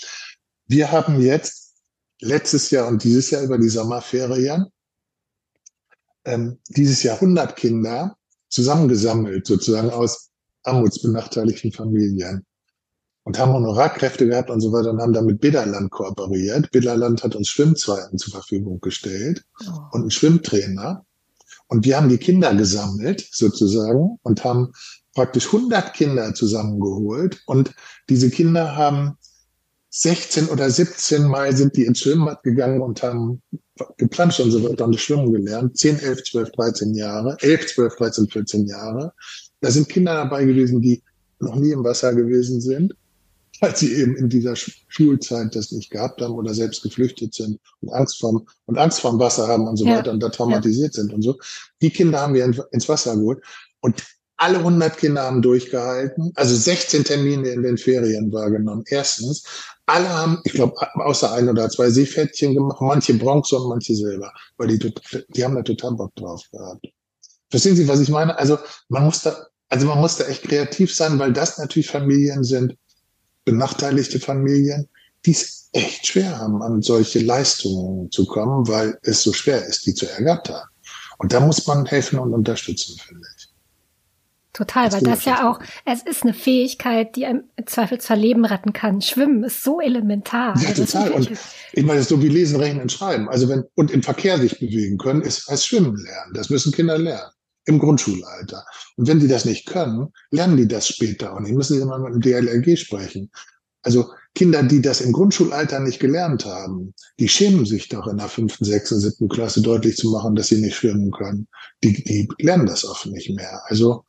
Wir 0.68 0.92
haben 0.92 1.22
jetzt 1.22 1.76
letztes 2.22 2.70
Jahr 2.72 2.88
und 2.88 3.04
dieses 3.04 3.32
Jahr 3.32 3.44
über 3.44 3.58
die 3.58 3.70
Sommerferien 3.70 4.68
ähm, 6.26 6.60
dieses 6.68 7.04
Jahr 7.04 7.16
100 7.16 7.56
Kinder 7.56 8.18
zusammengesammelt, 8.50 9.48
sozusagen 9.48 9.90
aus 9.90 10.30
armutsbenachteiligten 10.64 11.72
Familien 11.72 12.46
und 13.24 13.38
haben 13.38 13.54
Honorarkräfte 13.54 14.28
gehabt 14.28 14.50
und 14.50 14.60
so 14.60 14.72
weiter 14.72 14.92
und 14.92 15.02
haben 15.02 15.14
dann 15.14 15.26
mit 15.26 15.40
kooperiert. 15.92 16.72
Bidderland 16.72 17.24
hat 17.24 17.36
uns 17.36 17.48
Schwimmzweiten 17.48 18.18
zur 18.18 18.34
Verfügung 18.34 18.80
gestellt 18.82 19.44
oh. 19.68 19.72
und 19.92 20.02
einen 20.02 20.12
Schwimmtrainer. 20.12 21.06
Und 21.68 21.86
wir 21.86 21.98
haben 21.98 22.10
die 22.10 22.18
Kinder 22.18 22.56
gesammelt, 22.56 23.28
sozusagen, 23.32 24.18
und 24.24 24.44
haben 24.44 24.72
praktisch 25.14 25.46
100 25.46 25.94
Kinder 25.94 26.34
zusammengeholt. 26.34 27.44
Und 27.46 27.76
diese 28.10 28.32
Kinder 28.32 28.76
haben 28.76 29.19
16 29.92 30.48
oder 30.50 30.70
17 30.70 31.24
Mal 31.24 31.56
sind 31.56 31.76
die 31.76 31.86
ins 31.86 32.00
Schwimmbad 32.00 32.44
gegangen 32.44 32.82
und 32.82 33.02
haben 33.02 33.42
geplanscht 33.98 34.40
und 34.40 34.52
so 34.52 34.64
weiter 34.64 34.86
und 34.86 35.00
schwimmen 35.00 35.32
gelernt. 35.32 35.78
10, 35.78 36.00
11, 36.00 36.24
12, 36.24 36.52
13 36.52 36.94
Jahre, 36.94 37.38
11, 37.40 37.74
12, 37.74 37.96
13, 37.96 38.28
14 38.28 38.68
Jahre. 38.68 39.14
Da 39.62 39.72
sind 39.72 39.90
Kinder 39.90 40.14
dabei 40.14 40.46
gewesen, 40.46 40.82
die 40.82 41.02
noch 41.40 41.56
nie 41.56 41.72
im 41.72 41.84
Wasser 41.84 42.14
gewesen 42.14 42.62
sind, 42.62 42.94
weil 43.62 43.76
sie 43.76 43.94
eben 43.96 44.16
in 44.16 44.30
dieser 44.30 44.56
Schulzeit 44.56 45.56
das 45.56 45.72
nicht 45.72 45.90
gehabt 45.90 46.22
haben 46.22 46.36
oder 46.36 46.54
selbst 46.54 46.84
geflüchtet 46.84 47.34
sind 47.34 47.60
und 47.82 47.92
Angst 47.94 48.20
vorm, 48.20 48.46
und 48.66 48.78
Angst 48.78 49.00
vorm 49.00 49.20
Wasser 49.20 49.48
haben 49.48 49.68
und 49.68 49.78
so 49.78 49.86
ja. 49.86 49.98
weiter 49.98 50.12
und 50.12 50.22
da 50.22 50.30
traumatisiert 50.30 50.96
ja. 50.96 51.02
sind 51.02 51.14
und 51.14 51.22
so. 51.22 51.38
Die 51.82 51.90
Kinder 51.90 52.20
haben 52.22 52.34
wir 52.34 52.68
ins 52.72 52.90
Wasser 52.90 53.16
geholt. 53.16 53.44
Und 53.82 54.04
alle 54.40 54.60
100 54.60 54.98
Kinder 54.98 55.24
haben 55.24 55.42
durchgehalten, 55.42 56.32
also 56.36 56.56
16 56.56 57.04
Termine 57.04 57.50
in 57.50 57.62
den 57.62 57.78
Ferien 57.78 58.32
wahrgenommen. 58.32 58.84
Erstens, 58.88 59.44
alle 59.86 60.10
haben, 60.10 60.40
ich 60.46 60.54
glaube, 60.54 60.76
außer 60.96 61.34
ein 61.34 61.50
oder 61.50 61.70
zwei 61.70 61.90
Seepferdchen 61.90 62.54
gemacht, 62.54 62.80
manche 62.80 63.14
Bronze 63.16 63.58
und 63.58 63.70
manche 63.70 63.96
Silber, 63.96 64.32
weil 64.58 64.70
die, 64.70 64.94
die 65.30 65.44
haben 65.44 65.56
da 65.56 65.62
total 65.62 65.94
Bock 65.94 66.16
drauf 66.16 66.42
gehabt. 66.52 66.88
Verstehen 67.50 67.76
Sie, 67.76 67.88
was 67.88 68.00
ich 68.00 68.10
meine? 68.10 68.38
Also 68.38 68.58
man 68.88 69.04
muss 69.04 69.24
da, 69.24 69.36
also 69.68 69.88
man 69.88 70.00
muss 70.00 70.18
da 70.18 70.26
echt 70.26 70.44
kreativ 70.44 70.94
sein, 70.94 71.20
weil 71.20 71.34
das 71.34 71.58
natürlich 71.58 71.90
Familien 71.90 72.44
sind, 72.44 72.78
benachteiligte 73.46 74.20
Familien, 74.20 74.88
die 75.26 75.32
es 75.32 75.70
echt 75.74 76.08
schwer 76.08 76.38
haben, 76.38 76.62
an 76.62 76.82
solche 76.82 77.20
Leistungen 77.20 78.10
zu 78.12 78.26
kommen, 78.26 78.68
weil 78.68 78.98
es 79.02 79.22
so 79.22 79.34
schwer 79.34 79.66
ist, 79.66 79.86
die 79.86 79.94
zu 79.94 80.08
ergattern. 80.10 80.64
Und 81.18 81.34
da 81.34 81.40
muss 81.40 81.68
man 81.68 81.86
helfen 81.86 82.20
und 82.20 82.34
unterstützen, 82.34 82.98
finde 82.98 83.28
ich. 83.38 83.39
Total, 84.60 84.92
weil 84.92 85.04
das 85.04 85.24
ja 85.24 85.50
auch, 85.50 85.62
es 85.86 86.04
ist 86.04 86.24
eine 86.24 86.34
Fähigkeit, 86.34 87.16
die 87.16 87.24
im 87.24 87.44
Zweifelsfall 87.66 88.20
Leben 88.20 88.44
retten 88.44 88.74
kann. 88.74 89.00
Schwimmen 89.00 89.46
ist 89.46 89.64
so 89.64 89.80
elementar. 89.80 90.60
Ja, 90.60 90.68
also 90.68 90.84
total. 90.84 91.12
Und 91.14 91.32
ich 91.72 91.86
meine, 91.86 92.04
so 92.04 92.22
wie 92.22 92.28
Lesen, 92.28 92.60
Rechnen, 92.60 92.90
Schreiben. 92.90 93.30
Also 93.30 93.48
wenn, 93.48 93.64
und 93.76 93.90
im 93.90 94.04
Verkehr 94.04 94.38
sich 94.38 94.60
bewegen 94.60 94.98
können, 94.98 95.22
ist 95.22 95.48
heißt 95.48 95.66
Schwimmen 95.66 95.96
lernen. 95.96 96.34
Das 96.34 96.50
müssen 96.50 96.74
Kinder 96.74 96.98
lernen. 96.98 97.32
Im 97.68 97.80
Grundschulalter. 97.80 98.66
Und 98.98 99.08
wenn 99.08 99.22
die 99.22 99.30
das 99.30 99.46
nicht 99.46 99.66
können, 99.66 100.10
lernen 100.30 100.58
die 100.58 100.68
das 100.68 100.90
später 100.90 101.34
und 101.38 101.48
die 101.48 101.54
müssen 101.54 101.76
sie 101.76 101.82
immer 101.82 101.98
mit 101.98 102.14
dem 102.16 102.20
DLRG 102.20 102.78
sprechen. 102.78 103.32
Also 103.82 104.12
Kinder, 104.36 104.62
die 104.64 104.82
das 104.82 105.00
im 105.00 105.14
Grundschulalter 105.14 105.80
nicht 105.80 106.02
gelernt 106.02 106.44
haben, 106.44 106.94
die 107.18 107.30
schämen 107.30 107.66
sich 107.66 107.88
doch 107.88 108.08
in 108.08 108.18
der 108.18 108.28
fünften, 108.28 108.66
sechsten, 108.66 109.00
siebten 109.00 109.30
Klasse 109.30 109.62
deutlich 109.62 109.96
zu 109.96 110.12
machen, 110.12 110.36
dass 110.36 110.48
sie 110.48 110.60
nicht 110.60 110.76
schwimmen 110.76 111.12
können. 111.12 111.48
Die, 111.82 112.04
die 112.04 112.28
lernen 112.40 112.66
das 112.66 112.84
oft 112.84 113.06
nicht 113.06 113.30
mehr. 113.30 113.62
Also 113.68 114.04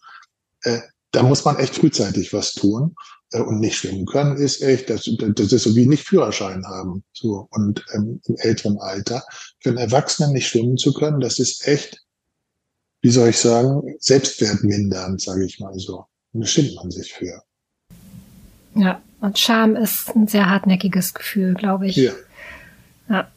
äh, 0.63 0.81
da 1.13 1.23
muss 1.23 1.45
man 1.45 1.57
echt 1.59 1.77
frühzeitig 1.77 2.33
was 2.33 2.53
tun. 2.53 2.95
Äh, 3.33 3.41
und 3.41 3.61
nicht 3.61 3.77
schwimmen 3.77 4.07
können 4.07 4.37
ist 4.37 4.63
echt, 4.63 4.91
das, 4.91 5.09
das 5.19 5.53
ist 5.53 5.65
so 5.65 5.75
wie 5.75 5.87
nicht 5.87 6.07
Führerschein 6.07 6.65
haben. 6.67 7.05
So. 7.13 7.49
Und 7.51 7.85
ähm, 7.95 8.21
im 8.25 8.37
älteren 8.39 8.79
Alter, 8.79 9.23
für 9.61 9.71
einen 9.71 9.79
Erwachsenen 9.79 10.33
nicht 10.33 10.49
schwimmen 10.49 10.77
zu 10.77 10.93
können, 10.93 11.21
das 11.21 11.39
ist 11.39 11.67
echt, 11.67 12.01
wie 13.03 13.11
soll 13.11 13.31
ich 13.31 13.39
sagen, 13.39 13.83
selbstwertmindernd, 13.99 15.21
sage 15.21 15.45
ich 15.45 15.59
mal 15.61 15.79
so. 15.79 16.07
Und 16.33 16.43
da 16.43 16.47
schämt 16.47 16.75
man 16.77 16.91
sich 16.91 17.13
für. 17.13 17.43
Ja, 18.75 19.03
und 19.21 19.39
Scham 19.39 19.75
ist 19.75 20.15
ein 20.15 20.29
sehr 20.29 20.49
hartnäckiges 20.49 21.15
Gefühl, 21.15 21.55
glaube 21.55 21.89
ich. 21.89 21.97
Ja. 21.97 22.13
Ja 23.09 23.31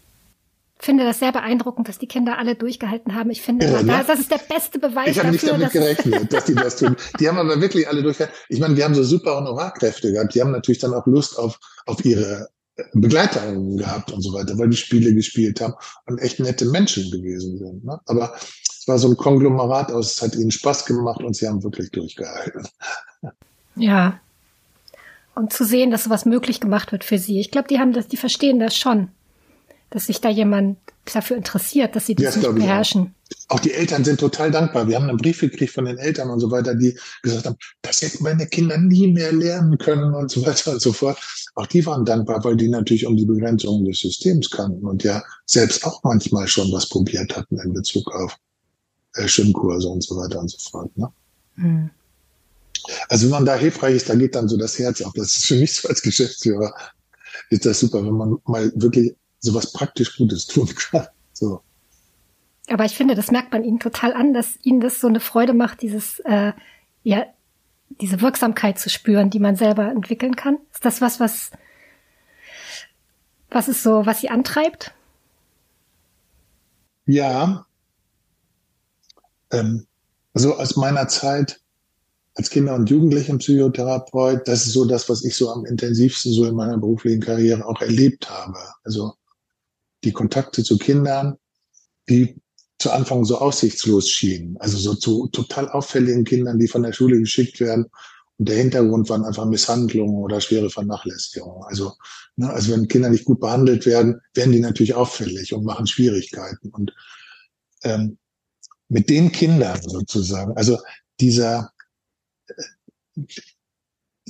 finde 0.83 1.05
das 1.05 1.19
sehr 1.19 1.31
beeindruckend, 1.31 1.87
dass 1.87 1.97
die 1.97 2.07
Kinder 2.07 2.37
alle 2.37 2.55
durchgehalten 2.55 3.15
haben. 3.15 3.29
Ich 3.29 3.41
finde, 3.41 3.65
ja, 3.65 3.83
ne? 3.83 4.03
das 4.05 4.19
ist 4.19 4.31
der 4.31 4.39
beste 4.39 4.79
Beweis 4.79 5.09
ich 5.09 5.15
dafür. 5.17 5.33
Ich 5.33 5.43
habe 5.49 5.57
nicht 5.59 5.75
damit 5.75 5.97
gerechnet, 5.97 6.33
dass 6.33 6.45
die 6.45 6.55
das 6.55 6.77
tun. 6.77 6.95
Die 7.19 7.27
haben 7.27 7.37
aber 7.37 7.61
wirklich 7.61 7.87
alle 7.87 8.03
durchgehalten. 8.03 8.37
Ich 8.49 8.59
meine, 8.59 8.75
die 8.75 8.83
haben 8.83 8.95
so 8.95 9.03
super 9.03 9.37
Honorarkräfte 9.37 10.11
gehabt. 10.11 10.35
Die 10.35 10.41
haben 10.41 10.51
natürlich 10.51 10.79
dann 10.79 10.93
auch 10.93 11.05
Lust 11.05 11.37
auf, 11.39 11.59
auf 11.85 12.03
ihre 12.03 12.49
Begleiterinnen 12.93 13.77
gehabt 13.77 14.11
und 14.11 14.21
so 14.21 14.33
weiter, 14.33 14.57
weil 14.57 14.69
die 14.69 14.77
Spiele 14.77 15.13
gespielt 15.13 15.61
haben 15.61 15.75
und 16.07 16.19
echt 16.19 16.39
nette 16.39 16.65
Menschen 16.65 17.11
gewesen 17.11 17.59
sind. 17.59 17.85
Ne? 17.85 17.99
Aber 18.05 18.33
es 18.35 18.87
war 18.87 18.97
so 18.97 19.09
ein 19.09 19.17
Konglomerat 19.17 19.91
aus, 19.91 20.15
es 20.15 20.21
hat 20.21 20.35
ihnen 20.35 20.51
Spaß 20.51 20.85
gemacht 20.85 21.21
und 21.21 21.35
sie 21.35 21.47
haben 21.47 21.63
wirklich 21.63 21.91
durchgehalten. 21.91 22.67
Ja. 23.75 24.19
Und 25.35 25.53
zu 25.53 25.65
sehen, 25.65 25.91
dass 25.91 26.03
sowas 26.03 26.25
möglich 26.25 26.59
gemacht 26.59 26.91
wird 26.91 27.03
für 27.03 27.17
sie. 27.17 27.39
Ich 27.39 27.51
glaube, 27.51 27.67
die 27.67 27.79
haben 27.79 27.93
das, 27.93 28.07
die 28.07 28.17
verstehen 28.17 28.59
das 28.59 28.75
schon 28.75 29.09
dass 29.93 30.07
sich 30.07 30.19
da 30.19 30.29
jemand 30.29 30.79
dafür 31.13 31.37
interessiert, 31.37 31.95
dass 31.95 32.07
sie 32.07 32.15
das 32.15 32.35
ja, 32.35 32.41
nicht 32.41 32.55
beherrschen. 32.55 33.13
Auch. 33.47 33.55
auch 33.55 33.59
die 33.59 33.73
Eltern 33.73 34.03
sind 34.03 34.19
total 34.19 34.49
dankbar. 34.49 34.87
Wir 34.87 34.95
haben 34.95 35.07
einen 35.07 35.17
Brief 35.17 35.39
gekriegt 35.39 35.71
von 35.71 35.85
den 35.85 35.99
Eltern 35.99 36.31
und 36.31 36.39
so 36.39 36.49
weiter, 36.49 36.73
die 36.73 36.97
gesagt 37.21 37.45
haben, 37.45 37.57
das 37.83 38.01
hätten 38.01 38.23
meine 38.23 38.47
Kinder 38.47 38.77
nie 38.79 39.07
mehr 39.07 39.31
lernen 39.31 39.77
können 39.77 40.15
und 40.15 40.31
so 40.31 40.43
weiter 40.45 40.71
und 40.71 40.81
so 40.81 40.93
fort. 40.93 41.19
Auch 41.53 41.67
die 41.67 41.85
waren 41.85 42.05
dankbar, 42.05 42.43
weil 42.43 42.55
die 42.55 42.69
natürlich 42.69 43.05
um 43.05 43.15
die 43.15 43.25
Begrenzungen 43.25 43.85
des 43.85 43.99
Systems 43.99 44.49
kannten 44.49 44.83
und 44.87 45.03
ja 45.03 45.21
selbst 45.45 45.85
auch 45.85 46.01
manchmal 46.03 46.47
schon 46.47 46.71
was 46.71 46.89
probiert 46.89 47.35
hatten 47.35 47.59
in 47.59 47.73
Bezug 47.73 48.11
auf 48.15 48.35
äh, 49.13 49.27
Schwimmkurse 49.27 49.87
und 49.89 50.03
so 50.03 50.17
weiter 50.17 50.39
und 50.39 50.49
so 50.49 50.57
fort. 50.71 50.97
Ne? 50.97 51.07
Hm. 51.55 51.89
Also 53.09 53.25
wenn 53.25 53.31
man 53.31 53.45
da 53.45 53.55
hilfreich 53.55 53.97
ist, 53.97 54.09
da 54.09 54.15
geht 54.15 54.33
dann 54.33 54.49
so 54.49 54.57
das 54.57 54.79
Herz 54.79 55.01
auf. 55.03 55.13
Das 55.13 55.35
ist 55.35 55.45
für 55.45 55.55
mich 55.55 55.75
so 55.75 55.87
als 55.87 56.01
Geschäftsführer 56.01 56.73
ist 57.49 57.65
das 57.65 57.79
super, 57.79 58.03
wenn 58.03 58.13
man 58.13 58.37
mal 58.45 58.71
wirklich 58.75 59.15
sowas 59.43 59.71
praktisch 59.73 60.17
Gutes 60.17 60.47
tun 60.47 60.67
kann. 60.91 61.07
So. 61.33 61.61
Aber 62.69 62.85
ich 62.85 62.95
finde, 62.95 63.13
das 63.15 63.29
merkt 63.31 63.51
man 63.51 63.63
ihnen 63.63 63.79
total 63.79 64.13
an, 64.13 64.33
dass 64.33 64.57
ihnen 64.63 64.79
das 64.79 64.99
so 64.99 65.07
eine 65.07 65.19
Freude 65.19 65.53
macht, 65.53 65.81
dieses, 65.81 66.19
äh, 66.21 66.53
ja, 67.03 67.25
diese 68.01 68.21
Wirksamkeit 68.21 68.79
zu 68.79 68.89
spüren, 68.89 69.29
die 69.29 69.39
man 69.39 69.55
selber 69.55 69.91
entwickeln 69.91 70.35
kann. 70.35 70.57
Ist 70.73 70.85
das 70.85 71.01
was, 71.01 71.19
was, 71.19 71.51
was 73.49 73.67
ist 73.67 73.83
so, 73.83 74.05
was 74.05 74.21
sie 74.21 74.29
antreibt? 74.29 74.93
Ja. 77.05 77.65
Ähm, 79.51 79.85
Also 80.33 80.55
aus 80.55 80.75
meiner 80.77 81.07
Zeit 81.09 81.59
als 82.35 82.49
Kinder- 82.49 82.73
und 82.73 82.89
Jugendlichenpsychotherapeut, 82.89 84.47
das 84.47 84.65
ist 84.65 84.73
so 84.73 84.85
das, 84.85 85.07
was 85.09 85.23
ich 85.23 85.35
so 85.35 85.51
am 85.51 85.65
intensivsten 85.65 86.33
so 86.33 86.45
in 86.45 86.55
meiner 86.55 86.77
beruflichen 86.79 87.21
Karriere 87.21 87.63
auch 87.65 87.79
erlebt 87.81 88.27
habe. 88.29 88.57
Also 88.83 89.13
die 90.03 90.11
Kontakte 90.11 90.63
zu 90.63 90.77
Kindern, 90.77 91.37
die 92.09 92.35
zu 92.79 92.91
Anfang 92.91 93.23
so 93.23 93.37
aussichtslos 93.37 94.09
schienen. 94.09 94.57
Also 94.59 94.77
so 94.77 94.93
zu 94.95 95.27
total 95.27 95.69
auffälligen 95.69 96.25
Kindern, 96.25 96.59
die 96.59 96.67
von 96.67 96.83
der 96.83 96.93
Schule 96.93 97.19
geschickt 97.19 97.59
werden. 97.59 97.85
Und 98.37 98.49
der 98.49 98.57
Hintergrund 98.57 99.09
waren 99.09 99.23
einfach 99.23 99.45
Misshandlungen 99.45 100.15
oder 100.15 100.41
schwere 100.41 100.69
Vernachlässigungen. 100.69 101.63
Also, 101.65 101.93
ne, 102.35 102.49
also 102.49 102.73
wenn 102.73 102.87
Kinder 102.87 103.09
nicht 103.09 103.25
gut 103.25 103.39
behandelt 103.39 103.85
werden, 103.85 104.19
werden 104.33 104.51
die 104.51 104.59
natürlich 104.59 104.95
auffällig 104.95 105.53
und 105.53 105.63
machen 105.63 105.87
Schwierigkeiten. 105.87 106.69
Und 106.69 106.93
ähm, 107.83 108.17
mit 108.89 109.09
den 109.09 109.31
Kindern 109.31 109.79
sozusagen, 109.81 110.57
also 110.57 110.79
dieser, 111.19 111.71
äh, 112.47 113.23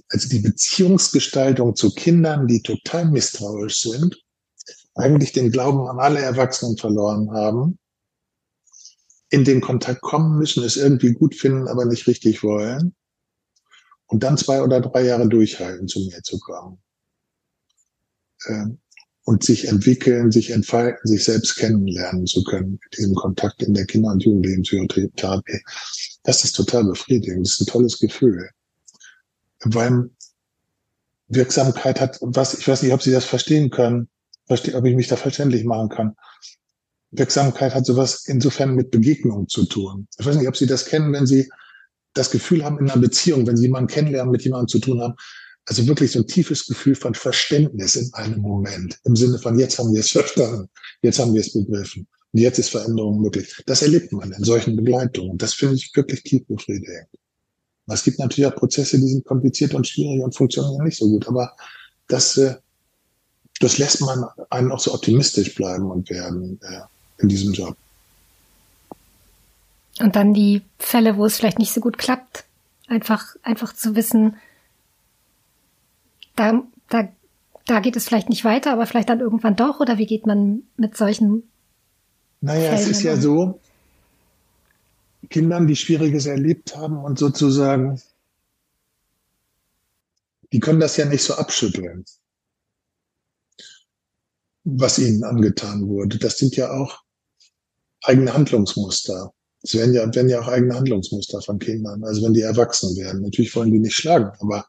also 0.10 0.30
die 0.30 0.40
Beziehungsgestaltung 0.40 1.76
zu 1.76 1.94
Kindern, 1.94 2.46
die 2.46 2.62
total 2.62 3.10
misstrauisch 3.10 3.82
sind, 3.82 4.23
eigentlich 4.96 5.32
den 5.32 5.52
Glauben 5.52 5.88
an 5.88 6.00
alle 6.00 6.20
Erwachsenen 6.20 6.78
verloren 6.78 7.32
haben, 7.32 7.80
in 9.30 9.44
den 9.44 9.62
Kontakt 9.62 10.02
kommen 10.02 10.38
müssen, 10.38 10.64
es 10.64 10.78
irgendwie 10.78 11.14
gut 11.14 11.36
finden, 11.36 11.68
aber 11.68 11.86
nicht 11.86 12.08
richtig 12.08 12.44
wollen. 12.44 12.94
Und 14.06 14.22
dann 14.22 14.38
zwei 14.38 14.62
oder 14.62 14.80
drei 14.80 15.06
Jahre 15.06 15.28
durchhalten, 15.28 15.88
zu 15.88 16.00
mir 16.02 16.22
zu 16.22 16.40
kommen. 16.40 16.78
Ähm, 18.48 18.80
und 19.26 19.44
sich 19.44 19.68
entwickeln, 19.68 20.32
sich 20.32 20.50
entfalten, 20.50 21.08
sich 21.08 21.24
selbst 21.24 21.56
kennenlernen 21.56 22.28
zu 22.28 22.44
können 22.44 22.80
mit 22.84 22.98
diesem 22.98 23.16
Kontakt 23.16 23.64
in 23.64 23.74
der 23.74 23.86
Kinder- 23.86 24.12
und 24.12 24.24
Jugendlichenpsychotherapie. 24.24 25.62
Das 26.24 26.44
ist 26.44 26.54
total 26.54 26.84
befriedigend. 26.84 27.46
Das 27.46 27.54
ist 27.54 27.62
ein 27.62 27.68
tolles 27.68 28.00
Gefühl. 28.00 28.50
Weil 29.62 30.10
Wirksamkeit 31.30 32.02
hat, 32.02 32.18
was, 32.22 32.54
ich 32.54 32.68
weiß 32.68 32.84
nicht, 32.84 32.94
ob 32.94 33.02
Sie 33.02 33.12
das 33.12 33.26
verstehen 33.26 33.70
können, 33.70 34.10
ob 34.50 34.86
ich 34.86 34.96
mich 34.96 35.08
da 35.08 35.16
verständlich 35.16 35.64
machen 35.64 35.90
kann. 35.90 36.16
Wirksamkeit 37.12 37.76
hat 37.76 37.86
sowas 37.86 38.26
insofern 38.26 38.76
mit 38.76 38.92
Begegnung 38.92 39.48
zu 39.48 39.66
tun. 39.66 40.08
Ich 40.18 40.26
weiß 40.26 40.36
nicht, 40.36 40.48
ob 40.48 40.58
Sie 40.58 40.66
das 40.66 40.86
kennen, 40.86 41.14
wenn 41.14 41.28
Sie 41.28 41.50
das 42.14 42.32
Gefühl 42.32 42.64
haben 42.64 42.80
in 42.80 42.90
einer 42.90 43.02
Beziehung, 43.02 43.46
wenn 43.48 43.58
Sie 43.58 43.64
jemanden 43.64 43.88
kennenlernen, 43.88 44.32
mit 44.32 44.44
jemandem 44.44 44.68
zu 44.68 44.80
tun 44.80 45.02
haben, 45.02 45.16
also 45.66 45.88
wirklich 45.88 46.12
so 46.12 46.20
ein 46.20 46.28
tiefes 46.28 46.66
Gefühl 46.66 46.96
von 46.96 47.14
Verständnis 47.14 47.96
in 47.96 48.14
einem 48.14 48.42
Moment. 48.42 49.00
Im 49.06 49.16
Sinne 49.16 49.40
von, 49.40 49.58
jetzt 49.58 49.80
haben 49.80 49.94
wir 49.94 50.02
es 50.02 50.12
verstanden, 50.12 50.70
jetzt 51.02 51.20
haben 51.20 51.34
wir 51.34 51.42
es 51.42 51.54
begriffen. 51.54 52.08
Und 52.34 52.40
jetzt 52.40 52.58
ist 52.58 52.70
Veränderung 52.70 53.22
möglich. 53.22 53.62
Das 53.68 53.82
erlebt 53.82 54.12
man 54.12 54.32
in 54.32 54.44
solchen 54.44 54.76
Begleitungen. 54.76 55.38
Das 55.38 55.54
finde 55.54 55.76
ich 55.76 55.92
wirklich 55.96 56.24
tief 56.24 56.46
befriedigend. 56.48 57.08
Es 57.88 58.04
gibt 58.04 58.20
natürlich 58.20 58.52
auch 58.52 58.56
Prozesse, 58.56 58.98
die 59.00 59.08
sind 59.08 59.26
kompliziert 59.26 59.74
und 59.74 59.88
schwierig 59.88 60.22
und 60.22 60.36
funktionieren 60.36 60.84
nicht 60.84 60.98
so 60.98 61.08
gut. 61.08 61.28
Aber 61.28 61.56
das, 62.08 62.38
äh, 62.38 62.56
das 63.64 63.78
lässt 63.78 64.02
man 64.02 64.26
einen 64.50 64.72
auch 64.72 64.80
so 64.80 64.94
optimistisch 64.94 65.56
bleiben 65.56 65.90
und 65.90 66.10
werden 66.10 66.60
äh, 66.62 66.82
in 67.18 67.30
diesem 67.30 67.54
Job. 67.54 67.78
Und 70.00 70.16
dann 70.16 70.34
die 70.34 70.62
Fälle, 70.80 71.18
wo 71.18 71.26
es 71.26 71.38
vielleicht 71.38 71.60
nicht 71.60 71.74
so 71.74 71.80
gut 71.80 71.98
klappt, 71.98 72.46
einfach, 72.88 73.36
einfach 73.44 73.74
zu 73.74 73.96
wissen, 73.96 74.36
da, 76.36 76.64
da, 76.90 77.08
da 77.66 77.80
geht 77.80 77.96
es 77.96 78.06
vielleicht 78.06 78.30
nicht 78.30 78.44
weiter, 78.44 78.74
aber 78.74 78.88
vielleicht 78.88 79.10
dann 79.10 79.20
irgendwann 79.20 79.56
doch, 79.56 79.80
oder 79.80 79.98
wie 79.98 80.08
geht 80.08 80.26
man 80.26 80.64
mit 80.78 80.98
solchen 80.98 81.44
Naja, 82.42 82.72
Fällen 82.72 82.82
es 82.82 82.88
ist 82.88 83.04
ja 83.04 83.18
so, 83.18 83.60
Kindern, 85.30 85.68
die 85.68 85.76
Schwieriges 85.76 86.26
erlebt 86.26 86.76
haben 86.76 86.98
und 86.98 87.18
sozusagen, 87.18 88.02
die 90.52 90.60
können 90.60 90.80
das 90.80 90.98
ja 90.98 91.06
nicht 91.06 91.24
so 91.24 91.36
abschütteln, 91.36 92.04
was 94.64 95.00
ihnen 95.00 95.24
angetan 95.24 95.88
wurde. 95.88 96.18
Das 96.18 96.38
sind 96.38 96.56
ja 96.56 96.72
auch 96.72 97.00
eigene 98.04 98.34
Handlungsmuster. 98.34 99.34
Es 99.62 99.74
werden 99.76 99.94
ja, 99.94 100.14
werden 100.14 100.30
ja 100.30 100.42
auch 100.42 100.48
eigene 100.48 100.76
Handlungsmuster 100.76 101.42
von 101.42 101.60
Kindern. 101.60 102.04
Also 102.04 102.24
wenn 102.24 102.34
die 102.34 102.42
erwachsen 102.42 102.96
werden. 102.98 103.22
Natürlich 103.22 103.56
wollen 103.56 103.72
die 103.72 103.80
nicht 103.80 103.96
schlagen, 103.96 104.32
aber 104.40 104.66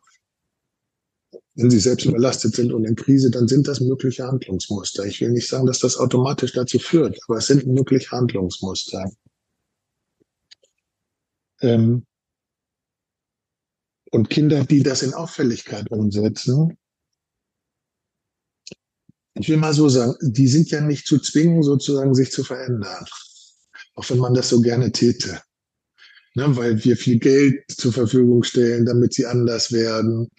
wenn 1.57 1.70
sie 1.70 1.78
selbst 1.78 2.07
überlastet 2.07 2.55
sind 2.55 2.72
und 2.72 2.84
in 2.84 2.97
Krise, 2.97 3.30
dann 3.30 3.47
sind 3.47 3.68
das 3.68 3.80
mögliche 3.80 4.26
Handlungsmuster. 4.26 5.05
Ich 5.05 5.20
will 5.20 5.30
nicht 5.30 5.49
sagen, 5.49 5.66
dass 5.66 5.78
das 5.78 5.97
automatisch 5.97 6.53
dazu 6.53 6.78
führt, 6.78 7.18
aber 7.28 7.38
es 7.38 7.47
sind 7.47 7.66
mögliche 7.66 8.11
Handlungsmuster. 8.11 9.11
Ähm 11.61 12.05
und 14.11 14.30
Kinder, 14.30 14.64
die 14.64 14.82
das 14.82 15.03
in 15.03 15.14
Auffälligkeit 15.14 15.90
umsetzen, 15.90 16.76
ich 19.35 19.49
will 19.49 19.57
mal 19.57 19.74
so 19.74 19.89
sagen, 19.89 20.14
die 20.20 20.47
sind 20.47 20.70
ja 20.70 20.80
nicht 20.80 21.07
zu 21.07 21.18
zwingen, 21.18 21.62
sozusagen 21.62 22.14
sich 22.14 22.30
zu 22.30 22.45
verändern. 22.45 23.05
Auch 23.95 24.09
wenn 24.11 24.18
man 24.18 24.35
das 24.35 24.49
so 24.49 24.61
gerne 24.61 24.93
täte. 24.93 25.41
Ne, 26.37 26.57
weil 26.57 26.82
wir 26.85 26.97
viel 26.97 27.18
Geld 27.18 27.62
zur 27.68 27.93
Verfügung 27.93 28.43
stellen, 28.43 28.87
damit 28.87 29.14
sie 29.14 29.26
anders 29.26 29.70
werden, 29.70 30.30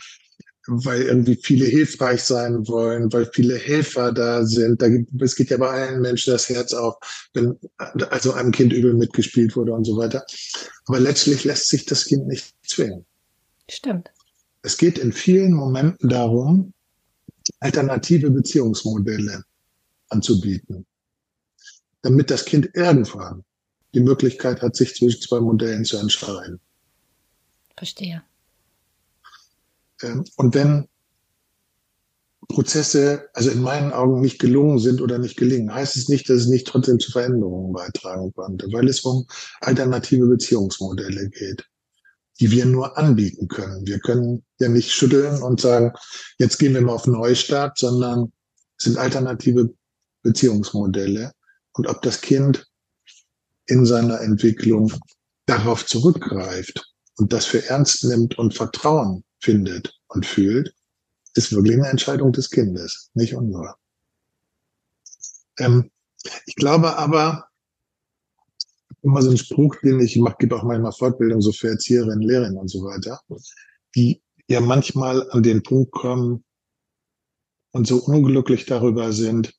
weil 0.68 1.04
irgendwie 1.04 1.40
viele 1.42 1.66
hilfreich 1.66 2.22
sein 2.22 2.68
wollen, 2.68 3.12
weil 3.14 3.30
viele 3.34 3.56
Helfer 3.56 4.12
da 4.12 4.46
sind. 4.46 4.82
Da 4.82 4.90
gibt, 4.90 5.10
es 5.22 5.36
geht 5.36 5.52
ja 5.52 5.58
bei 5.58 5.70
allen 5.70 6.02
Menschen 6.02 6.34
das 6.34 6.50
Herz 6.50 6.74
auf, 6.74 6.96
wenn 7.34 7.58
also 7.78 8.34
einem 8.34 8.52
Kind 8.52 8.74
übel 8.74 8.94
mitgespielt 8.94 9.56
wurde 9.56 9.74
und 9.74 9.86
so 9.86 9.96
weiter. 9.96 10.26
Aber 10.86 11.00
letztlich 11.00 11.46
lässt 11.46 11.70
sich 11.70 11.86
das 11.86 12.06
Kind 12.06 12.28
nicht 12.28 12.54
zwingen. 12.68 13.06
Stimmt. 13.70 14.12
Es 14.64 14.78
geht 14.78 14.98
in 14.98 15.14
vielen 15.14 15.54
Momenten 15.54 16.10
darum, 16.10 16.74
alternative 17.60 18.32
Beziehungsmodelle 18.32 19.44
anzubieten, 20.10 20.86
damit 22.02 22.30
das 22.30 22.46
Kind 22.46 22.70
irgendwann 22.74 23.44
die 23.94 24.02
Möglichkeit 24.02 24.62
hat, 24.62 24.76
sich 24.76 24.96
zwischen 24.96 25.22
zwei 25.22 25.40
Modellen 25.40 25.86
zu 25.86 25.98
entscheiden. 25.98 26.60
Verstehe. 27.78 28.24
Ähm, 30.02 30.26
und 30.36 30.54
wenn 30.54 30.88
Prozesse, 32.48 33.30
also 33.34 33.50
in 33.50 33.62
meinen 33.62 33.92
Augen 33.92 34.22
nicht 34.22 34.40
gelungen 34.40 34.80
sind 34.80 35.02
oder 35.02 35.18
nicht 35.18 35.38
gelingen, 35.38 35.74
heißt 35.74 35.96
es 35.98 36.10
nicht, 36.10 36.30
dass 36.30 36.42
es 36.42 36.48
nicht 36.48 36.68
trotzdem 36.68 37.00
zu 37.00 37.12
Veränderungen 37.12 37.74
beitragen 37.74 38.34
konnte, 38.34 38.68
weil 38.72 38.88
es 38.88 39.02
um 39.02 39.26
alternative 39.62 40.28
Beziehungsmodelle 40.28 41.30
geht, 41.30 41.66
die 42.40 42.52
wir 42.52 42.66
nur 42.66 42.98
anbieten 42.98 43.48
können. 43.48 43.86
Wir 43.88 44.00
können 44.00 44.44
ja 44.60 44.68
nicht 44.68 44.92
schütteln 44.92 45.42
und 45.42 45.62
sagen, 45.62 45.94
jetzt 46.38 46.58
gehen 46.58 46.74
wir 46.74 46.82
mal 46.82 46.94
auf 46.94 47.08
Neustart, 47.08 47.78
sondern 47.78 48.34
es 48.78 48.86
sind 48.86 48.98
alternative 48.98 49.74
Beziehungsmodelle. 50.22 51.32
Und 51.74 51.88
ob 51.88 52.02
das 52.02 52.22
Kind 52.22 52.68
in 53.68 53.86
seiner 53.86 54.22
Entwicklung 54.22 54.92
darauf 55.46 55.86
zurückgreift 55.86 56.84
und 57.18 57.32
das 57.32 57.46
für 57.46 57.66
ernst 57.66 58.04
nimmt 58.04 58.38
und 58.38 58.54
Vertrauen 58.54 59.24
findet 59.40 59.98
und 60.08 60.26
fühlt, 60.26 60.74
ist 61.36 61.52
wirklich 61.54 61.76
eine 61.76 61.88
Entscheidung 61.88 62.32
des 62.32 62.50
Kindes, 62.50 63.12
nicht 63.14 63.36
unsere. 63.36 63.76
Ähm, 65.58 65.92
ich 66.46 66.56
glaube 66.56 66.98
aber, 66.98 67.48
immer 69.06 69.22
so 69.22 69.30
ein 69.30 69.38
Spruch, 69.38 69.76
den 69.84 70.00
ich 70.00 70.18
mache, 70.18 70.38
gibt 70.40 70.54
auch 70.54 70.64
manchmal 70.64 70.92
Fortbildung 70.92 71.40
so 71.40 71.52
für 71.52 71.70
Erzieherinnen, 71.70 72.22
Lehrerinnen 72.22 72.58
und 72.58 72.70
so 72.70 72.84
weiter, 72.84 73.22
die 73.96 74.22
ja 74.48 74.60
manchmal 74.60 75.30
an 75.32 75.44
den 75.44 75.64
Punkt 75.64 75.92
kommen 75.92 76.44
und 77.72 77.88
so 77.88 78.04
unglücklich 78.04 78.66
darüber 78.66 79.14
sind, 79.14 79.54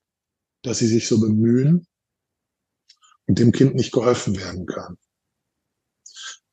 dass 0.63 0.79
sie 0.79 0.89
sich 0.89 1.07
so 1.07 1.21
bemühen 1.21 1.87
und 3.27 3.39
dem 3.39 3.53
Kind 3.53 3.77
nicht 3.77 3.93
geholfen 3.93 4.37
werden 4.37 4.67
kann. 4.67 4.99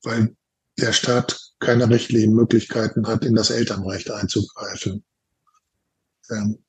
Weil 0.02 0.36
der 0.78 0.92
Staat 0.92 1.52
keine 1.58 1.88
rechtlichen 1.88 2.34
Möglichkeiten 2.34 3.06
hat, 3.06 3.24
in 3.24 3.34
das 3.34 3.50
Elternrecht 3.50 4.10
einzugreifen. 4.10 5.04
Ähm, 6.30 6.63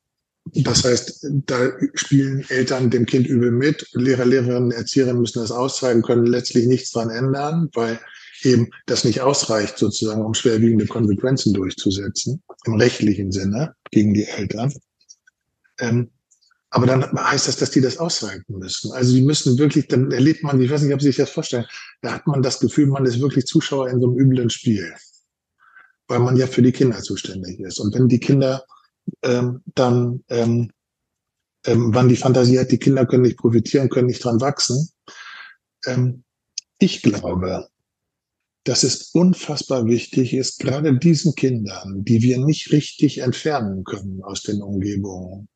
das 0.53 0.83
heißt, 0.83 1.27
da 1.45 1.71
spielen 1.95 2.45
Eltern 2.49 2.89
dem 2.91 3.05
Kind 3.05 3.27
übel 3.27 3.51
mit. 3.51 3.87
Lehrer, 3.93 4.25
Lehrerinnen, 4.25 4.71
Erzieherinnen 4.71 5.19
müssen 5.19 5.39
das 5.39 5.51
auszeigen, 5.51 6.03
können 6.03 6.27
letztlich 6.27 6.67
nichts 6.67 6.91
dran 6.91 7.09
ändern, 7.09 7.69
weil 7.73 7.99
eben 8.43 8.69
das 8.85 9.03
nicht 9.03 9.21
ausreicht, 9.21 9.77
sozusagen, 9.77 10.23
um 10.23 10.35
schwerwiegende 10.35 10.85
Konsequenzen 10.85 11.53
durchzusetzen, 11.53 12.43
im 12.65 12.75
rechtlichen 12.75 13.31
Sinne 13.31 13.75
gegen 13.89 14.13
die 14.13 14.25
Eltern. 14.25 14.71
Ähm, 15.79 16.11
aber 16.69 16.85
dann 16.85 17.11
heißt 17.11 17.47
das, 17.47 17.57
dass 17.57 17.71
die 17.71 17.81
das 17.81 17.97
aushalten 17.97 18.57
müssen. 18.57 18.91
Also 18.91 19.13
die 19.13 19.21
müssen 19.21 19.57
wirklich, 19.57 19.87
dann 19.87 20.11
erlebt 20.11 20.43
man, 20.43 20.61
ich 20.61 20.69
weiß 20.69 20.81
nicht, 20.81 20.93
ob 20.93 21.01
Sie 21.01 21.07
sich 21.07 21.15
das 21.15 21.29
vorstellen, 21.29 21.65
da 22.01 22.11
hat 22.11 22.27
man 22.27 22.41
das 22.41 22.59
Gefühl, 22.59 22.87
man 22.87 23.05
ist 23.05 23.19
wirklich 23.19 23.45
Zuschauer 23.45 23.89
in 23.89 23.99
so 23.99 24.07
einem 24.07 24.19
üblen 24.19 24.49
Spiel. 24.49 24.93
Weil 26.07 26.19
man 26.19 26.35
ja 26.37 26.45
für 26.45 26.61
die 26.61 26.73
Kinder 26.73 27.01
zuständig 27.01 27.59
ist. 27.61 27.79
Und 27.79 27.95
wenn 27.95 28.07
die 28.07 28.19
Kinder 28.19 28.63
ähm, 29.23 29.61
dann, 29.75 30.23
ähm, 30.29 30.71
ähm, 31.65 31.93
wann 31.93 32.09
die 32.09 32.15
Fantasie 32.15 32.59
hat, 32.59 32.71
die 32.71 32.77
Kinder 32.77 33.05
können 33.05 33.23
nicht 33.23 33.37
profitieren, 33.37 33.89
können 33.89 34.07
nicht 34.07 34.23
dran 34.23 34.41
wachsen. 34.41 34.89
Ähm, 35.85 36.23
ich 36.79 37.01
glaube, 37.01 37.67
dass 38.65 38.83
es 38.83 39.11
unfassbar 39.11 39.85
wichtig 39.85 40.33
ist, 40.33 40.59
gerade 40.59 40.97
diesen 40.97 41.35
Kindern, 41.35 42.03
die 42.03 42.21
wir 42.21 42.39
nicht 42.39 42.71
richtig 42.71 43.19
entfernen 43.19 43.83
können 43.83 44.23
aus 44.23 44.41
den 44.41 44.61
Umgebungen, 44.61 45.47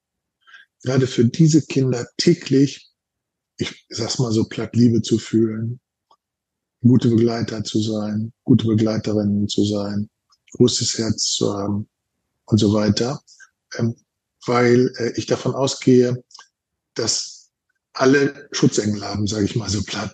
gerade 0.83 1.07
für 1.07 1.25
diese 1.25 1.63
Kinder 1.63 2.07
täglich, 2.17 2.89
ich 3.57 3.85
sag's 3.89 4.19
mal 4.19 4.31
so 4.31 4.45
platt, 4.45 4.75
Liebe 4.75 5.01
zu 5.01 5.17
fühlen, 5.17 5.79
gute 6.81 7.09
Begleiter 7.09 7.63
zu 7.63 7.81
sein, 7.81 8.31
gute 8.43 8.67
Begleiterinnen 8.67 9.47
zu 9.47 9.65
sein, 9.65 10.09
großes 10.53 10.97
Herz 10.97 11.23
zu 11.33 11.53
haben 11.53 11.89
und 12.45 12.57
so 12.59 12.73
weiter, 12.73 13.21
weil 14.45 14.91
äh, 14.97 15.11
ich 15.15 15.25
davon 15.25 15.53
ausgehe, 15.53 16.23
dass 16.95 17.49
alle 17.93 18.47
Schutzengel 18.51 19.03
haben, 19.03 19.27
sage 19.27 19.45
ich 19.45 19.55
mal 19.55 19.69
so 19.69 19.81
platt. 19.83 20.13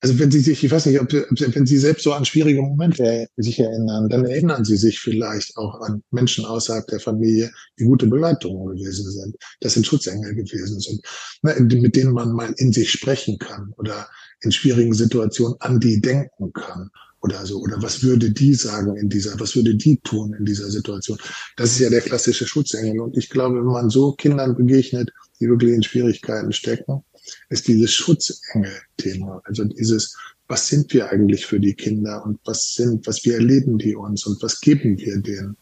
Also 0.00 0.18
wenn 0.18 0.30
Sie 0.30 0.40
sich, 0.40 0.62
ich 0.62 0.70
weiß 0.70 0.84
nicht, 0.84 1.00
ob, 1.00 1.10
wenn 1.12 1.66
Sie 1.66 1.78
selbst 1.78 2.02
so 2.02 2.12
an 2.12 2.26
schwierige 2.26 2.60
Momente 2.60 3.26
sich 3.38 3.58
erinnern, 3.58 4.10
dann 4.10 4.26
erinnern 4.26 4.62
Sie 4.62 4.76
sich 4.76 5.00
vielleicht 5.00 5.56
auch 5.56 5.80
an 5.80 6.02
Menschen 6.10 6.44
außerhalb 6.44 6.86
der 6.88 7.00
Familie, 7.00 7.50
die 7.78 7.84
gute 7.84 8.06
Begleitungen 8.06 8.76
gewesen 8.76 9.10
sind, 9.10 9.34
das 9.60 9.72
sind 9.72 9.86
Schutzengel 9.86 10.34
gewesen 10.34 10.78
sind, 10.78 11.00
ne, 11.40 11.54
mit 11.58 11.96
denen 11.96 12.12
man 12.12 12.32
mal 12.32 12.52
in 12.58 12.70
sich 12.70 12.90
sprechen 12.90 13.38
kann 13.38 13.72
oder 13.78 14.06
in 14.42 14.52
schwierigen 14.52 14.92
Situationen 14.92 15.56
an 15.60 15.80
die 15.80 16.02
denken 16.02 16.52
kann 16.52 16.90
oder 17.24 17.46
so. 17.46 17.58
Oder 17.58 17.80
was 17.82 18.02
würde 18.02 18.30
die 18.30 18.52
sagen 18.52 18.96
in 18.96 19.08
dieser, 19.08 19.40
was 19.40 19.56
würde 19.56 19.74
die 19.74 19.96
tun 20.04 20.34
in 20.38 20.44
dieser 20.44 20.70
Situation? 20.70 21.18
Das 21.56 21.70
ist 21.70 21.78
ja 21.78 21.88
der 21.88 22.02
klassische 22.02 22.46
Schutzengel. 22.46 23.00
Und 23.00 23.16
ich 23.16 23.30
glaube, 23.30 23.56
wenn 23.56 23.64
man 23.64 23.88
so 23.88 24.12
Kindern 24.12 24.54
begegnet, 24.54 25.10
die 25.40 25.48
wirklich 25.48 25.72
in 25.72 25.82
Schwierigkeiten 25.82 26.52
stecken, 26.52 27.02
ist 27.48 27.66
dieses 27.66 27.94
Schutzengel-Thema. 27.94 29.40
Also 29.44 29.64
dieses, 29.64 30.14
was 30.48 30.68
sind 30.68 30.92
wir 30.92 31.08
eigentlich 31.08 31.46
für 31.46 31.58
die 31.58 31.72
Kinder 31.72 32.22
und 32.26 32.38
was 32.44 32.74
sind, 32.74 33.06
was 33.06 33.24
wir 33.24 33.36
erleben 33.36 33.78
die 33.78 33.96
uns 33.96 34.26
und 34.26 34.42
was 34.42 34.60
geben 34.60 34.98
wir 34.98 35.16
denen, 35.16 35.56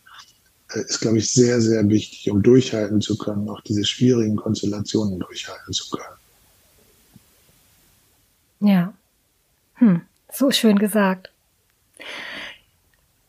äh, 0.74 0.80
ist, 0.80 1.00
glaube 1.00 1.18
ich, 1.18 1.32
sehr, 1.32 1.60
sehr 1.60 1.88
wichtig, 1.88 2.28
um 2.28 2.42
durchhalten 2.42 3.00
zu 3.00 3.16
können, 3.16 3.48
auch 3.48 3.60
diese 3.60 3.84
schwierigen 3.84 4.34
Konstellationen 4.34 5.20
durchhalten 5.20 5.72
zu 5.72 5.90
können. 5.90 6.18
Ja. 8.58 8.94
Hm, 9.74 10.00
so 10.32 10.50
schön 10.50 10.80
gesagt. 10.80 11.32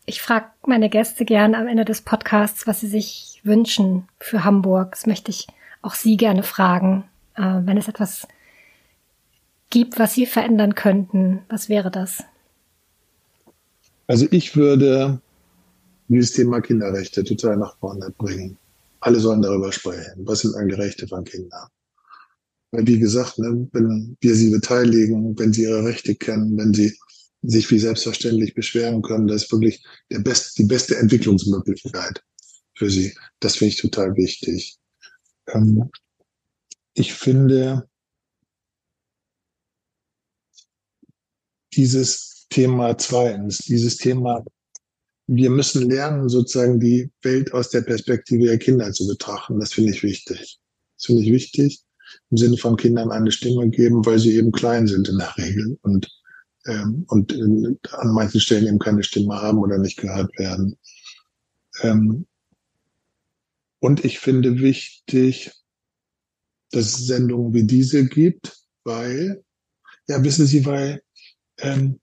Ich 0.05 0.21
frage 0.21 0.47
meine 0.65 0.89
Gäste 0.89 1.23
gern 1.23 1.55
am 1.55 1.67
Ende 1.67 1.85
des 1.85 2.01
Podcasts, 2.01 2.67
was 2.67 2.81
sie 2.81 2.87
sich 2.87 3.39
wünschen 3.43 4.07
für 4.19 4.43
Hamburg. 4.43 4.91
Das 4.91 5.05
möchte 5.05 5.31
ich 5.31 5.47
auch 5.81 5.95
Sie 5.95 6.17
gerne 6.17 6.43
fragen. 6.43 7.05
Äh, 7.35 7.41
wenn 7.41 7.77
es 7.77 7.87
etwas 7.87 8.27
gibt, 9.69 9.99
was 9.99 10.13
Sie 10.13 10.25
verändern 10.25 10.75
könnten, 10.75 11.39
was 11.49 11.69
wäre 11.69 11.89
das? 11.89 12.23
Also 14.07 14.27
ich 14.31 14.55
würde 14.55 15.19
dieses 16.07 16.31
Thema 16.31 16.61
Kinderrechte 16.61 17.23
total 17.23 17.57
nach 17.57 17.77
vorne 17.77 18.13
bringen. 18.17 18.57
Alle 18.99 19.19
sollen 19.19 19.41
darüber 19.41 19.71
sprechen. 19.71 20.25
Was 20.25 20.41
sind 20.41 20.55
eigentlich 20.55 20.79
Rechte 20.79 21.07
von 21.07 21.23
Kindern? 21.23 21.67
Weil 22.71 22.87
wie 22.87 22.99
gesagt, 22.99 23.39
ne, 23.39 23.67
wenn 23.71 24.17
wir 24.19 24.35
sie 24.35 24.49
beteiligen, 24.49 25.37
wenn 25.37 25.53
sie 25.53 25.63
ihre 25.63 25.83
Rechte 25.83 26.15
kennen, 26.15 26.57
wenn 26.57 26.73
sie 26.73 26.97
sich 27.43 27.69
wie 27.71 27.79
selbstverständlich 27.79 28.53
beschweren 28.53 29.01
können, 29.01 29.27
das 29.27 29.43
ist 29.43 29.51
wirklich 29.51 29.83
der 30.09 30.19
best, 30.19 30.57
die 30.57 30.63
beste 30.63 30.97
Entwicklungsmöglichkeit 30.97 32.23
für 32.75 32.89
sie. 32.89 33.13
Das 33.39 33.57
finde 33.57 33.73
ich 33.73 33.81
total 33.81 34.15
wichtig. 34.15 34.77
Ähm, 35.47 35.89
ich 36.93 37.13
finde 37.13 37.87
dieses 41.73 42.45
Thema 42.49 42.97
zweitens, 42.97 43.59
dieses 43.59 43.97
Thema, 43.97 44.43
wir 45.27 45.49
müssen 45.49 45.89
lernen, 45.89 46.29
sozusagen 46.29 46.79
die 46.79 47.11
Welt 47.21 47.53
aus 47.53 47.69
der 47.69 47.81
Perspektive 47.81 48.45
der 48.45 48.59
Kinder 48.59 48.91
zu 48.91 49.07
betrachten. 49.07 49.59
Das 49.59 49.73
finde 49.73 49.91
ich 49.91 50.03
wichtig. 50.03 50.59
Das 50.97 51.05
finde 51.05 51.23
ich 51.23 51.31
wichtig 51.31 51.83
im 52.29 52.37
Sinne 52.37 52.57
von 52.57 52.77
Kindern 52.77 53.11
eine 53.11 53.31
Stimme 53.31 53.69
geben, 53.69 54.05
weil 54.05 54.19
sie 54.19 54.35
eben 54.35 54.51
klein 54.51 54.87
sind 54.87 55.07
in 55.09 55.17
der 55.17 55.35
Regel 55.37 55.77
und, 55.81 56.09
ähm, 56.65 57.05
und 57.07 57.31
in, 57.31 57.79
an 57.91 58.13
manchen 58.13 58.39
Stellen 58.39 58.67
eben 58.67 58.79
keine 58.79 59.03
Stimme 59.03 59.41
haben 59.41 59.57
oder 59.59 59.77
nicht 59.77 59.97
gehört 59.97 60.37
werden. 60.37 60.77
Ähm, 61.81 62.25
und 63.79 64.05
ich 64.05 64.19
finde 64.19 64.59
wichtig, 64.59 65.51
dass 66.71 66.85
es 66.85 67.07
Sendungen 67.07 67.53
wie 67.53 67.65
diese 67.65 68.05
gibt, 68.07 68.57
weil, 68.83 69.43
ja, 70.07 70.23
wissen 70.23 70.45
Sie, 70.45 70.65
weil 70.65 71.01
ähm, 71.59 71.99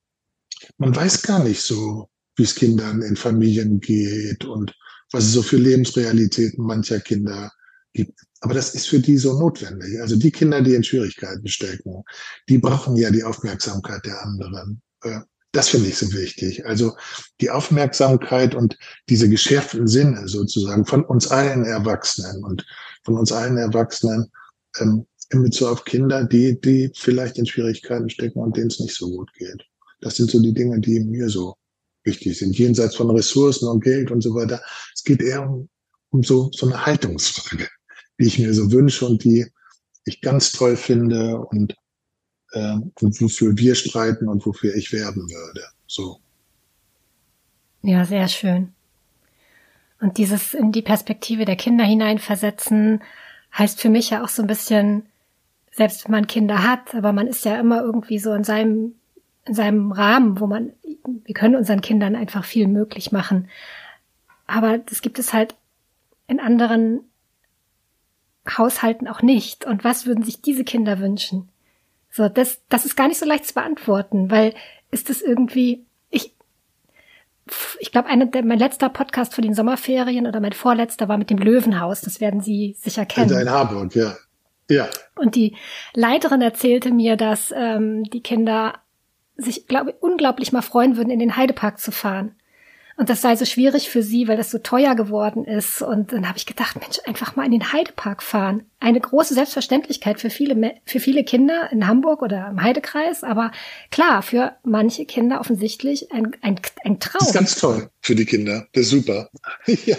man 0.78 0.94
weiß 0.94 1.22
gar 1.22 1.42
nicht 1.42 1.62
so, 1.62 2.08
wie 2.36 2.42
es 2.42 2.54
Kindern 2.54 3.02
in 3.02 3.16
Familien 3.16 3.80
geht 3.80 4.44
und 4.44 4.76
was 5.10 5.24
es 5.24 5.32
so 5.32 5.42
für 5.42 5.56
Lebensrealitäten 5.56 6.64
mancher 6.64 7.00
Kinder 7.00 7.50
gibt. 7.92 8.18
Aber 8.40 8.54
das 8.54 8.74
ist 8.74 8.88
für 8.88 9.00
die 9.00 9.18
so 9.18 9.38
notwendig. 9.38 10.00
Also 10.00 10.16
die 10.16 10.30
Kinder, 10.30 10.62
die 10.62 10.74
in 10.74 10.84
Schwierigkeiten 10.84 11.46
stecken, 11.46 12.02
die 12.48 12.58
brauchen 12.58 12.96
ja 12.96 13.10
die 13.10 13.22
Aufmerksamkeit 13.22 14.04
der 14.04 14.22
anderen. 14.22 14.80
Äh, 15.02 15.20
das 15.52 15.68
finde 15.68 15.88
ich 15.88 15.98
so 15.98 16.12
wichtig. 16.12 16.64
Also 16.64 16.96
die 17.40 17.50
Aufmerksamkeit 17.50 18.54
und 18.54 18.78
diese 19.08 19.28
geschärften 19.28 19.88
Sinne 19.88 20.28
sozusagen 20.28 20.86
von 20.86 21.04
uns 21.04 21.28
allen 21.28 21.64
Erwachsenen 21.64 22.44
und 22.44 22.64
von 23.04 23.16
uns 23.18 23.32
allen 23.32 23.56
Erwachsenen 23.56 24.30
ähm, 24.78 25.06
in 25.30 25.42
Bezug 25.42 25.68
auf 25.68 25.84
Kinder, 25.84 26.24
die, 26.24 26.60
die 26.60 26.90
vielleicht 26.94 27.38
in 27.38 27.46
Schwierigkeiten 27.46 28.08
stecken 28.10 28.40
und 28.40 28.56
denen 28.56 28.68
es 28.68 28.80
nicht 28.80 28.94
so 28.94 29.10
gut 29.10 29.32
geht. 29.34 29.64
Das 30.00 30.16
sind 30.16 30.30
so 30.30 30.40
die 30.40 30.54
Dinge, 30.54 30.80
die 30.80 31.00
mir 31.00 31.28
so 31.28 31.56
wichtig 32.04 32.38
sind, 32.38 32.56
jenseits 32.56 32.96
von 32.96 33.10
Ressourcen 33.10 33.68
und 33.68 33.82
Geld 33.82 34.10
und 34.10 34.22
so 34.22 34.34
weiter. 34.34 34.60
Es 34.94 35.02
geht 35.04 35.20
eher 35.20 35.48
um, 35.48 35.68
um 36.10 36.22
so, 36.22 36.50
so 36.52 36.66
eine 36.66 36.86
Haltungsfrage, 36.86 37.68
die 38.20 38.26
ich 38.26 38.38
mir 38.38 38.52
so 38.54 38.70
wünsche 38.70 39.06
und 39.06 39.24
die 39.24 39.46
ich 40.04 40.20
ganz 40.20 40.52
toll 40.52 40.76
finde 40.76 41.38
und, 41.38 41.74
äh, 42.52 42.76
und 43.00 43.20
wofür 43.20 43.56
wir 43.56 43.74
streiten 43.74 44.28
und 44.28 44.44
wofür 44.46 44.74
ich 44.74 44.92
werben 44.92 45.22
würde. 45.22 45.62
So. 45.86 46.20
Ja, 47.82 48.04
sehr 48.04 48.28
schön. 48.28 48.72
Und 50.00 50.18
dieses 50.18 50.54
in 50.54 50.72
die 50.72 50.82
Perspektive 50.82 51.44
der 51.44 51.56
Kinder 51.56 51.84
hineinversetzen, 51.84 53.02
heißt 53.56 53.80
für 53.80 53.88
mich 53.88 54.10
ja 54.10 54.22
auch 54.22 54.28
so 54.28 54.42
ein 54.42 54.48
bisschen, 54.48 55.06
selbst 55.72 56.04
wenn 56.04 56.12
man 56.12 56.26
Kinder 56.26 56.62
hat, 56.62 56.94
aber 56.94 57.12
man 57.12 57.26
ist 57.26 57.44
ja 57.44 57.58
immer 57.58 57.80
irgendwie 57.82 58.18
so 58.18 58.32
in 58.32 58.44
seinem, 58.44 58.94
in 59.44 59.54
seinem 59.54 59.92
Rahmen, 59.92 60.40
wo 60.40 60.46
man, 60.46 60.72
wir 61.04 61.34
können 61.34 61.56
unseren 61.56 61.80
Kindern 61.80 62.16
einfach 62.16 62.44
viel 62.44 62.68
möglich 62.68 63.12
machen. 63.12 63.48
Aber 64.46 64.78
das 64.78 65.02
gibt 65.02 65.18
es 65.18 65.32
halt 65.32 65.54
in 66.28 66.38
anderen 66.38 67.09
Haushalten 68.58 69.08
auch 69.08 69.22
nicht. 69.22 69.64
Und 69.64 69.84
was 69.84 70.06
würden 70.06 70.24
sich 70.24 70.40
diese 70.40 70.64
Kinder 70.64 70.98
wünschen? 70.98 71.48
So, 72.10 72.28
das, 72.28 72.60
das 72.68 72.84
ist 72.84 72.96
gar 72.96 73.08
nicht 73.08 73.18
so 73.18 73.26
leicht 73.26 73.46
zu 73.46 73.54
beantworten, 73.54 74.30
weil 74.30 74.54
ist 74.90 75.08
das 75.08 75.22
irgendwie, 75.22 75.84
ich, 76.10 76.34
ich 77.78 77.92
glaube, 77.92 78.08
mein 78.08 78.58
letzter 78.58 78.88
Podcast 78.88 79.34
für 79.34 79.42
den 79.42 79.54
Sommerferien 79.54 80.26
oder 80.26 80.40
mein 80.40 80.52
vorletzter 80.52 81.08
war 81.08 81.18
mit 81.18 81.30
dem 81.30 81.38
Löwenhaus. 81.38 82.00
Das 82.00 82.20
werden 82.20 82.40
Sie 82.40 82.76
sicher 82.78 83.06
kennen. 83.06 83.38
In 83.38 83.50
Harburg, 83.50 83.94
ja. 83.94 84.16
Ja. 84.68 84.88
Und 85.16 85.34
die 85.34 85.56
Leiterin 85.94 86.42
erzählte 86.42 86.92
mir, 86.92 87.16
dass 87.16 87.52
ähm, 87.56 88.04
die 88.04 88.22
Kinder 88.22 88.74
sich, 89.36 89.66
glaube 89.66 89.94
unglaublich 90.00 90.52
mal 90.52 90.62
freuen 90.62 90.96
würden, 90.96 91.10
in 91.10 91.18
den 91.18 91.36
Heidepark 91.36 91.80
zu 91.80 91.90
fahren. 91.90 92.36
Und 93.00 93.08
das 93.08 93.22
sei 93.22 93.34
so 93.34 93.46
schwierig 93.46 93.88
für 93.88 94.02
sie, 94.02 94.28
weil 94.28 94.36
das 94.36 94.50
so 94.50 94.58
teuer 94.58 94.94
geworden 94.94 95.46
ist. 95.46 95.80
Und 95.80 96.12
dann 96.12 96.28
habe 96.28 96.36
ich 96.36 96.44
gedacht, 96.44 96.78
Mensch, 96.78 96.98
einfach 97.06 97.34
mal 97.34 97.46
in 97.46 97.50
den 97.50 97.72
Heidepark 97.72 98.22
fahren. 98.22 98.64
Eine 98.78 99.00
große 99.00 99.32
Selbstverständlichkeit 99.32 100.20
für 100.20 100.28
viele, 100.28 100.74
für 100.84 101.00
viele 101.00 101.24
Kinder 101.24 101.70
in 101.72 101.86
Hamburg 101.86 102.20
oder 102.20 102.48
im 102.50 102.62
Heidekreis. 102.62 103.24
Aber 103.24 103.52
klar, 103.90 104.20
für 104.20 104.54
manche 104.64 105.06
Kinder 105.06 105.40
offensichtlich 105.40 106.12
ein, 106.12 106.36
ein, 106.42 106.60
ein 106.84 107.00
Traum. 107.00 107.20
Das 107.20 107.28
ist 107.28 107.34
ganz 107.34 107.54
toll 107.54 107.88
für 108.02 108.14
die 108.14 108.26
Kinder. 108.26 108.66
Das 108.74 108.82
ist 108.82 108.90
super. 108.90 109.30
ja. 109.66 109.96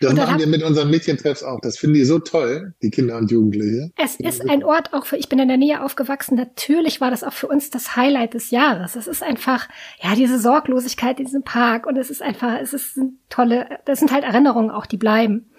Das 0.00 0.14
machen 0.14 0.38
wir 0.38 0.46
mit 0.46 0.62
unseren 0.62 0.90
Mädchentreffs 0.90 1.42
auch. 1.42 1.60
Das 1.60 1.78
finden 1.78 1.94
die 1.94 2.04
so 2.04 2.18
toll, 2.18 2.74
die 2.82 2.90
Kinder 2.90 3.16
und 3.16 3.30
Jugendliche. 3.30 3.90
Es 3.96 4.16
ist 4.16 4.48
ein 4.48 4.64
Ort 4.64 4.92
auch 4.92 5.06
für, 5.06 5.16
ich 5.16 5.28
bin 5.28 5.38
in 5.38 5.48
der 5.48 5.56
Nähe 5.56 5.82
aufgewachsen. 5.82 6.36
Natürlich 6.36 7.00
war 7.00 7.10
das 7.10 7.24
auch 7.24 7.32
für 7.32 7.46
uns 7.46 7.70
das 7.70 7.96
Highlight 7.96 8.34
des 8.34 8.50
Jahres. 8.50 8.96
Es 8.96 9.06
ist 9.06 9.22
einfach, 9.22 9.68
ja, 10.02 10.14
diese 10.14 10.38
Sorglosigkeit 10.38 11.18
in 11.18 11.26
diesem 11.26 11.42
Park 11.42 11.86
und 11.86 11.96
es 11.96 12.10
ist 12.10 12.22
einfach, 12.22 12.60
es 12.60 12.72
ist 12.72 12.98
tolle, 13.28 13.66
das 13.84 13.98
sind 13.98 14.12
halt 14.12 14.24
Erinnerungen 14.24 14.70
auch, 14.70 14.86
die 14.86 14.96
bleiben. 14.96 15.50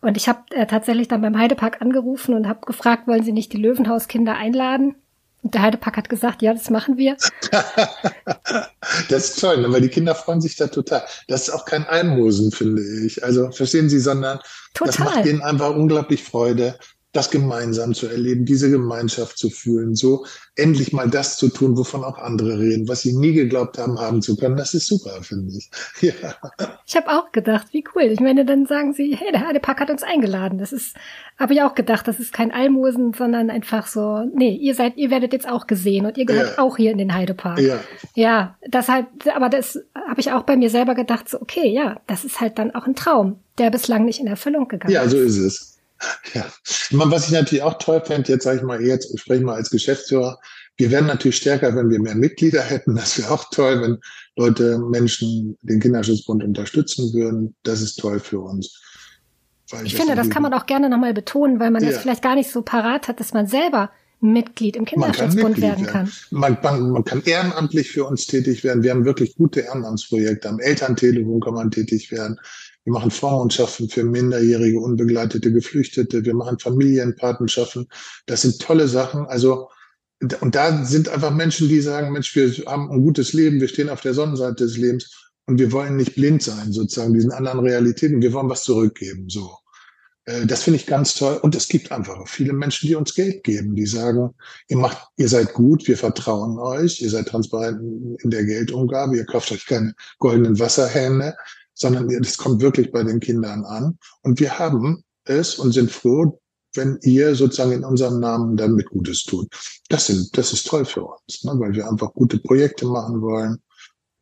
Und 0.00 0.18
ich 0.18 0.28
habe 0.28 0.40
äh, 0.50 0.66
tatsächlich 0.66 1.08
dann 1.08 1.22
beim 1.22 1.38
Heidepark 1.38 1.80
angerufen 1.80 2.34
und 2.34 2.46
habe 2.46 2.66
gefragt, 2.66 3.06
wollen 3.06 3.22
Sie 3.22 3.32
nicht 3.32 3.52
die 3.54 3.58
Löwenhauskinder 3.58 4.36
einladen? 4.36 4.96
Und 5.44 5.52
der 5.52 5.60
Heidepark 5.60 5.98
hat 5.98 6.08
gesagt, 6.08 6.40
ja, 6.40 6.54
das 6.54 6.70
machen 6.70 6.96
wir. 6.96 7.18
das 9.10 9.28
ist 9.28 9.40
toll, 9.40 9.70
weil 9.70 9.82
die 9.82 9.90
Kinder 9.90 10.14
freuen 10.14 10.40
sich 10.40 10.56
da 10.56 10.68
total. 10.68 11.04
Das 11.28 11.42
ist 11.42 11.50
auch 11.50 11.66
kein 11.66 11.84
Almosen, 11.84 12.50
finde 12.50 12.82
ich. 13.04 13.22
Also 13.22 13.50
verstehen 13.50 13.90
Sie, 13.90 14.00
sondern 14.00 14.40
total. 14.72 14.86
das 14.86 14.98
macht 14.98 15.26
ihnen 15.26 15.42
einfach 15.42 15.76
unglaublich 15.76 16.24
Freude. 16.24 16.78
Das 17.14 17.30
gemeinsam 17.30 17.94
zu 17.94 18.08
erleben, 18.08 18.44
diese 18.44 18.70
Gemeinschaft 18.70 19.38
zu 19.38 19.48
fühlen, 19.48 19.94
so 19.94 20.26
endlich 20.56 20.92
mal 20.92 21.08
das 21.08 21.38
zu 21.38 21.48
tun, 21.48 21.78
wovon 21.78 22.02
auch 22.02 22.18
andere 22.18 22.58
reden, 22.58 22.88
was 22.88 23.02
sie 23.02 23.16
nie 23.16 23.32
geglaubt 23.32 23.78
haben, 23.78 24.00
haben 24.00 24.20
zu 24.20 24.36
können. 24.36 24.56
Das 24.56 24.74
ist 24.74 24.88
super, 24.88 25.22
finde 25.22 25.56
ich. 25.56 25.70
Ja. 26.00 26.34
Ich 26.86 26.96
habe 26.96 27.08
auch 27.08 27.32
gedacht, 27.32 27.68
wie 27.70 27.84
cool. 27.94 28.02
Ich 28.02 28.20
meine, 28.20 28.44
dann 28.44 28.66
sagen 28.66 28.92
sie, 28.92 29.16
hey, 29.16 29.32
der 29.32 29.46
Heidepark 29.46 29.80
hat 29.80 29.90
uns 29.90 30.02
eingeladen. 30.02 30.58
Das 30.58 30.72
ist, 30.72 30.94
habe 31.38 31.54
ich 31.54 31.62
auch 31.62 31.74
gedacht, 31.74 32.06
das 32.06 32.20
ist 32.20 32.32
kein 32.32 32.50
Almosen, 32.50 33.14
sondern 33.14 33.48
einfach 33.48 33.86
so, 33.86 34.24
nee, 34.34 34.54
ihr 34.54 34.74
seid, 34.74 34.96
ihr 34.96 35.10
werdet 35.10 35.32
jetzt 35.32 35.48
auch 35.48 35.66
gesehen 35.66 36.04
und 36.04 36.18
ihr 36.18 36.26
gehört 36.26 36.56
ja. 36.56 36.62
auch 36.62 36.76
hier 36.76 36.90
in 36.90 36.98
den 36.98 37.14
Heidepark. 37.14 37.58
Ja. 37.60 37.80
Ja, 38.14 38.56
deshalb, 38.66 39.06
aber 39.34 39.48
das 39.48 39.78
habe 39.94 40.20
ich 40.20 40.32
auch 40.32 40.42
bei 40.42 40.56
mir 40.56 40.68
selber 40.68 40.94
gedacht, 40.94 41.28
so, 41.28 41.40
okay, 41.40 41.68
ja, 41.68 42.00
das 42.06 42.24
ist 42.24 42.40
halt 42.40 42.58
dann 42.58 42.74
auch 42.74 42.86
ein 42.86 42.96
Traum, 42.96 43.38
der 43.58 43.70
bislang 43.70 44.04
nicht 44.04 44.20
in 44.20 44.26
Erfüllung 44.26 44.68
gegangen 44.68 44.92
ist. 44.92 45.00
Ja, 45.00 45.08
so 45.08 45.18
ist 45.18 45.38
es. 45.38 45.73
Ja, 46.34 46.46
was 46.90 47.26
ich 47.26 47.32
natürlich 47.32 47.62
auch 47.62 47.78
toll 47.78 48.02
fände, 48.04 48.32
jetzt 48.32 48.44
sage 48.44 48.58
ich 48.58 48.62
mal, 48.62 48.80
jetzt 48.82 49.18
spreche 49.18 49.40
ich 49.40 49.46
mal 49.46 49.54
als 49.54 49.70
Geschäftsführer, 49.70 50.38
wir 50.76 50.90
wären 50.90 51.06
natürlich 51.06 51.36
stärker, 51.36 51.74
wenn 51.76 51.90
wir 51.90 52.00
mehr 52.00 52.16
Mitglieder 52.16 52.62
hätten. 52.62 52.96
Das 52.96 53.18
wäre 53.18 53.30
auch 53.30 53.44
toll, 53.50 53.80
wenn 53.80 53.98
Leute, 54.36 54.78
Menschen 54.78 55.56
den 55.62 55.80
Kinderschutzbund 55.80 56.42
unterstützen 56.42 57.12
würden. 57.12 57.54
Das 57.62 57.80
ist 57.80 57.96
toll 57.96 58.18
für 58.18 58.40
uns. 58.40 58.80
ich 59.84 59.94
finde, 59.94 60.16
das 60.16 60.30
kann 60.30 60.42
man 60.42 60.52
auch 60.52 60.66
gerne 60.66 60.88
nochmal 60.88 61.14
betonen, 61.14 61.60
weil 61.60 61.70
man 61.70 61.82
ja. 61.82 61.90
das 61.90 62.00
vielleicht 62.00 62.22
gar 62.22 62.34
nicht 62.34 62.50
so 62.50 62.62
parat 62.62 63.06
hat, 63.06 63.20
dass 63.20 63.32
man 63.32 63.46
selber 63.46 63.90
Mitglied 64.20 64.74
im 64.76 64.84
Kinderschutzbund 64.84 65.60
werden 65.60 65.86
kann. 65.86 66.10
Man, 66.30 66.56
man, 66.62 66.90
man, 66.90 67.04
kann 67.04 67.22
ehrenamtlich 67.24 67.90
für 67.90 68.04
uns 68.06 68.26
tätig 68.26 68.64
werden. 68.64 68.82
Wir 68.82 68.90
haben 68.90 69.04
wirklich 69.04 69.36
gute 69.36 69.60
Ehrenamtsprojekte. 69.60 70.48
Am 70.48 70.60
Elterntelefon 70.60 71.40
kann 71.40 71.54
man 71.54 71.70
tätig 71.70 72.10
werden. 72.10 72.40
Wir 72.84 72.92
machen 72.92 73.10
Vormundschaften 73.10 73.88
für 73.88 74.04
minderjährige, 74.04 74.78
unbegleitete 74.78 75.52
Geflüchtete. 75.52 76.24
Wir 76.24 76.34
machen 76.34 76.58
Familienpatenschaften. 76.58 77.88
Das 78.26 78.42
sind 78.42 78.60
tolle 78.60 78.88
Sachen. 78.88 79.26
Also, 79.26 79.70
und 80.40 80.54
da 80.54 80.84
sind 80.84 81.08
einfach 81.08 81.34
Menschen, 81.34 81.68
die 81.68 81.80
sagen, 81.80 82.12
Mensch, 82.12 82.34
wir 82.36 82.50
haben 82.66 82.90
ein 82.90 83.02
gutes 83.02 83.32
Leben, 83.32 83.60
wir 83.60 83.68
stehen 83.68 83.88
auf 83.88 84.02
der 84.02 84.14
Sonnenseite 84.14 84.64
des 84.64 84.76
Lebens 84.76 85.30
und 85.46 85.58
wir 85.58 85.72
wollen 85.72 85.96
nicht 85.96 86.14
blind 86.14 86.42
sein, 86.42 86.72
sozusagen, 86.72 87.14
diesen 87.14 87.32
anderen 87.32 87.60
Realitäten. 87.60 88.22
Wir 88.22 88.32
wollen 88.32 88.48
was 88.48 88.64
zurückgeben, 88.64 89.28
so. 89.28 89.58
Äh, 90.26 90.46
das 90.46 90.62
finde 90.62 90.78
ich 90.78 90.86
ganz 90.86 91.14
toll. 91.14 91.38
Und 91.42 91.54
es 91.54 91.68
gibt 91.68 91.92
einfach 91.92 92.26
viele 92.28 92.52
Menschen, 92.52 92.88
die 92.88 92.94
uns 92.94 93.14
Geld 93.14 93.44
geben, 93.44 93.74
die 93.74 93.86
sagen, 93.86 94.34
ihr 94.68 94.76
macht, 94.76 94.98
ihr 95.16 95.28
seid 95.28 95.52
gut, 95.54 95.86
wir 95.86 95.96
vertrauen 95.96 96.58
euch, 96.58 97.00
ihr 97.00 97.10
seid 97.10 97.28
transparent 97.28 97.80
in 98.22 98.30
der 98.30 98.44
Geldumgabe, 98.44 99.16
ihr 99.16 99.26
kauft 99.26 99.52
euch 99.52 99.66
keine 99.66 99.94
goldenen 100.18 100.58
Wasserhähne, 100.58 101.36
sondern 101.74 102.08
es 102.10 102.36
kommt 102.36 102.62
wirklich 102.62 102.90
bei 102.92 103.02
den 103.02 103.20
Kindern 103.20 103.64
an. 103.64 103.98
Und 104.22 104.40
wir 104.40 104.58
haben 104.58 105.04
es 105.24 105.56
und 105.56 105.72
sind 105.72 105.90
froh, 105.90 106.40
wenn 106.74 106.98
ihr 107.02 107.34
sozusagen 107.34 107.72
in 107.72 107.84
unserem 107.84 108.20
Namen 108.20 108.56
damit 108.56 108.86
Gutes 108.86 109.24
tut. 109.24 109.48
Das, 109.88 110.06
sind, 110.06 110.36
das 110.36 110.52
ist 110.52 110.66
toll 110.66 110.84
für 110.84 111.04
uns, 111.04 111.44
ne, 111.44 111.52
weil 111.56 111.74
wir 111.74 111.88
einfach 111.88 112.12
gute 112.12 112.38
Projekte 112.38 112.86
machen 112.86 113.20
wollen 113.20 113.58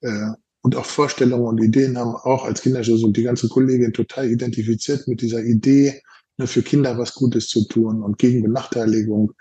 äh, 0.01 0.31
und 0.63 0.77
auch 0.77 0.85
Vorstellungen 0.85 1.47
und 1.47 1.63
Ideen 1.63 1.97
haben, 1.99 2.15
auch 2.15 2.45
als 2.45 2.63
Kinderschutz 2.63 3.03
und 3.03 3.17
die 3.17 3.23
ganzen 3.23 3.49
Kolleginnen 3.49 3.93
total 3.93 4.29
identifiziert 4.29 5.09
mit 5.09 5.23
dieser 5.23 5.43
Idee, 5.43 6.03
ne, 6.37 6.47
für 6.47 6.63
Kinder 6.63 6.97
was 6.99 7.15
Gutes 7.15 7.49
zu 7.49 7.67
tun 7.67 8.03
und 8.03 8.19
gegen 8.19 8.43
Benachteiligung 8.43 9.33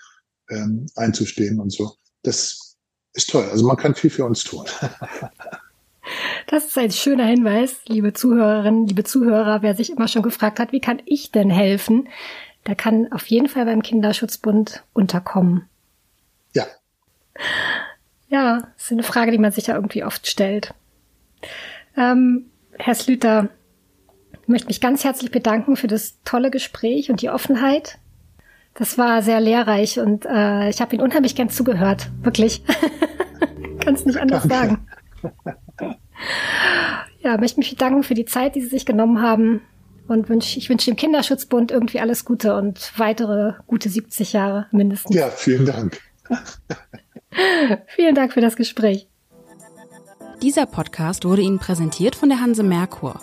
ähm, 0.49 0.85
einzustehen 0.95 1.59
und 1.59 1.71
so. 1.71 1.93
Das 2.23 2.77
ist 3.13 3.29
toll. 3.29 3.45
Also 3.51 3.65
man 3.65 3.77
kann 3.77 3.95
viel 3.95 4.09
für 4.09 4.25
uns 4.25 4.43
tun. 4.43 4.65
Das 6.47 6.65
ist 6.65 6.77
ein 6.77 6.91
schöner 6.91 7.25
Hinweis, 7.25 7.81
liebe 7.87 8.13
Zuhörerinnen, 8.13 8.87
liebe 8.87 9.03
Zuhörer, 9.03 9.61
wer 9.61 9.75
sich 9.75 9.91
immer 9.91 10.07
schon 10.07 10.21
gefragt 10.21 10.59
hat, 10.59 10.71
wie 10.71 10.81
kann 10.81 11.01
ich 11.05 11.31
denn 11.31 11.49
helfen? 11.49 12.09
Der 12.67 12.75
kann 12.75 13.11
auf 13.11 13.25
jeden 13.27 13.47
Fall 13.47 13.65
beim 13.65 13.81
Kinderschutzbund 13.81 14.83
unterkommen. 14.93 15.67
Ja. 16.53 16.65
Ja, 18.29 18.59
das 18.75 18.85
ist 18.85 18.91
eine 18.91 19.03
Frage, 19.03 19.31
die 19.31 19.37
man 19.37 19.51
sich 19.51 19.67
ja 19.67 19.75
irgendwie 19.75 20.03
oft 20.03 20.27
stellt. 20.27 20.73
Ähm, 21.97 22.51
Herr 22.77 22.95
Slüter, 22.95 23.49
ich 24.41 24.47
möchte 24.47 24.67
mich 24.67 24.81
ganz 24.81 25.03
herzlich 25.03 25.31
bedanken 25.31 25.75
für 25.75 25.87
das 25.87 26.17
tolle 26.23 26.51
Gespräch 26.51 27.09
und 27.09 27.21
die 27.21 27.29
Offenheit. 27.29 27.97
Das 28.73 28.97
war 28.97 29.21
sehr 29.21 29.39
lehrreich 29.41 29.99
und 29.99 30.25
äh, 30.25 30.69
ich 30.69 30.81
habe 30.81 30.95
Ihnen 30.95 31.03
unheimlich 31.03 31.35
gern 31.35 31.49
zugehört. 31.49 32.09
Wirklich. 32.21 32.63
Kann 33.83 33.95
es 33.95 34.05
nicht 34.05 34.19
anders 34.19 34.47
Danke. 34.47 34.79
sagen. 35.21 35.97
Ja, 37.21 37.37
möchte 37.37 37.59
mich 37.59 37.69
bedanken 37.69 38.03
für 38.03 38.13
die 38.15 38.25
Zeit, 38.25 38.55
die 38.55 38.61
Sie 38.61 38.67
sich 38.67 38.85
genommen 38.85 39.21
haben 39.21 39.61
und 40.07 40.29
wünsch, 40.29 40.57
ich 40.57 40.69
wünsche 40.69 40.91
dem 40.91 40.97
Kinderschutzbund 40.97 41.71
irgendwie 41.71 41.99
alles 41.99 42.25
Gute 42.25 42.55
und 42.55 42.91
weitere 42.97 43.53
gute 43.67 43.89
70 43.89 44.33
Jahre 44.33 44.67
mindestens. 44.71 45.15
Ja, 45.15 45.29
vielen 45.29 45.65
Dank. 45.65 45.99
vielen 47.87 48.15
Dank 48.15 48.33
für 48.33 48.41
das 48.41 48.55
Gespräch. 48.55 49.07
Dieser 50.41 50.65
Podcast 50.65 51.23
wurde 51.23 51.43
Ihnen 51.43 51.59
präsentiert 51.59 52.15
von 52.15 52.29
der 52.29 52.41
Hanse 52.41 52.63
Merkur. 52.63 53.19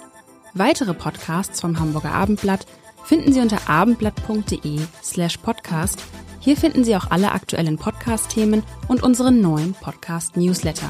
Weitere 0.55 0.95
Podcasts 0.95 1.61
vom 1.61 1.79
Hamburger 1.79 2.13
Abendblatt 2.13 2.67
finden 3.05 3.33
Sie 3.33 3.41
unter 3.41 3.69
abendblatt.de 3.69 4.81
slash 5.03 5.39
podcast. 5.39 6.03
Hier 6.41 6.57
finden 6.57 6.85
Sie 6.85 6.95
auch 6.95 7.11
alle 7.11 7.33
aktuellen 7.33 7.77
Podcast-Themen 7.77 8.63
und 8.87 9.03
unseren 9.03 9.41
neuen 9.41 9.75
Podcast-Newsletter. 9.75 10.89